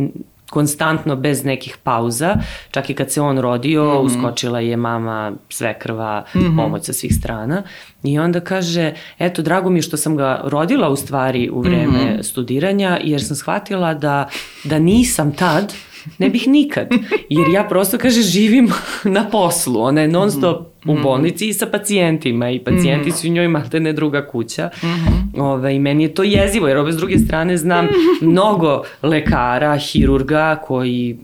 konstantno 0.50 1.16
bez 1.16 1.44
nekih 1.46 1.78
pauza, 1.84 2.36
čak 2.72 2.90
i 2.90 2.94
kad 2.94 3.12
se 3.12 3.22
on 3.22 3.40
rodio, 3.40 3.84
mm 3.84 3.88
-hmm. 3.88 4.06
uskočila 4.06 4.60
je 4.60 4.78
mama 4.78 5.32
svekrva, 5.50 6.26
mm 6.36 6.40
-hmm. 6.40 6.56
pomoć 6.56 6.86
sa 6.86 6.94
svih 6.94 7.16
strana 7.16 7.64
i 8.04 8.20
onda 8.20 8.40
kaže, 8.40 8.94
eto, 9.20 9.42
drago 9.42 9.70
mi 9.70 9.78
je 9.80 9.82
što 9.82 9.98
sam 9.98 10.16
ga 10.18 10.42
rodila 10.44 10.90
u 10.90 10.96
stvari 10.96 11.50
u 11.50 11.62
vreme 11.62 11.88
mm 11.88 12.18
-hmm. 12.18 12.24
studiranja, 12.24 13.00
jer 13.04 13.24
sam 13.24 13.36
shvatila 13.36 13.94
da, 13.94 14.30
da 14.64 14.80
nisam 14.80 15.36
tad 15.36 15.74
Ne 16.18 16.30
bih 16.30 16.48
nikad. 16.48 16.88
Jer 17.30 17.48
ja 17.50 17.64
prosto, 17.64 17.98
kaže, 17.98 18.22
živim 18.22 18.70
na 19.04 19.30
poslu. 19.30 19.82
Ona 19.82 20.02
je 20.02 20.08
non 20.08 20.32
stop 20.32 20.68
u 20.86 20.98
bolnici 21.04 21.48
i 21.48 21.54
sa 21.54 21.66
pacijentima 21.66 22.50
i 22.50 22.60
pacijenti 22.60 23.10
-hmm. 23.10 23.22
su 23.22 23.28
njoj 23.28 23.50
ne 23.80 23.94
druga 23.94 24.28
kuća. 24.28 24.70
-hmm. 24.82 25.42
Ove, 25.42 25.76
I 25.76 25.80
meni 25.80 26.04
je 26.04 26.14
to 26.14 26.24
jezivo, 26.24 26.68
jer 26.68 26.78
ove 26.78 26.92
s 26.92 26.98
druge 26.98 27.18
strane 27.18 27.58
znam 27.58 27.88
mnogo 28.22 28.84
lekara, 29.02 29.78
hirurga 29.78 30.62
koji 30.66 31.18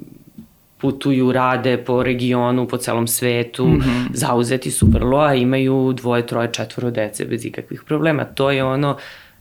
putuju, 0.78 1.32
rade 1.32 1.78
po 1.78 2.04
regionu, 2.04 2.68
po 2.68 2.78
celom 2.78 3.08
svetu, 3.08 3.68
mm 3.68 3.80
-hmm. 3.80 4.06
zauzeti 4.14 4.72
su 4.72 4.88
vrlo, 4.88 5.18
a 5.18 5.36
imaju 5.36 5.94
dvoje, 5.94 6.28
troje, 6.28 6.50
četvoro 6.54 6.92
dece 6.92 7.26
bez 7.26 7.46
ikakvih 7.46 7.84
problema. 7.88 8.24
To 8.24 8.52
je 8.52 8.64
ono 8.64 8.98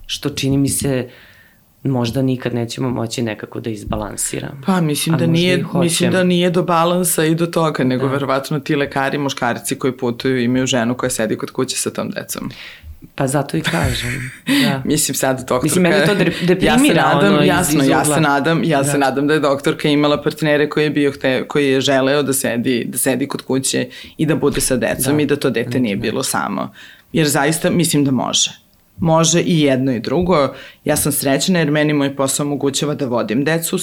što 0.07 0.28
čini 0.28 0.59
mi 0.59 0.68
se 0.68 1.07
uh, 1.07 1.28
možda 1.85 2.22
nikad 2.22 2.55
nećemo 2.55 2.91
moći 2.91 3.22
nekako 3.22 3.61
da 3.61 3.70
izbalansiramo. 3.70 4.61
Pa 4.66 4.81
mislim 4.81 5.16
da 5.16 5.26
nije 5.26 5.64
mislim 5.74 6.12
da 6.12 6.24
nije 6.24 6.51
do 6.51 6.62
balansa 6.62 7.24
i 7.24 7.35
do 7.35 7.47
toga, 7.47 7.85
nego 7.85 8.07
da. 8.07 8.12
verovatno 8.12 8.61
ti 8.61 8.76
lekari, 8.76 9.18
muškarci 9.18 9.79
koji 9.79 9.97
putuju 9.97 10.43
imaju 10.43 10.66
ženu 10.66 10.95
koja 10.95 11.11
sedi 11.11 11.37
kod 11.37 11.51
kuće 11.51 11.76
sa 11.76 11.91
tom 11.91 12.11
decom. 12.11 12.51
Pa 13.14 13.26
zato 13.26 13.57
i 13.57 13.61
kažem. 13.61 14.31
Da. 14.64 14.83
Mislim 14.85 15.14
sad 15.14 15.39
doktorka... 15.39 15.62
Mislim, 15.62 15.83
mene 15.83 16.07
to 16.07 16.14
deprimira 16.14 16.64
ja 16.64 16.79
se 16.79 16.95
nadam, 16.95 17.35
ono 17.35 17.43
jasno, 17.43 17.81
iz, 17.81 17.85
iz 17.85 17.91
ja 17.91 18.05
se 18.05 18.20
nadam, 18.20 18.64
ja 18.64 18.83
da. 18.83 18.85
se 18.85 18.99
nadam 18.99 19.26
da 19.26 19.35
je 19.35 19.41
doktorka 19.41 19.89
imala 19.89 20.22
partnere 20.22 20.68
koji 20.68 20.85
je 20.85 20.91
bio 20.91 21.12
hte, 21.12 21.45
koji 21.49 21.68
je 21.68 21.81
želeo 21.81 22.22
da 22.22 22.33
sedi, 22.33 22.85
da 22.85 22.99
sedi 22.99 23.29
kod 23.29 23.43
kuće 23.43 23.89
i 24.16 24.26
da 24.26 24.37
bude 24.37 24.61
sa 24.61 24.76
decom 24.76 25.16
da. 25.16 25.22
i 25.22 25.26
da 25.26 25.37
to 25.37 25.51
dete 25.51 25.81
nije 25.81 25.97
bilo 25.97 26.22
samo. 26.22 26.72
Jer 27.12 27.29
zaista 27.29 27.70
mislim 27.70 28.05
da 28.05 28.11
može 28.11 28.68
može 29.01 29.41
i 29.41 29.61
jedno 29.61 29.93
i 29.93 30.01
drugo. 30.01 30.49
Ja 30.85 30.97
sam 30.97 31.13
srećna 31.13 31.59
jer 31.59 31.71
meni 31.71 31.93
moj 31.93 32.17
posao 32.17 32.47
omogućava 32.47 32.95
da 32.95 33.07
vodim 33.07 33.45
decu, 33.45 33.79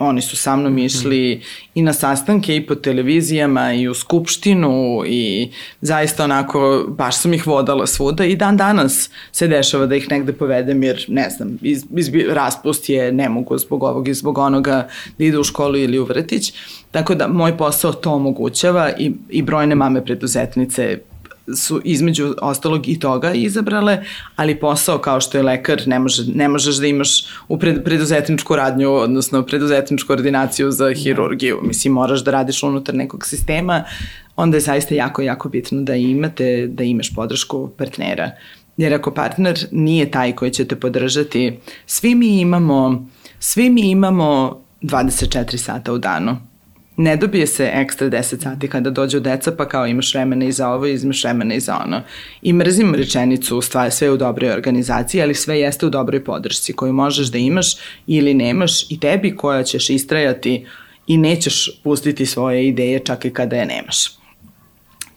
oni 0.00 0.20
su 0.20 0.36
sa 0.36 0.56
mnom 0.56 0.78
išli 0.78 1.42
i 1.74 1.82
na 1.82 1.92
sastanke 1.92 2.56
i 2.56 2.66
po 2.66 2.74
televizijama 2.74 3.72
i 3.72 3.88
u 3.88 3.94
skupštinu 3.94 5.02
i 5.06 5.50
zaista 5.80 6.24
onako 6.24 6.84
baš 6.88 7.16
sam 7.16 7.34
ih 7.34 7.46
vodala 7.46 7.86
svuda 7.86 8.24
i 8.24 8.36
dan 8.36 8.56
danas 8.56 9.10
se 9.32 9.48
dešava 9.48 9.86
da 9.86 9.96
ih 9.96 10.10
negde 10.10 10.32
povedem 10.32 10.82
jer 10.82 11.04
ne 11.08 11.30
znam, 11.30 11.58
iz, 11.62 11.84
iz, 11.96 12.10
raspust 12.30 12.88
je 12.88 13.12
ne 13.12 13.28
mogu 13.28 13.58
zbog 13.58 13.82
ovog 13.82 14.08
i 14.08 14.14
zbog 14.14 14.38
onoga 14.38 14.88
da 15.18 15.24
ide 15.24 15.38
u 15.38 15.44
školu 15.44 15.76
ili 15.76 15.98
u 15.98 16.04
vrtić. 16.04 16.52
Tako 16.90 17.14
da 17.14 17.28
moj 17.28 17.56
posao 17.56 17.92
to 17.92 18.12
omogućava 18.12 18.90
i, 18.98 19.12
i 19.28 19.42
brojne 19.42 19.74
mame 19.74 20.04
preduzetnice 20.04 20.98
su 21.56 21.80
između 21.84 22.34
ostalog 22.42 22.88
i 22.88 22.98
toga 22.98 23.32
izabrale, 23.32 24.04
ali 24.36 24.60
posao 24.60 24.98
kao 24.98 25.20
što 25.20 25.38
je 25.38 25.42
lekar 25.42 25.82
ne, 25.86 25.98
može, 25.98 26.22
ne 26.34 26.48
možeš 26.48 26.76
da 26.76 26.86
imaš 26.86 27.24
u 27.48 27.58
pred, 27.58 27.84
preduzetničku 27.84 28.56
radnju, 28.56 28.92
odnosno 28.92 29.42
preduzetničku 29.42 30.12
ordinaciju 30.12 30.70
za 30.70 30.94
hirurgiju. 30.94 31.58
Mislim, 31.62 31.92
moraš 31.92 32.24
da 32.24 32.30
radiš 32.30 32.62
unutar 32.62 32.94
nekog 32.94 33.26
sistema, 33.26 33.84
onda 34.36 34.56
je 34.56 34.60
zaista 34.60 34.94
jako, 34.94 35.22
jako 35.22 35.48
bitno 35.48 35.82
da 35.82 35.94
imate, 35.94 36.66
da 36.66 36.84
imaš 36.84 37.14
podršku 37.14 37.68
partnera. 37.76 38.30
Jer 38.76 38.94
ako 38.94 39.10
partner 39.10 39.66
nije 39.70 40.10
taj 40.10 40.32
koji 40.32 40.50
će 40.50 40.64
te 40.64 40.76
podržati, 40.76 41.58
svi 41.86 42.14
mi 42.14 42.40
imamo, 42.40 43.06
svi 43.38 43.70
mi 43.70 43.90
imamo 43.90 44.60
24 44.82 45.56
sata 45.56 45.92
u 45.92 45.98
danu 45.98 46.49
ne 47.00 47.16
dobije 47.16 47.46
se 47.46 47.70
ekstra 47.74 48.10
10 48.10 48.42
sati 48.42 48.68
kada 48.68 48.90
dođu 48.90 49.20
deca, 49.20 49.52
pa 49.52 49.68
kao 49.68 49.86
imaš 49.86 50.14
vremena 50.14 50.44
i 50.44 50.52
za 50.52 50.68
ovo 50.68 50.86
i 50.86 50.98
imaš 51.02 51.24
vremena 51.24 51.54
i 51.54 51.60
za 51.60 51.78
ono. 51.84 52.02
I 52.42 52.52
mrzim 52.52 52.94
rečenicu, 52.94 53.60
stvar, 53.60 53.90
sve 53.90 54.10
u 54.10 54.16
dobroj 54.16 54.50
organizaciji, 54.50 55.22
ali 55.22 55.34
sve 55.34 55.60
jeste 55.60 55.86
u 55.86 55.90
dobroj 55.90 56.24
podršci 56.24 56.72
koju 56.72 56.92
možeš 56.92 57.26
da 57.26 57.38
imaš 57.38 57.76
ili 58.06 58.34
nemaš 58.34 58.90
i 58.90 59.00
tebi 59.00 59.36
koja 59.36 59.62
ćeš 59.62 59.90
istrajati 59.90 60.66
i 61.06 61.16
nećeš 61.16 61.70
pustiti 61.84 62.26
svoje 62.26 62.68
ideje 62.68 62.98
čak 62.98 63.24
i 63.24 63.30
kada 63.30 63.56
je 63.56 63.66
nemaš 63.66 64.19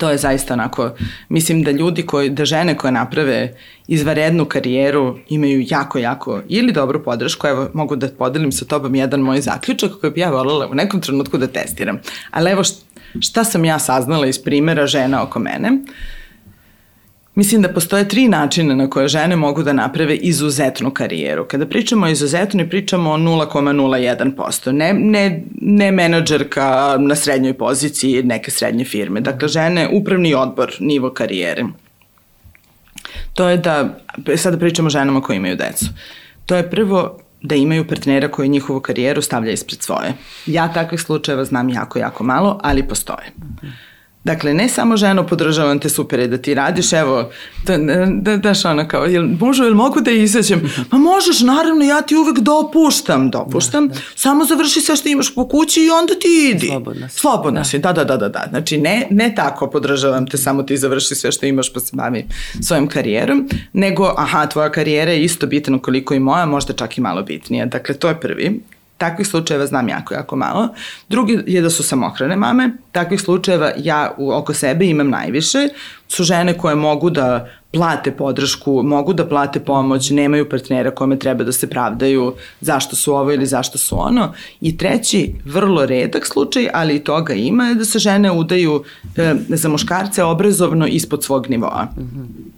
to 0.04 0.10
je 0.10 0.18
zaista 0.18 0.54
onako, 0.54 0.90
mislim 1.30 1.64
da 1.64 1.72
ljudi 1.72 2.06
koji, 2.06 2.30
da 2.30 2.46
žene 2.46 2.78
koje 2.78 2.92
naprave 2.92 3.54
izvarednu 3.88 4.46
karijeru 4.46 5.18
imaju 5.30 5.66
jako, 5.68 6.00
jako 6.00 6.42
ili 6.48 6.72
dobru 6.72 7.04
podršku, 7.04 7.48
evo 7.48 7.70
mogu 7.74 7.96
da 7.96 8.10
podelim 8.18 8.52
sa 8.52 8.66
tobom 8.66 8.96
jedan 8.96 9.20
moj 9.20 9.42
zaključak 9.42 9.92
koji 10.02 10.12
bi 10.12 10.20
ja 10.22 10.32
volila 10.32 10.68
u 10.68 10.76
nekom 10.76 11.02
trenutku 11.02 11.38
da 11.38 11.48
testiram. 11.48 12.00
Ali 12.32 12.52
evo 12.52 12.64
šta 13.20 13.44
sam 13.44 13.66
ja 13.66 13.80
saznala 13.80 14.28
iz 14.28 14.44
primera 14.44 14.88
žena 14.88 15.24
oko 15.24 15.40
mene. 15.40 15.72
Uh, 15.72 16.23
Mislim 17.36 17.62
da 17.62 17.70
postoje 17.74 18.08
tri 18.08 18.28
načina 18.28 18.76
na 18.76 18.90
koje 18.90 19.08
žene 19.08 19.36
mogu 19.36 19.64
da 19.64 19.74
naprave 19.74 20.16
izuzetnu 20.16 20.92
karijeru. 20.92 21.46
Kada 21.48 21.66
pričamo 21.66 22.06
o 22.06 22.10
izuzetno, 22.10 22.68
pričamo 22.70 23.12
o 23.12 23.18
0,01%. 23.18 24.72
Ne, 24.72 24.94
ne, 24.94 25.44
ne 25.62 25.92
menadžerka 25.92 26.98
na 27.00 27.16
srednjoj 27.16 27.54
poziciji 27.54 28.24
neke 28.24 28.52
srednje 28.52 28.86
firme. 28.86 29.22
Dakle, 29.22 29.48
žene, 29.48 29.90
upravni 29.92 30.34
odbor, 30.34 30.76
nivo 30.80 31.10
karijere. 31.10 31.66
To 33.34 33.50
je 33.50 33.58
da, 33.58 34.00
sada 34.38 34.58
pričamo 34.58 34.88
o 34.88 34.90
ženama 34.90 35.22
koje 35.22 35.38
imaju 35.38 35.56
decu. 35.56 35.86
To 36.46 36.56
je 36.56 36.70
prvo 36.70 37.20
da 37.42 37.56
imaju 37.56 37.88
partnera 37.88 38.28
koji 38.28 38.50
njihovu 38.50 38.80
karijeru 38.80 39.22
stavlja 39.22 39.52
ispred 39.52 39.82
svoje. 39.82 40.14
Ja 40.46 40.74
takvih 40.74 41.02
slučajeva 41.02 41.46
znam 41.46 41.70
jako, 41.70 42.00
jako 42.00 42.24
malo, 42.24 42.60
ali 42.64 42.88
postoje. 42.88 43.32
Okay. 43.62 43.93
Dakle, 44.24 44.54
ne 44.54 44.70
samo 44.70 44.98
ženo 44.98 45.28
podržavam 45.28 45.80
te 45.80 45.90
super 45.90 46.20
je 46.20 46.28
da 46.28 46.38
ti 46.38 46.54
radiš, 46.54 46.94
evo, 46.94 47.30
da, 47.66 47.78
da, 48.22 48.38
daš 48.38 48.66
ona 48.66 48.88
kao, 48.88 49.06
jel, 49.06 49.28
može, 49.40 49.64
jel 49.64 49.74
mogu 49.74 50.02
da 50.02 50.12
izađem? 50.12 50.62
Ma 50.92 50.98
možeš, 50.98 51.42
naravno, 51.42 51.86
ja 51.86 52.02
ti 52.02 52.16
uvek 52.16 52.40
dopuštam, 52.40 53.32
dopuštam, 53.32 53.88
da, 53.88 53.94
da. 53.94 54.00
samo 54.16 54.46
završi 54.46 54.82
sve 54.82 54.96
što 54.96 55.10
imaš 55.10 55.36
po 55.36 55.48
kući 55.48 55.82
i 55.82 55.90
onda 55.90 56.14
ti 56.14 56.52
idi. 56.52 56.68
Slobodna 56.68 57.10
si. 57.10 57.20
Slobodna 57.20 57.60
da. 57.60 57.66
si, 57.66 57.80
da, 57.80 57.94
da, 57.94 58.04
da, 58.04 58.18
da, 58.18 58.30
da. 58.30 58.46
Znači, 58.50 58.78
ne, 58.78 59.08
ne 59.10 59.36
tako 59.36 59.70
podržavam 59.70 60.28
te, 60.28 60.38
samo 60.38 60.64
ti 60.64 60.78
završi 60.78 61.16
sve 61.16 61.32
što 61.32 61.46
imaš 61.46 61.74
pa 61.74 61.80
se 61.80 61.96
bavi 61.96 62.26
svojom 62.62 62.88
karijerom, 62.88 63.50
nego, 63.74 64.14
aha, 64.18 64.46
tvoja 64.46 64.72
karijera 64.72 65.12
je 65.12 65.24
isto 65.24 65.48
bitna 65.48 65.80
koliko 65.80 66.14
i 66.14 66.20
moja, 66.20 66.46
možda 66.46 66.74
čak 66.74 66.98
i 66.98 67.02
malo 67.02 67.24
bitnija. 67.24 67.66
Dakle, 67.66 67.96
to 67.96 68.08
je 68.08 68.20
prvi 68.20 68.62
takvih 69.04 69.28
slučajeva 69.28 69.66
znam 69.66 69.90
jako, 69.90 70.14
jako 70.14 70.36
malo. 70.36 70.70
Drugi 71.10 71.40
je 71.48 71.62
da 71.62 71.70
su 71.70 71.84
samohrane 71.84 72.36
mame. 72.36 72.70
Takvih 72.92 73.22
slučajeva 73.22 73.72
ja 73.78 74.14
u, 74.18 74.32
oko 74.32 74.54
sebe 74.54 74.86
imam 74.86 75.10
najviše. 75.10 75.68
Su 76.08 76.24
žene 76.24 76.58
koje 76.58 76.76
mogu 76.76 77.10
da 77.10 77.50
plate 77.72 78.12
podršku, 78.12 78.84
mogu 78.84 79.14
da 79.14 79.26
plate 79.28 79.60
pomoć, 79.60 80.10
nemaju 80.10 80.48
partnera 80.50 80.92
kome 80.92 81.20
treba 81.20 81.44
da 81.44 81.52
se 81.52 81.70
pravdaju 81.70 82.34
zašto 82.62 82.96
su 82.96 83.16
ovo 83.16 83.34
ili 83.34 83.46
zašto 83.46 83.78
su 83.78 84.00
ono. 84.00 84.32
I 84.62 84.78
treći, 84.78 85.34
vrlo 85.46 85.86
redak 85.86 86.28
slučaj, 86.28 86.70
ali 86.74 86.96
i 86.96 87.04
toga 87.04 87.34
ima, 87.34 87.68
je 87.68 87.76
da 87.76 87.86
se 87.86 88.00
žene 88.00 88.32
udaju 88.32 88.84
e, 89.18 89.34
za 89.50 89.70
muškarce 89.70 90.24
obrazovno 90.24 90.88
ispod 90.88 91.24
svog 91.24 91.50
nivoa. 91.50 91.88
Mm 91.98 92.02
-hmm. 92.02 92.54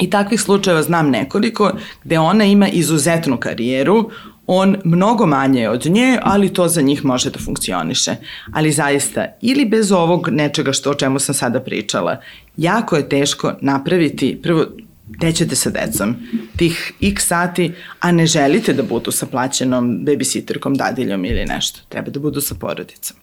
I 0.00 0.10
takvih 0.10 0.40
slučajeva 0.40 0.82
znam 0.82 1.10
nekoliko 1.10 1.72
gde 2.04 2.18
ona 2.18 2.44
ima 2.44 2.68
izuzetnu 2.68 3.36
karijeru, 3.36 4.10
on 4.52 4.76
mnogo 4.84 5.26
manje 5.26 5.68
od 5.68 5.86
nje, 5.86 6.18
ali 6.22 6.52
to 6.52 6.68
za 6.68 6.82
njih 6.82 7.04
može 7.04 7.30
da 7.30 7.38
funkcioniše. 7.38 8.14
Ali 8.52 8.72
zaista, 8.72 9.26
ili 9.40 9.64
bez 9.64 9.92
ovog 9.92 10.28
nečega 10.30 10.72
što 10.72 10.90
o 10.90 10.94
čemu 10.94 11.18
sam 11.18 11.34
sada 11.34 11.60
pričala, 11.60 12.20
jako 12.56 12.96
je 12.96 13.08
teško 13.08 13.52
napraviti, 13.60 14.40
prvo, 14.42 14.66
gde 15.06 15.32
ćete 15.32 15.56
sa 15.56 15.70
decom 15.70 16.16
tih 16.56 16.92
x 17.02 17.26
sati, 17.26 17.72
a 18.00 18.12
ne 18.12 18.26
želite 18.26 18.72
da 18.72 18.82
budu 18.82 19.10
sa 19.10 19.26
plaćenom 19.26 19.98
babysitterkom, 20.04 20.76
dadiljom 20.76 21.24
ili 21.24 21.44
nešto. 21.46 21.80
Treba 21.88 22.10
da 22.10 22.20
budu 22.20 22.40
sa 22.40 22.54
porodicom. 22.54 23.16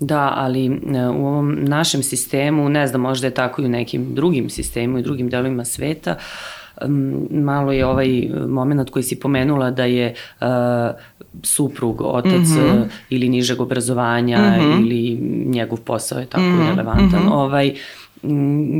Da, 0.00 0.32
ali 0.36 0.66
e, 0.66 0.70
u 1.06 1.26
ovom 1.26 1.64
našem 1.64 2.02
sistemu, 2.02 2.68
ne 2.68 2.86
znam, 2.86 3.00
možda 3.00 3.26
je 3.26 3.34
tako 3.34 3.62
i 3.62 3.64
u 3.64 3.68
nekim 3.68 4.14
drugim 4.14 4.50
sistemu 4.50 4.98
i 4.98 5.02
drugim 5.02 5.28
delovima 5.28 5.64
sveta, 5.64 6.16
malo 7.30 7.72
je 7.72 7.86
ovaj 7.86 8.28
moment 8.48 8.90
koji 8.90 9.02
si 9.02 9.20
pomenula 9.20 9.70
da 9.70 9.84
je 9.84 10.14
uh, 10.40 10.46
suprug, 11.42 12.00
otac 12.00 12.48
mm 12.48 12.58
-hmm. 12.58 12.84
ili 13.10 13.28
nižeg 13.28 13.60
obrazovanja 13.60 14.38
mm 14.38 14.60
-hmm. 14.60 14.80
ili 14.80 15.18
njegov 15.46 15.80
posao 15.80 16.18
je 16.18 16.26
tako 16.26 16.44
mm 16.44 16.58
-hmm. 16.58 16.68
relevantan. 16.68 17.22
Mm 17.22 17.28
-hmm. 17.28 17.32
Ovaj, 17.32 17.74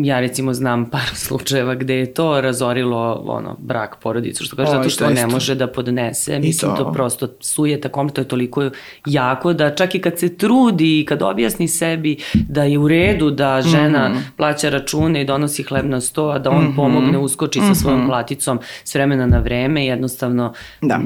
ja 0.05 0.21
recimo 0.21 0.55
znam 0.55 0.91
par 0.91 1.15
slučajeva 1.27 1.75
gde 1.75 1.95
je 1.95 2.15
to 2.15 2.41
razorilo 2.41 3.23
ono, 3.27 3.57
brak, 3.59 3.97
porodicu, 4.03 4.45
što 4.45 4.57
kaže, 4.57 4.71
zato 4.71 4.91
što 4.91 5.11
ne 5.11 5.27
može 5.27 5.55
da 5.55 5.67
podnese. 5.67 6.39
Mislim, 6.39 6.77
to. 6.77 6.85
to 6.85 6.93
prosto 6.93 7.29
sujeta 7.41 7.89
komplet, 7.89 8.15
to 8.15 8.21
je 8.21 8.29
toliko 8.29 8.71
jako 9.07 9.53
da 9.53 9.75
čak 9.75 9.95
i 9.95 10.01
kad 10.01 10.19
se 10.19 10.37
trudi 10.37 11.01
i 11.01 11.05
kad 11.05 11.23
objasni 11.23 11.69
sebi 11.69 12.17
da 12.35 12.65
je 12.65 12.79
u 12.79 12.89
redu 12.89 13.31
da 13.31 13.63
žena 13.63 14.09
mm 14.09 14.13
-hmm. 14.13 14.23
plaća 14.37 14.69
račune 14.69 15.23
i 15.23 15.25
donosi 15.25 15.63
hleb 15.63 15.87
na 15.87 16.01
sto, 16.01 16.29
a 16.29 16.39
da 16.39 16.51
on 16.51 16.65
mm 16.65 16.69
-hmm. 16.69 16.77
pomogne, 16.77 17.19
uskoči 17.19 17.61
mm 17.61 17.63
-hmm. 17.63 17.69
sa 17.69 17.75
svojom 17.75 18.01
mhm. 18.01 18.09
platicom 18.09 18.59
s 18.85 18.95
vremena 18.95 19.27
na 19.27 19.39
vreme, 19.39 19.87
jednostavno 19.87 20.53
da. 20.83 21.01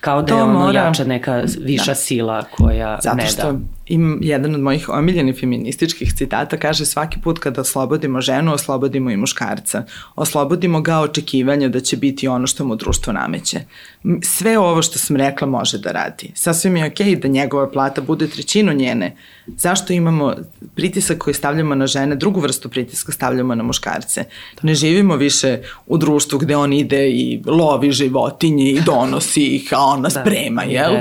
kao 0.00 0.22
da 0.22 0.26
to 0.26 0.36
je 0.36 0.42
ono 0.42 0.58
mora... 0.58 0.80
jača 0.80 1.04
neka 1.04 1.42
viša 1.60 1.90
da. 1.90 1.94
sila 1.94 2.42
koja 2.42 2.98
zato 3.02 3.16
ne 3.16 3.22
da. 3.22 3.28
Zato 3.30 3.40
što 3.40 3.77
im 3.88 4.18
jedan 4.22 4.54
od 4.54 4.60
mojih 4.60 4.88
omiljenih 4.88 5.36
feminističkih 5.40 6.12
citata 6.14 6.56
kaže 6.56 6.86
svaki 6.86 7.20
put 7.20 7.38
kada 7.38 7.60
oslobodimo 7.60 8.20
ženu, 8.20 8.52
oslobodimo 8.52 9.10
i 9.10 9.16
muškarca. 9.16 9.84
Oslobodimo 10.16 10.80
ga 10.80 10.98
očekivanja 10.98 11.68
da 11.68 11.80
će 11.80 11.96
biti 11.96 12.28
ono 12.28 12.46
što 12.46 12.64
mu 12.64 12.76
društvo 12.76 13.12
nameće. 13.12 13.60
Sve 14.22 14.58
ovo 14.58 14.82
što 14.82 14.98
sam 14.98 15.16
rekla 15.16 15.46
može 15.46 15.78
da 15.78 15.92
radi. 15.92 16.30
Sasvim 16.34 16.76
je 16.76 16.86
okej 16.86 17.06
okay 17.06 17.20
da 17.20 17.28
njegova 17.28 17.70
plata 17.70 18.00
bude 18.00 18.26
trećinu 18.26 18.72
njene. 18.72 19.16
Zašto 19.46 19.92
imamo 19.92 20.34
pritisak 20.74 21.18
koji 21.18 21.34
stavljamo 21.34 21.74
na 21.74 21.86
žene, 21.86 22.16
drugu 22.16 22.40
vrstu 22.40 22.68
pritiska 22.68 23.12
stavljamo 23.12 23.54
na 23.54 23.62
muškarce? 23.62 24.24
Ne 24.62 24.74
živimo 24.74 25.16
više 25.16 25.58
u 25.86 25.98
društvu 25.98 26.38
gde 26.38 26.56
on 26.56 26.72
ide 26.72 27.10
i 27.10 27.42
lovi 27.46 27.92
životinje 27.92 28.70
i 28.70 28.80
donosi 28.80 29.42
ih, 29.42 29.68
a 29.72 29.80
ona 29.80 30.08
da, 30.08 30.10
sprema, 30.10 30.62
jel? 30.62 30.92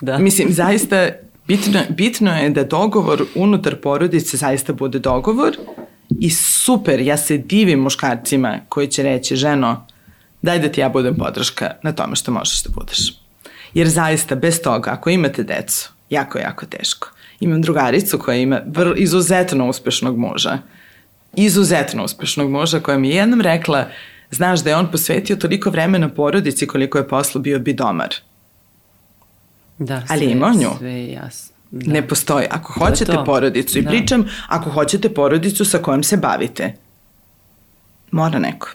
Da. 0.00 0.18
Mislim, 0.18 0.52
zaista 0.52 1.08
Bitno, 1.48 1.80
bitno 1.88 2.36
je 2.36 2.50
da 2.50 2.64
dogovor 2.64 3.24
unutar 3.34 3.76
porodice 3.76 4.36
zaista 4.36 4.72
bude 4.72 4.98
dogovor 4.98 5.56
i 6.20 6.30
super, 6.30 7.00
ja 7.00 7.16
se 7.16 7.38
divim 7.38 7.78
muškarcima 7.80 8.58
koji 8.68 8.88
će 8.88 9.02
reći 9.02 9.36
ženo, 9.36 9.86
daj 10.42 10.58
da 10.58 10.68
ti 10.68 10.80
ja 10.80 10.88
budem 10.88 11.16
podrška 11.16 11.70
na 11.82 11.92
tome 11.92 12.16
što 12.16 12.32
možeš 12.32 12.62
da 12.62 12.70
budeš. 12.74 12.98
Jer 13.74 13.88
zaista, 13.88 14.34
bez 14.34 14.62
toga, 14.62 14.90
ako 14.90 15.10
imate 15.10 15.42
decu, 15.42 15.90
jako, 16.10 16.38
jako 16.38 16.66
teško. 16.66 17.08
Imam 17.40 17.62
drugaricu 17.62 18.18
koja 18.18 18.36
ima 18.36 18.60
vrlo, 18.66 18.94
izuzetno 18.96 19.68
uspešnog 19.68 20.18
muža. 20.18 20.58
Izuzetno 21.36 22.04
uspešnog 22.04 22.50
muža 22.50 22.80
koja 22.80 22.98
mi 22.98 23.08
je 23.08 23.16
jednom 23.16 23.40
rekla, 23.40 23.88
znaš 24.30 24.60
da 24.60 24.70
je 24.70 24.76
on 24.76 24.90
posvetio 24.90 25.36
toliko 25.36 25.70
vremena 25.70 26.08
porodici 26.08 26.66
koliko 26.66 26.98
je 26.98 27.08
poslu 27.08 27.40
bio 27.40 27.58
bidomar. 27.58 28.14
Da, 29.78 30.02
Ali 30.08 30.24
sve, 30.24 30.32
ima 30.32 30.52
nju. 30.54 30.70
Sve 30.78 30.90
je 30.90 31.12
jasno. 31.12 31.56
Da. 31.70 31.92
Ne 31.92 32.08
postoji. 32.08 32.46
Ako 32.50 32.72
hoćete 32.72 33.12
to. 33.12 33.24
porodicu, 33.24 33.78
i 33.78 33.82
da. 33.82 33.90
pričam, 33.90 34.24
ako 34.48 34.70
hoćete 34.70 35.14
porodicu 35.14 35.64
sa 35.64 35.78
kojom 35.78 36.02
se 36.02 36.16
bavite, 36.16 36.74
mora 38.10 38.38
neko. 38.38 38.68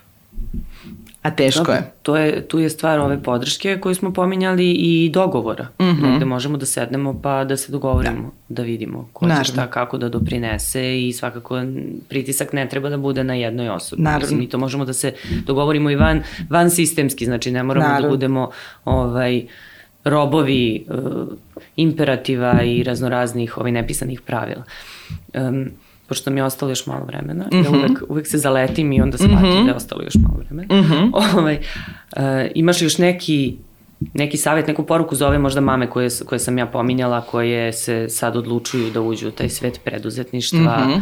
A 1.22 1.32
teško 1.32 1.60
Dobro, 1.60 1.74
je. 1.74 1.91
To 2.01 2.18
je. 2.18 2.47
Tu 2.47 2.60
je 2.60 2.70
stvar 2.70 2.99
ove 2.99 3.24
podrške 3.24 3.80
koju 3.80 3.95
smo 3.95 4.14
pominjali 4.14 4.72
i 4.72 5.10
dogovora. 5.14 5.64
Mm 5.64 5.84
-hmm. 5.84 6.10
Negde 6.10 6.26
možemo 6.26 6.58
da 6.58 6.66
sednemo 6.66 7.20
pa 7.22 7.43
da 7.43 7.58
se 7.58 7.72
dogovorimo, 7.72 8.32
da, 8.49 8.56
da 8.56 8.64
vidimo 8.64 9.10
ko 9.14 9.26
Naravno. 9.26 9.43
će 9.45 9.51
šta 9.51 9.68
kako 9.68 9.97
da 9.97 10.10
doprinese 10.10 11.01
i 11.01 11.14
svakako 11.14 11.62
pritisak 12.10 12.54
ne 12.54 12.70
treba 12.70 12.89
da 12.89 12.97
bude 12.97 13.24
na 13.24 13.34
jednoj 13.34 13.70
osobi. 13.70 14.01
Naravno. 14.01 14.24
Mislim, 14.24 14.39
mi 14.39 14.49
to 14.49 14.58
možemo 14.58 14.86
da 14.86 14.93
se 14.93 15.14
dogovorimo 15.45 15.89
i 15.89 15.95
van, 15.95 16.24
van 16.49 16.70
sistemski, 16.70 17.26
znači 17.26 17.51
ne 17.51 17.64
moramo 17.64 17.84
da 17.84 17.89
Naravno. 17.89 18.08
da 18.08 18.16
budemo 18.16 18.51
ovaj, 18.86 19.38
uh, 19.38 19.49
robovi 20.04 20.86
uh, 20.89 21.28
imperativa 21.76 22.64
i 22.64 22.84
raznoraznih 22.84 23.58
ovaj, 23.58 23.72
nepisanih 23.72 24.22
pravila. 24.22 24.64
Um, 25.34 25.66
pošto 26.08 26.32
mi 26.32 26.39
je 26.39 26.43
ostalo 26.43 26.72
još 26.72 26.86
malo 26.86 27.06
vremena, 27.06 27.45
mm 27.45 27.56
-hmm. 27.56 27.64
ja 27.64 27.72
mhm. 27.72 27.80
uvek, 27.80 28.04
uvek 28.10 28.28
se 28.28 28.38
zaletim 28.38 28.91
i 28.91 29.01
onda 29.01 29.18
shvatim 29.18 29.38
mm 29.38 29.43
-hmm. 29.43 29.64
da 29.64 29.70
je 29.70 29.76
ostalo 29.76 30.04
još 30.04 30.16
malo 30.16 30.38
vremena. 30.38 30.76
Mm 30.76 30.86
-hmm. 30.86 31.12
ovaj, 31.38 31.60
uh, 32.18 32.22
imaš 32.56 32.82
još 32.82 32.97
neki 32.97 33.56
neki 34.14 34.38
savjet, 34.38 34.68
neku 34.68 34.84
poruku 34.86 35.16
za 35.16 35.28
ove 35.28 35.39
možda 35.39 35.62
mame 35.62 35.89
koje, 35.89 36.10
koje 36.26 36.39
sam 36.39 36.58
ja 36.58 36.66
pominjala, 36.66 37.22
koje 37.22 37.74
se 37.74 38.10
sad 38.10 38.36
odlučuju 38.36 38.89
da 38.91 39.01
uđu 39.01 39.28
u 39.28 39.32
taj 39.32 39.49
svet 39.49 39.80
preduzetništva, 39.84 40.86
mm 40.86 40.91
-hmm 40.91 41.01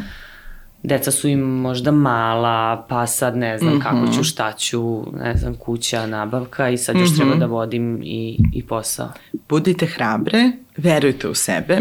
deca 0.84 1.12
su 1.12 1.28
im 1.28 1.40
možda 1.40 1.92
mala, 1.92 2.86
pa 2.90 3.08
sad 3.08 3.38
ne 3.38 3.58
znam 3.58 3.74
mm 3.74 3.78
-hmm. 3.78 3.84
kako 3.84 4.14
ću, 4.14 4.24
šta 4.24 4.52
ću, 4.52 5.04
ne 5.18 5.36
znam, 5.38 5.56
kuća, 5.56 6.06
nabavka 6.06 6.70
i 6.70 6.78
sad 6.78 6.96
još 6.96 7.10
mm 7.10 7.14
-hmm. 7.14 7.18
treba 7.18 7.36
da 7.36 7.46
vodim 7.46 8.00
i, 8.04 8.38
i 8.54 8.64
posao. 8.64 9.10
Budite 9.50 9.86
hrabre, 9.86 10.52
verujte 10.78 11.28
u 11.28 11.34
sebe, 11.34 11.80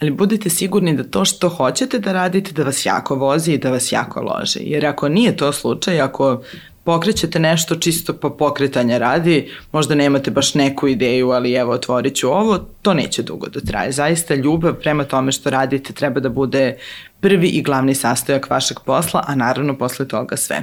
ali 0.00 0.10
budite 0.10 0.50
sigurni 0.50 0.96
da 0.96 1.04
to 1.04 1.24
što 1.24 1.48
hoćete 1.48 1.98
da 1.98 2.12
radite 2.12 2.52
da 2.52 2.64
vas 2.64 2.86
jako 2.86 3.14
vozi 3.14 3.52
i 3.52 3.58
da 3.58 3.70
vas 3.70 3.92
jako 3.92 4.20
lože. 4.20 4.60
Jer 4.62 4.86
ako 4.86 5.08
nije 5.08 5.36
to 5.36 5.52
slučaj, 5.52 6.00
ako 6.00 6.42
pokrećete 6.88 7.38
nešto 7.38 7.74
čisto 7.74 8.12
po 8.12 8.30
pokretanja 8.30 8.98
radi, 8.98 9.50
možda 9.72 9.94
nemate 9.94 10.30
baš 10.30 10.54
neku 10.54 10.88
ideju, 10.88 11.30
ali 11.30 11.52
evo 11.52 11.72
otvorit 11.72 12.14
ću 12.14 12.28
ovo, 12.28 12.58
to 12.82 12.94
neće 12.94 13.22
dugo 13.22 13.46
da 13.48 13.60
traje. 13.60 13.92
Zaista 13.92 14.34
ljubav 14.34 14.74
prema 14.74 15.04
tome 15.04 15.32
što 15.32 15.50
radite 15.50 15.92
treba 15.92 16.20
da 16.20 16.28
bude 16.28 16.76
prvi 17.20 17.48
i 17.48 17.62
glavni 17.62 17.94
sastojak 17.94 18.50
vašeg 18.50 18.76
posla, 18.86 19.24
a 19.26 19.34
naravno 19.34 19.78
posle 19.78 20.08
toga 20.08 20.36
sve. 20.36 20.62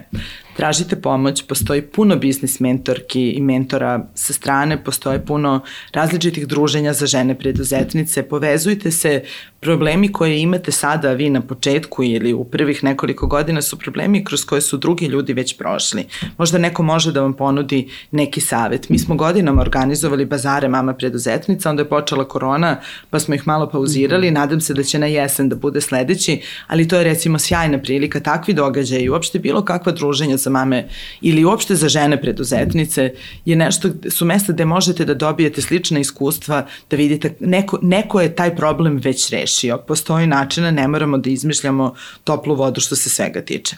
Tražite 0.57 0.95
pomoć, 0.95 1.43
postoji 1.47 1.81
puno 1.81 2.15
biznis 2.15 2.59
mentorki 2.59 3.29
i 3.31 3.41
mentora 3.41 4.07
sa 4.13 4.33
strane, 4.33 4.83
postoje 4.83 5.25
puno 5.25 5.61
različitih 5.93 6.47
druženja 6.47 6.93
za 6.93 7.05
žene 7.05 7.35
preduzetnice, 7.39 8.23
povezujte 8.23 8.91
se, 8.91 9.23
problemi 9.65 10.11
koje 10.11 10.41
imate 10.41 10.71
sada 10.71 11.11
vi 11.13 11.29
na 11.29 11.41
početku 11.41 12.03
ili 12.03 12.33
u 12.33 12.43
prvih 12.43 12.83
nekoliko 12.83 13.27
godina 13.27 13.61
su 13.61 13.79
problemi 13.79 14.23
kroz 14.23 14.45
koje 14.45 14.61
su 14.61 14.77
drugi 14.77 15.05
ljudi 15.05 15.33
već 15.33 15.57
prošli. 15.57 16.05
Možda 16.37 16.57
neko 16.57 16.83
može 16.83 17.11
da 17.11 17.21
vam 17.21 17.33
ponudi 17.33 17.89
neki 18.11 18.41
savet. 18.41 18.89
Mi 18.89 18.99
smo 18.99 19.15
godinama 19.15 19.61
organizovali 19.61 20.25
bazare 20.25 20.67
mama 20.67 20.93
preduzetnica, 20.93 21.69
onda 21.69 21.81
je 21.81 21.89
počela 21.89 22.27
korona, 22.27 22.79
pa 23.09 23.19
smo 23.19 23.35
ih 23.35 23.47
malo 23.47 23.69
pauzirali, 23.69 24.27
mhm. 24.27 24.33
nadam 24.33 24.61
se 24.61 24.73
da 24.73 24.83
će 24.83 24.99
na 24.99 25.05
jesen 25.05 25.49
da 25.49 25.55
bude 25.55 25.81
sledeći, 25.81 26.41
ali 26.67 26.87
to 26.87 26.97
je 26.97 27.03
recimo 27.03 27.39
sjajna 27.39 27.81
prilika, 27.81 28.19
takvi 28.19 28.53
događaji 28.53 29.03
i 29.03 29.09
uopšte 29.09 29.39
bilo 29.39 29.65
kakva 29.65 29.91
druženja 29.91 30.37
za 30.37 30.49
mame 30.49 30.87
ili 31.21 31.45
uopšte 31.45 31.75
za 31.75 31.89
žene 31.89 32.21
preduzetnice 32.21 33.13
je 33.45 33.55
nešto, 33.55 33.89
su 34.09 34.25
mesta 34.25 34.53
gde 34.53 34.65
možete 34.65 35.05
da 35.05 35.13
dobijete 35.13 35.61
slična 35.61 35.99
iskustva, 35.99 36.65
da 36.89 36.97
vidite 36.97 37.35
neko, 37.39 37.79
neko 37.81 38.21
je 38.21 38.35
taj 38.35 38.55
problem 38.55 38.97
već 38.97 39.29
rešio. 39.29 39.77
Postoji 39.77 40.27
načina, 40.27 40.71
ne 40.71 40.87
moramo 40.87 41.17
da 41.17 41.29
izmišljamo 41.29 41.95
toplu 42.23 42.55
vodu 42.55 42.81
što 42.81 42.95
se 42.95 43.09
svega 43.09 43.41
tiče. 43.41 43.75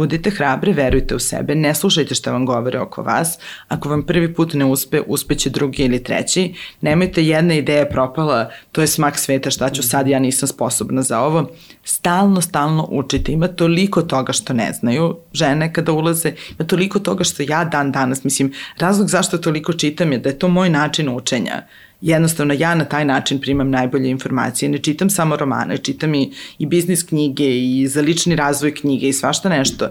Budite 0.00 0.30
hrabri, 0.30 0.72
verujte 0.72 1.14
u 1.14 1.18
sebe, 1.18 1.54
ne 1.54 1.74
slušajte 1.74 2.14
šta 2.14 2.32
vam 2.32 2.46
govore 2.46 2.78
oko 2.80 3.02
vas. 3.02 3.38
Ako 3.68 3.88
vam 3.88 4.02
prvi 4.02 4.34
put 4.34 4.54
ne 4.54 4.64
uspe, 4.64 5.00
uspeće 5.06 5.50
drugi 5.50 5.82
ili 5.82 6.02
treći. 6.04 6.54
Nemojte 6.80 7.24
jedna 7.24 7.54
ideja 7.54 7.86
propala, 7.86 8.50
to 8.72 8.80
je 8.80 8.86
smak 8.86 9.18
sveta, 9.18 9.50
šta 9.50 9.70
ću 9.70 9.82
sad, 9.82 10.08
ja 10.08 10.18
nisam 10.18 10.48
sposobna 10.48 11.02
za 11.02 11.20
ovo. 11.20 11.50
Stalno, 11.84 12.40
stalno 12.40 12.88
učite. 12.90 13.32
Ima 13.32 13.48
toliko 13.48 14.02
toga 14.02 14.32
što 14.32 14.52
ne 14.52 14.72
znaju 14.72 15.16
žene 15.32 15.72
kada 15.72 15.92
ulaze, 15.92 16.32
ima 16.58 16.66
toliko 16.66 16.98
toga 16.98 17.24
što 17.24 17.42
ja 17.42 17.64
dan 17.64 17.92
danas, 17.92 18.24
mislim, 18.24 18.52
razlog 18.78 19.08
zašto 19.08 19.38
toliko 19.38 19.72
čitam 19.72 20.12
je 20.12 20.18
da 20.18 20.28
je 20.28 20.38
to 20.38 20.48
moj 20.48 20.70
način 20.70 21.08
učenja 21.08 21.62
jednostavno 22.00 22.54
ja 22.54 22.74
na 22.74 22.84
taj 22.84 23.04
način 23.04 23.40
primam 23.40 23.70
najbolje 23.70 24.10
informacije. 24.10 24.68
Ne 24.68 24.78
čitam 24.78 25.10
samo 25.10 25.36
romane, 25.36 25.78
čitam 25.78 26.14
i, 26.14 26.32
i 26.58 26.66
biznis 26.66 27.02
knjige 27.02 27.58
i 27.58 27.88
za 27.88 28.00
lični 28.00 28.36
razvoj 28.36 28.74
knjige 28.74 29.08
i 29.08 29.12
svašta 29.12 29.48
nešto 29.48 29.88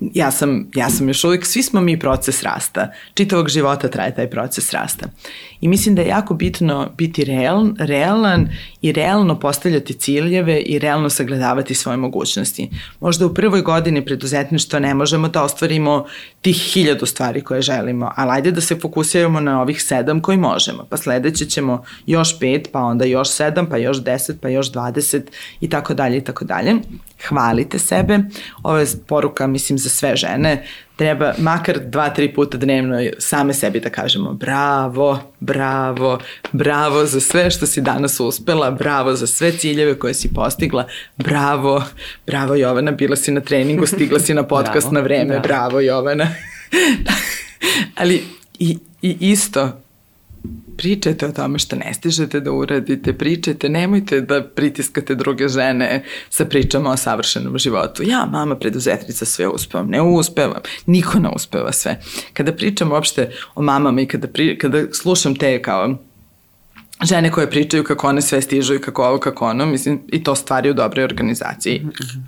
ja 0.00 0.30
sam, 0.30 0.70
ja 0.74 0.90
sam 0.90 1.08
još 1.08 1.24
uvijek, 1.24 1.46
svi 1.46 1.62
smo 1.62 1.80
mi 1.80 1.98
proces 1.98 2.42
rasta. 2.42 2.92
Čitavog 3.14 3.48
života 3.48 3.88
traje 3.88 4.14
taj 4.14 4.30
proces 4.30 4.72
rasta. 4.72 5.06
I 5.60 5.68
mislim 5.68 5.94
da 5.94 6.02
je 6.02 6.08
jako 6.08 6.34
bitno 6.34 6.90
biti 6.96 7.24
real, 7.24 7.68
realan 7.78 8.48
i 8.82 8.92
realno 8.92 9.40
postavljati 9.40 9.92
ciljeve 9.92 10.60
i 10.60 10.78
realno 10.78 11.10
sagledavati 11.10 11.74
svoje 11.74 11.96
mogućnosti. 11.96 12.70
Možda 13.00 13.26
u 13.26 13.34
prvoj 13.34 13.62
godini 13.62 14.04
preduzetništva 14.04 14.78
ne 14.78 14.94
možemo 14.94 15.28
da 15.28 15.42
ostvarimo 15.42 16.06
tih 16.40 16.56
hiljadu 16.56 17.06
stvari 17.06 17.40
koje 17.40 17.62
želimo, 17.62 18.12
ali 18.16 18.30
ajde 18.30 18.50
da 18.50 18.60
se 18.60 18.76
fokusiramo 18.76 19.40
na 19.40 19.62
ovih 19.62 19.82
sedam 19.82 20.20
koji 20.20 20.38
možemo. 20.38 20.86
Pa 20.90 20.96
sledeće 20.96 21.46
ćemo 21.46 21.84
još 22.06 22.38
pet, 22.38 22.68
pa 22.72 22.80
onda 22.80 23.04
još 23.04 23.28
sedam, 23.28 23.66
pa 23.66 23.76
još 23.76 24.02
deset, 24.02 24.40
pa 24.40 24.48
još 24.48 24.72
dvadeset 24.72 25.30
i 25.60 25.68
tako 25.68 25.94
dalje 25.94 26.16
i 26.16 26.24
tako 26.24 26.44
dalje 26.44 26.74
hvalite 27.28 27.78
sebe. 27.78 28.18
Ovo 28.62 28.78
je 28.78 28.86
poruka, 29.06 29.46
mislim, 29.46 29.78
za 29.78 29.89
sve 29.90 30.16
žene. 30.16 30.66
Treba 30.96 31.32
makar 31.38 31.78
dva, 31.84 32.10
tri 32.10 32.34
puta 32.34 32.58
dnevno 32.58 32.96
same 33.18 33.54
sebi 33.54 33.80
da 33.80 33.90
kažemo 33.90 34.32
bravo, 34.32 35.32
bravo, 35.40 36.18
bravo 36.52 37.06
za 37.06 37.20
sve 37.20 37.50
što 37.50 37.66
si 37.66 37.80
danas 37.80 38.20
uspela, 38.20 38.70
bravo 38.70 39.14
za 39.14 39.26
sve 39.26 39.52
ciljeve 39.52 39.98
koje 39.98 40.14
si 40.14 40.34
postigla, 40.34 40.86
bravo, 41.16 41.84
bravo 42.26 42.54
Jovana, 42.54 42.90
bila 42.90 43.16
si 43.16 43.32
na 43.32 43.40
treningu, 43.40 43.86
stigla 43.86 44.18
si 44.18 44.34
na 44.34 44.42
podcast 44.52 44.92
na 44.92 45.00
vreme, 45.00 45.40
bravo, 45.40 45.42
bravo 45.42 45.80
Jovana. 45.80 46.28
Ali 48.00 48.24
i, 48.58 48.78
i 49.02 49.16
isto, 49.20 49.79
pričajte 50.76 51.26
o 51.26 51.32
tome 51.32 51.58
što 51.58 51.76
ne 51.76 51.94
stižete 51.94 52.40
da 52.40 52.52
uradite, 52.52 53.12
pričajte, 53.12 53.68
nemojte 53.68 54.20
da 54.20 54.44
pritiskate 54.44 55.14
druge 55.14 55.48
žene 55.48 56.04
sa 56.30 56.44
pričama 56.44 56.90
o 56.90 56.96
savršenom 56.96 57.58
životu. 57.58 58.02
Ja, 58.02 58.26
mama 58.30 58.56
preduzetnica, 58.56 59.24
sve 59.24 59.48
uspevam. 59.48 59.88
Ne 59.88 60.02
uspevam, 60.02 60.62
niko 60.86 61.18
ne 61.18 61.28
uspeva 61.36 61.72
sve. 61.72 62.00
Kada 62.32 62.52
pričam 62.52 62.92
uopšte 62.92 63.30
o 63.54 63.62
mamama 63.62 64.00
i 64.00 64.06
kada, 64.06 64.28
pri, 64.28 64.58
kada 64.58 64.84
slušam 64.92 65.36
te 65.36 65.62
kao 65.62 65.96
žene 67.02 67.30
koje 67.30 67.50
pričaju 67.50 67.84
kako 67.84 68.08
one 68.08 68.22
sve 68.22 68.42
stižu 68.42 68.74
i 68.74 68.80
kako 68.80 69.04
ovo, 69.04 69.18
kako 69.18 69.46
ono, 69.46 69.66
mislim, 69.66 70.00
i 70.08 70.24
to 70.24 70.34
stvari 70.34 70.70
u 70.70 70.74
dobroj 70.74 71.04
organizaciji. 71.04 71.80
Mm 71.84 71.88
-hmm. 71.88 72.20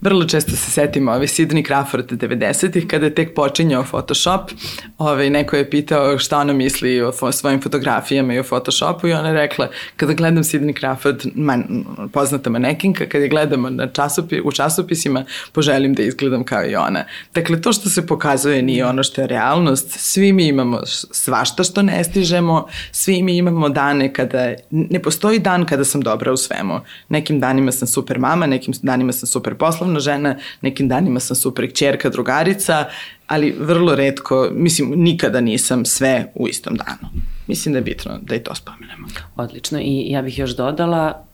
Vrlo 0.00 0.24
često 0.24 0.50
se 0.50 0.70
setimo 0.70 1.12
ove 1.12 1.26
Sidney 1.26 1.68
Crawford 1.68 2.16
90-ih 2.16 2.86
kada 2.86 3.06
je 3.06 3.14
tek 3.14 3.34
počinjao 3.34 3.82
Photoshop. 3.82 4.50
Ove, 4.98 5.30
neko 5.30 5.56
je 5.56 5.70
pitao 5.70 6.18
šta 6.18 6.38
ona 6.38 6.52
misli 6.52 7.00
o 7.00 7.32
svojim 7.32 7.60
fotografijama 7.62 8.34
i 8.34 8.38
o 8.38 8.42
Photoshopu 8.42 9.08
i 9.08 9.12
ona 9.12 9.28
je 9.28 9.34
rekla 9.34 9.68
kada 9.96 10.12
gledam 10.12 10.42
Sidney 10.42 10.80
Crawford, 10.80 11.30
man, 11.34 11.84
poznata 12.12 12.50
manekinka, 12.50 13.06
kada 13.06 13.24
je 13.24 13.28
gledamo 13.28 13.70
na 13.70 13.86
časopi, 13.86 14.40
u 14.40 14.52
časopisima, 14.52 15.24
poželim 15.52 15.94
da 15.94 16.02
izgledam 16.02 16.44
kao 16.44 16.66
i 16.66 16.76
ona. 16.76 17.04
Dakle, 17.34 17.60
to 17.60 17.72
što 17.72 17.88
se 17.88 18.06
pokazuje 18.06 18.62
nije 18.62 18.86
ono 18.86 19.02
što 19.02 19.20
je 19.20 19.26
realnost. 19.26 19.90
Svi 19.90 20.32
mi 20.32 20.46
imamo 20.46 20.80
svašta 21.12 21.64
što 21.64 21.82
ne 21.82 22.04
stižemo, 22.04 22.66
svi 22.92 23.22
mi 23.22 23.36
imamo 23.36 23.68
dane 23.68 24.12
kada, 24.12 24.54
ne 24.70 25.02
postoji 25.02 25.38
dan 25.38 25.66
kada 25.66 25.84
sam 25.84 26.00
dobra 26.00 26.32
u 26.32 26.36
svemu. 26.36 26.80
Nekim 27.08 27.40
danima 27.40 27.72
sam 27.72 27.88
super 27.88 28.18
mama, 28.18 28.46
nekim 28.46 28.74
danima 28.82 29.12
sam 29.12 29.26
super 29.26 29.54
poslovna, 29.54 29.87
poslovna 29.88 30.00
žena, 30.00 30.36
nekim 30.60 30.88
danima 30.88 31.20
sam 31.20 31.36
super 31.36 31.68
čerka, 31.74 32.10
drugarica, 32.10 32.84
ali 33.26 33.54
vrlo 33.58 33.94
redko, 33.94 34.48
mislim, 34.52 34.92
nikada 34.96 35.40
nisam 35.40 35.84
sve 35.84 36.32
u 36.34 36.48
istom 36.48 36.76
danu. 36.76 37.12
Mislim 37.46 37.72
da 37.72 37.78
je 37.78 37.82
bitno 37.82 38.18
da 38.22 38.34
i 38.34 38.42
to 38.42 38.54
spomenemo. 38.54 39.08
Odlično 39.36 39.78
i 39.80 40.10
ja 40.10 40.22
bih 40.22 40.38
još 40.38 40.56
dodala, 40.56 41.24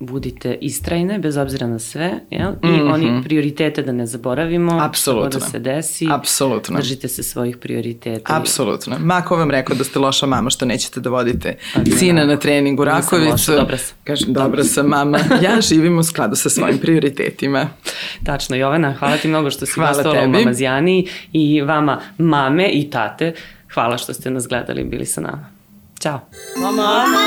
budite 0.00 0.58
istrajne, 0.60 1.18
bez 1.18 1.36
obzira 1.36 1.66
na 1.66 1.78
sve, 1.78 2.20
jel? 2.30 2.52
I 2.62 2.66
mm 2.66 2.70
-hmm. 2.70 2.94
oni 2.94 3.22
prioritete 3.24 3.82
da 3.82 3.92
ne 3.92 4.06
zaboravimo. 4.06 4.78
Apsolutno. 4.80 5.40
Da 5.40 5.46
se 5.46 5.58
desi. 5.58 6.08
Apsolutno. 6.10 6.76
Držite 6.76 7.08
se 7.08 7.22
svojih 7.22 7.56
prioriteta. 7.56 8.36
Apsolutno. 8.36 8.96
Ma 8.98 9.22
ko 9.22 9.36
vam 9.36 9.50
rekao 9.50 9.76
da 9.76 9.84
ste 9.84 9.98
loša 9.98 10.26
mama 10.26 10.50
što 10.50 10.64
nećete 10.64 11.00
da 11.00 11.10
vodite 11.10 11.56
da, 11.76 11.96
sina 11.96 12.24
na 12.24 12.36
trening 12.36 12.80
u 12.80 12.84
Rakovicu. 12.84 13.30
Loša, 13.30 13.56
dobra 13.56 13.76
sam. 13.76 13.96
Kažem, 14.04 14.32
dobra 14.32 14.64
sam 14.64 14.86
mama. 14.86 15.18
Ja 15.42 15.60
živim 15.60 15.98
u 15.98 16.02
skladu 16.02 16.36
sa 16.36 16.50
svojim 16.50 16.78
prioritetima. 16.78 17.68
Tačno, 18.24 18.56
Jovana, 18.56 18.94
hvala 18.98 19.16
ti 19.16 19.28
mnogo 19.28 19.50
što 19.50 19.66
si 19.66 19.80
gostala 19.80 20.24
u 20.24 20.28
Mamazijani 20.28 21.08
i 21.32 21.62
vama 21.62 22.00
mame 22.18 22.68
i 22.68 22.90
tate. 22.90 23.34
Hvala 23.74 23.98
što 23.98 24.14
ste 24.14 24.30
nas 24.30 24.48
gledali 24.48 24.80
i 24.80 24.84
bili 24.84 25.06
sa 25.06 25.20
nama. 25.20 25.50
Ćao. 26.00 26.20
Mama! 26.56 26.82
Mama! 26.82 27.20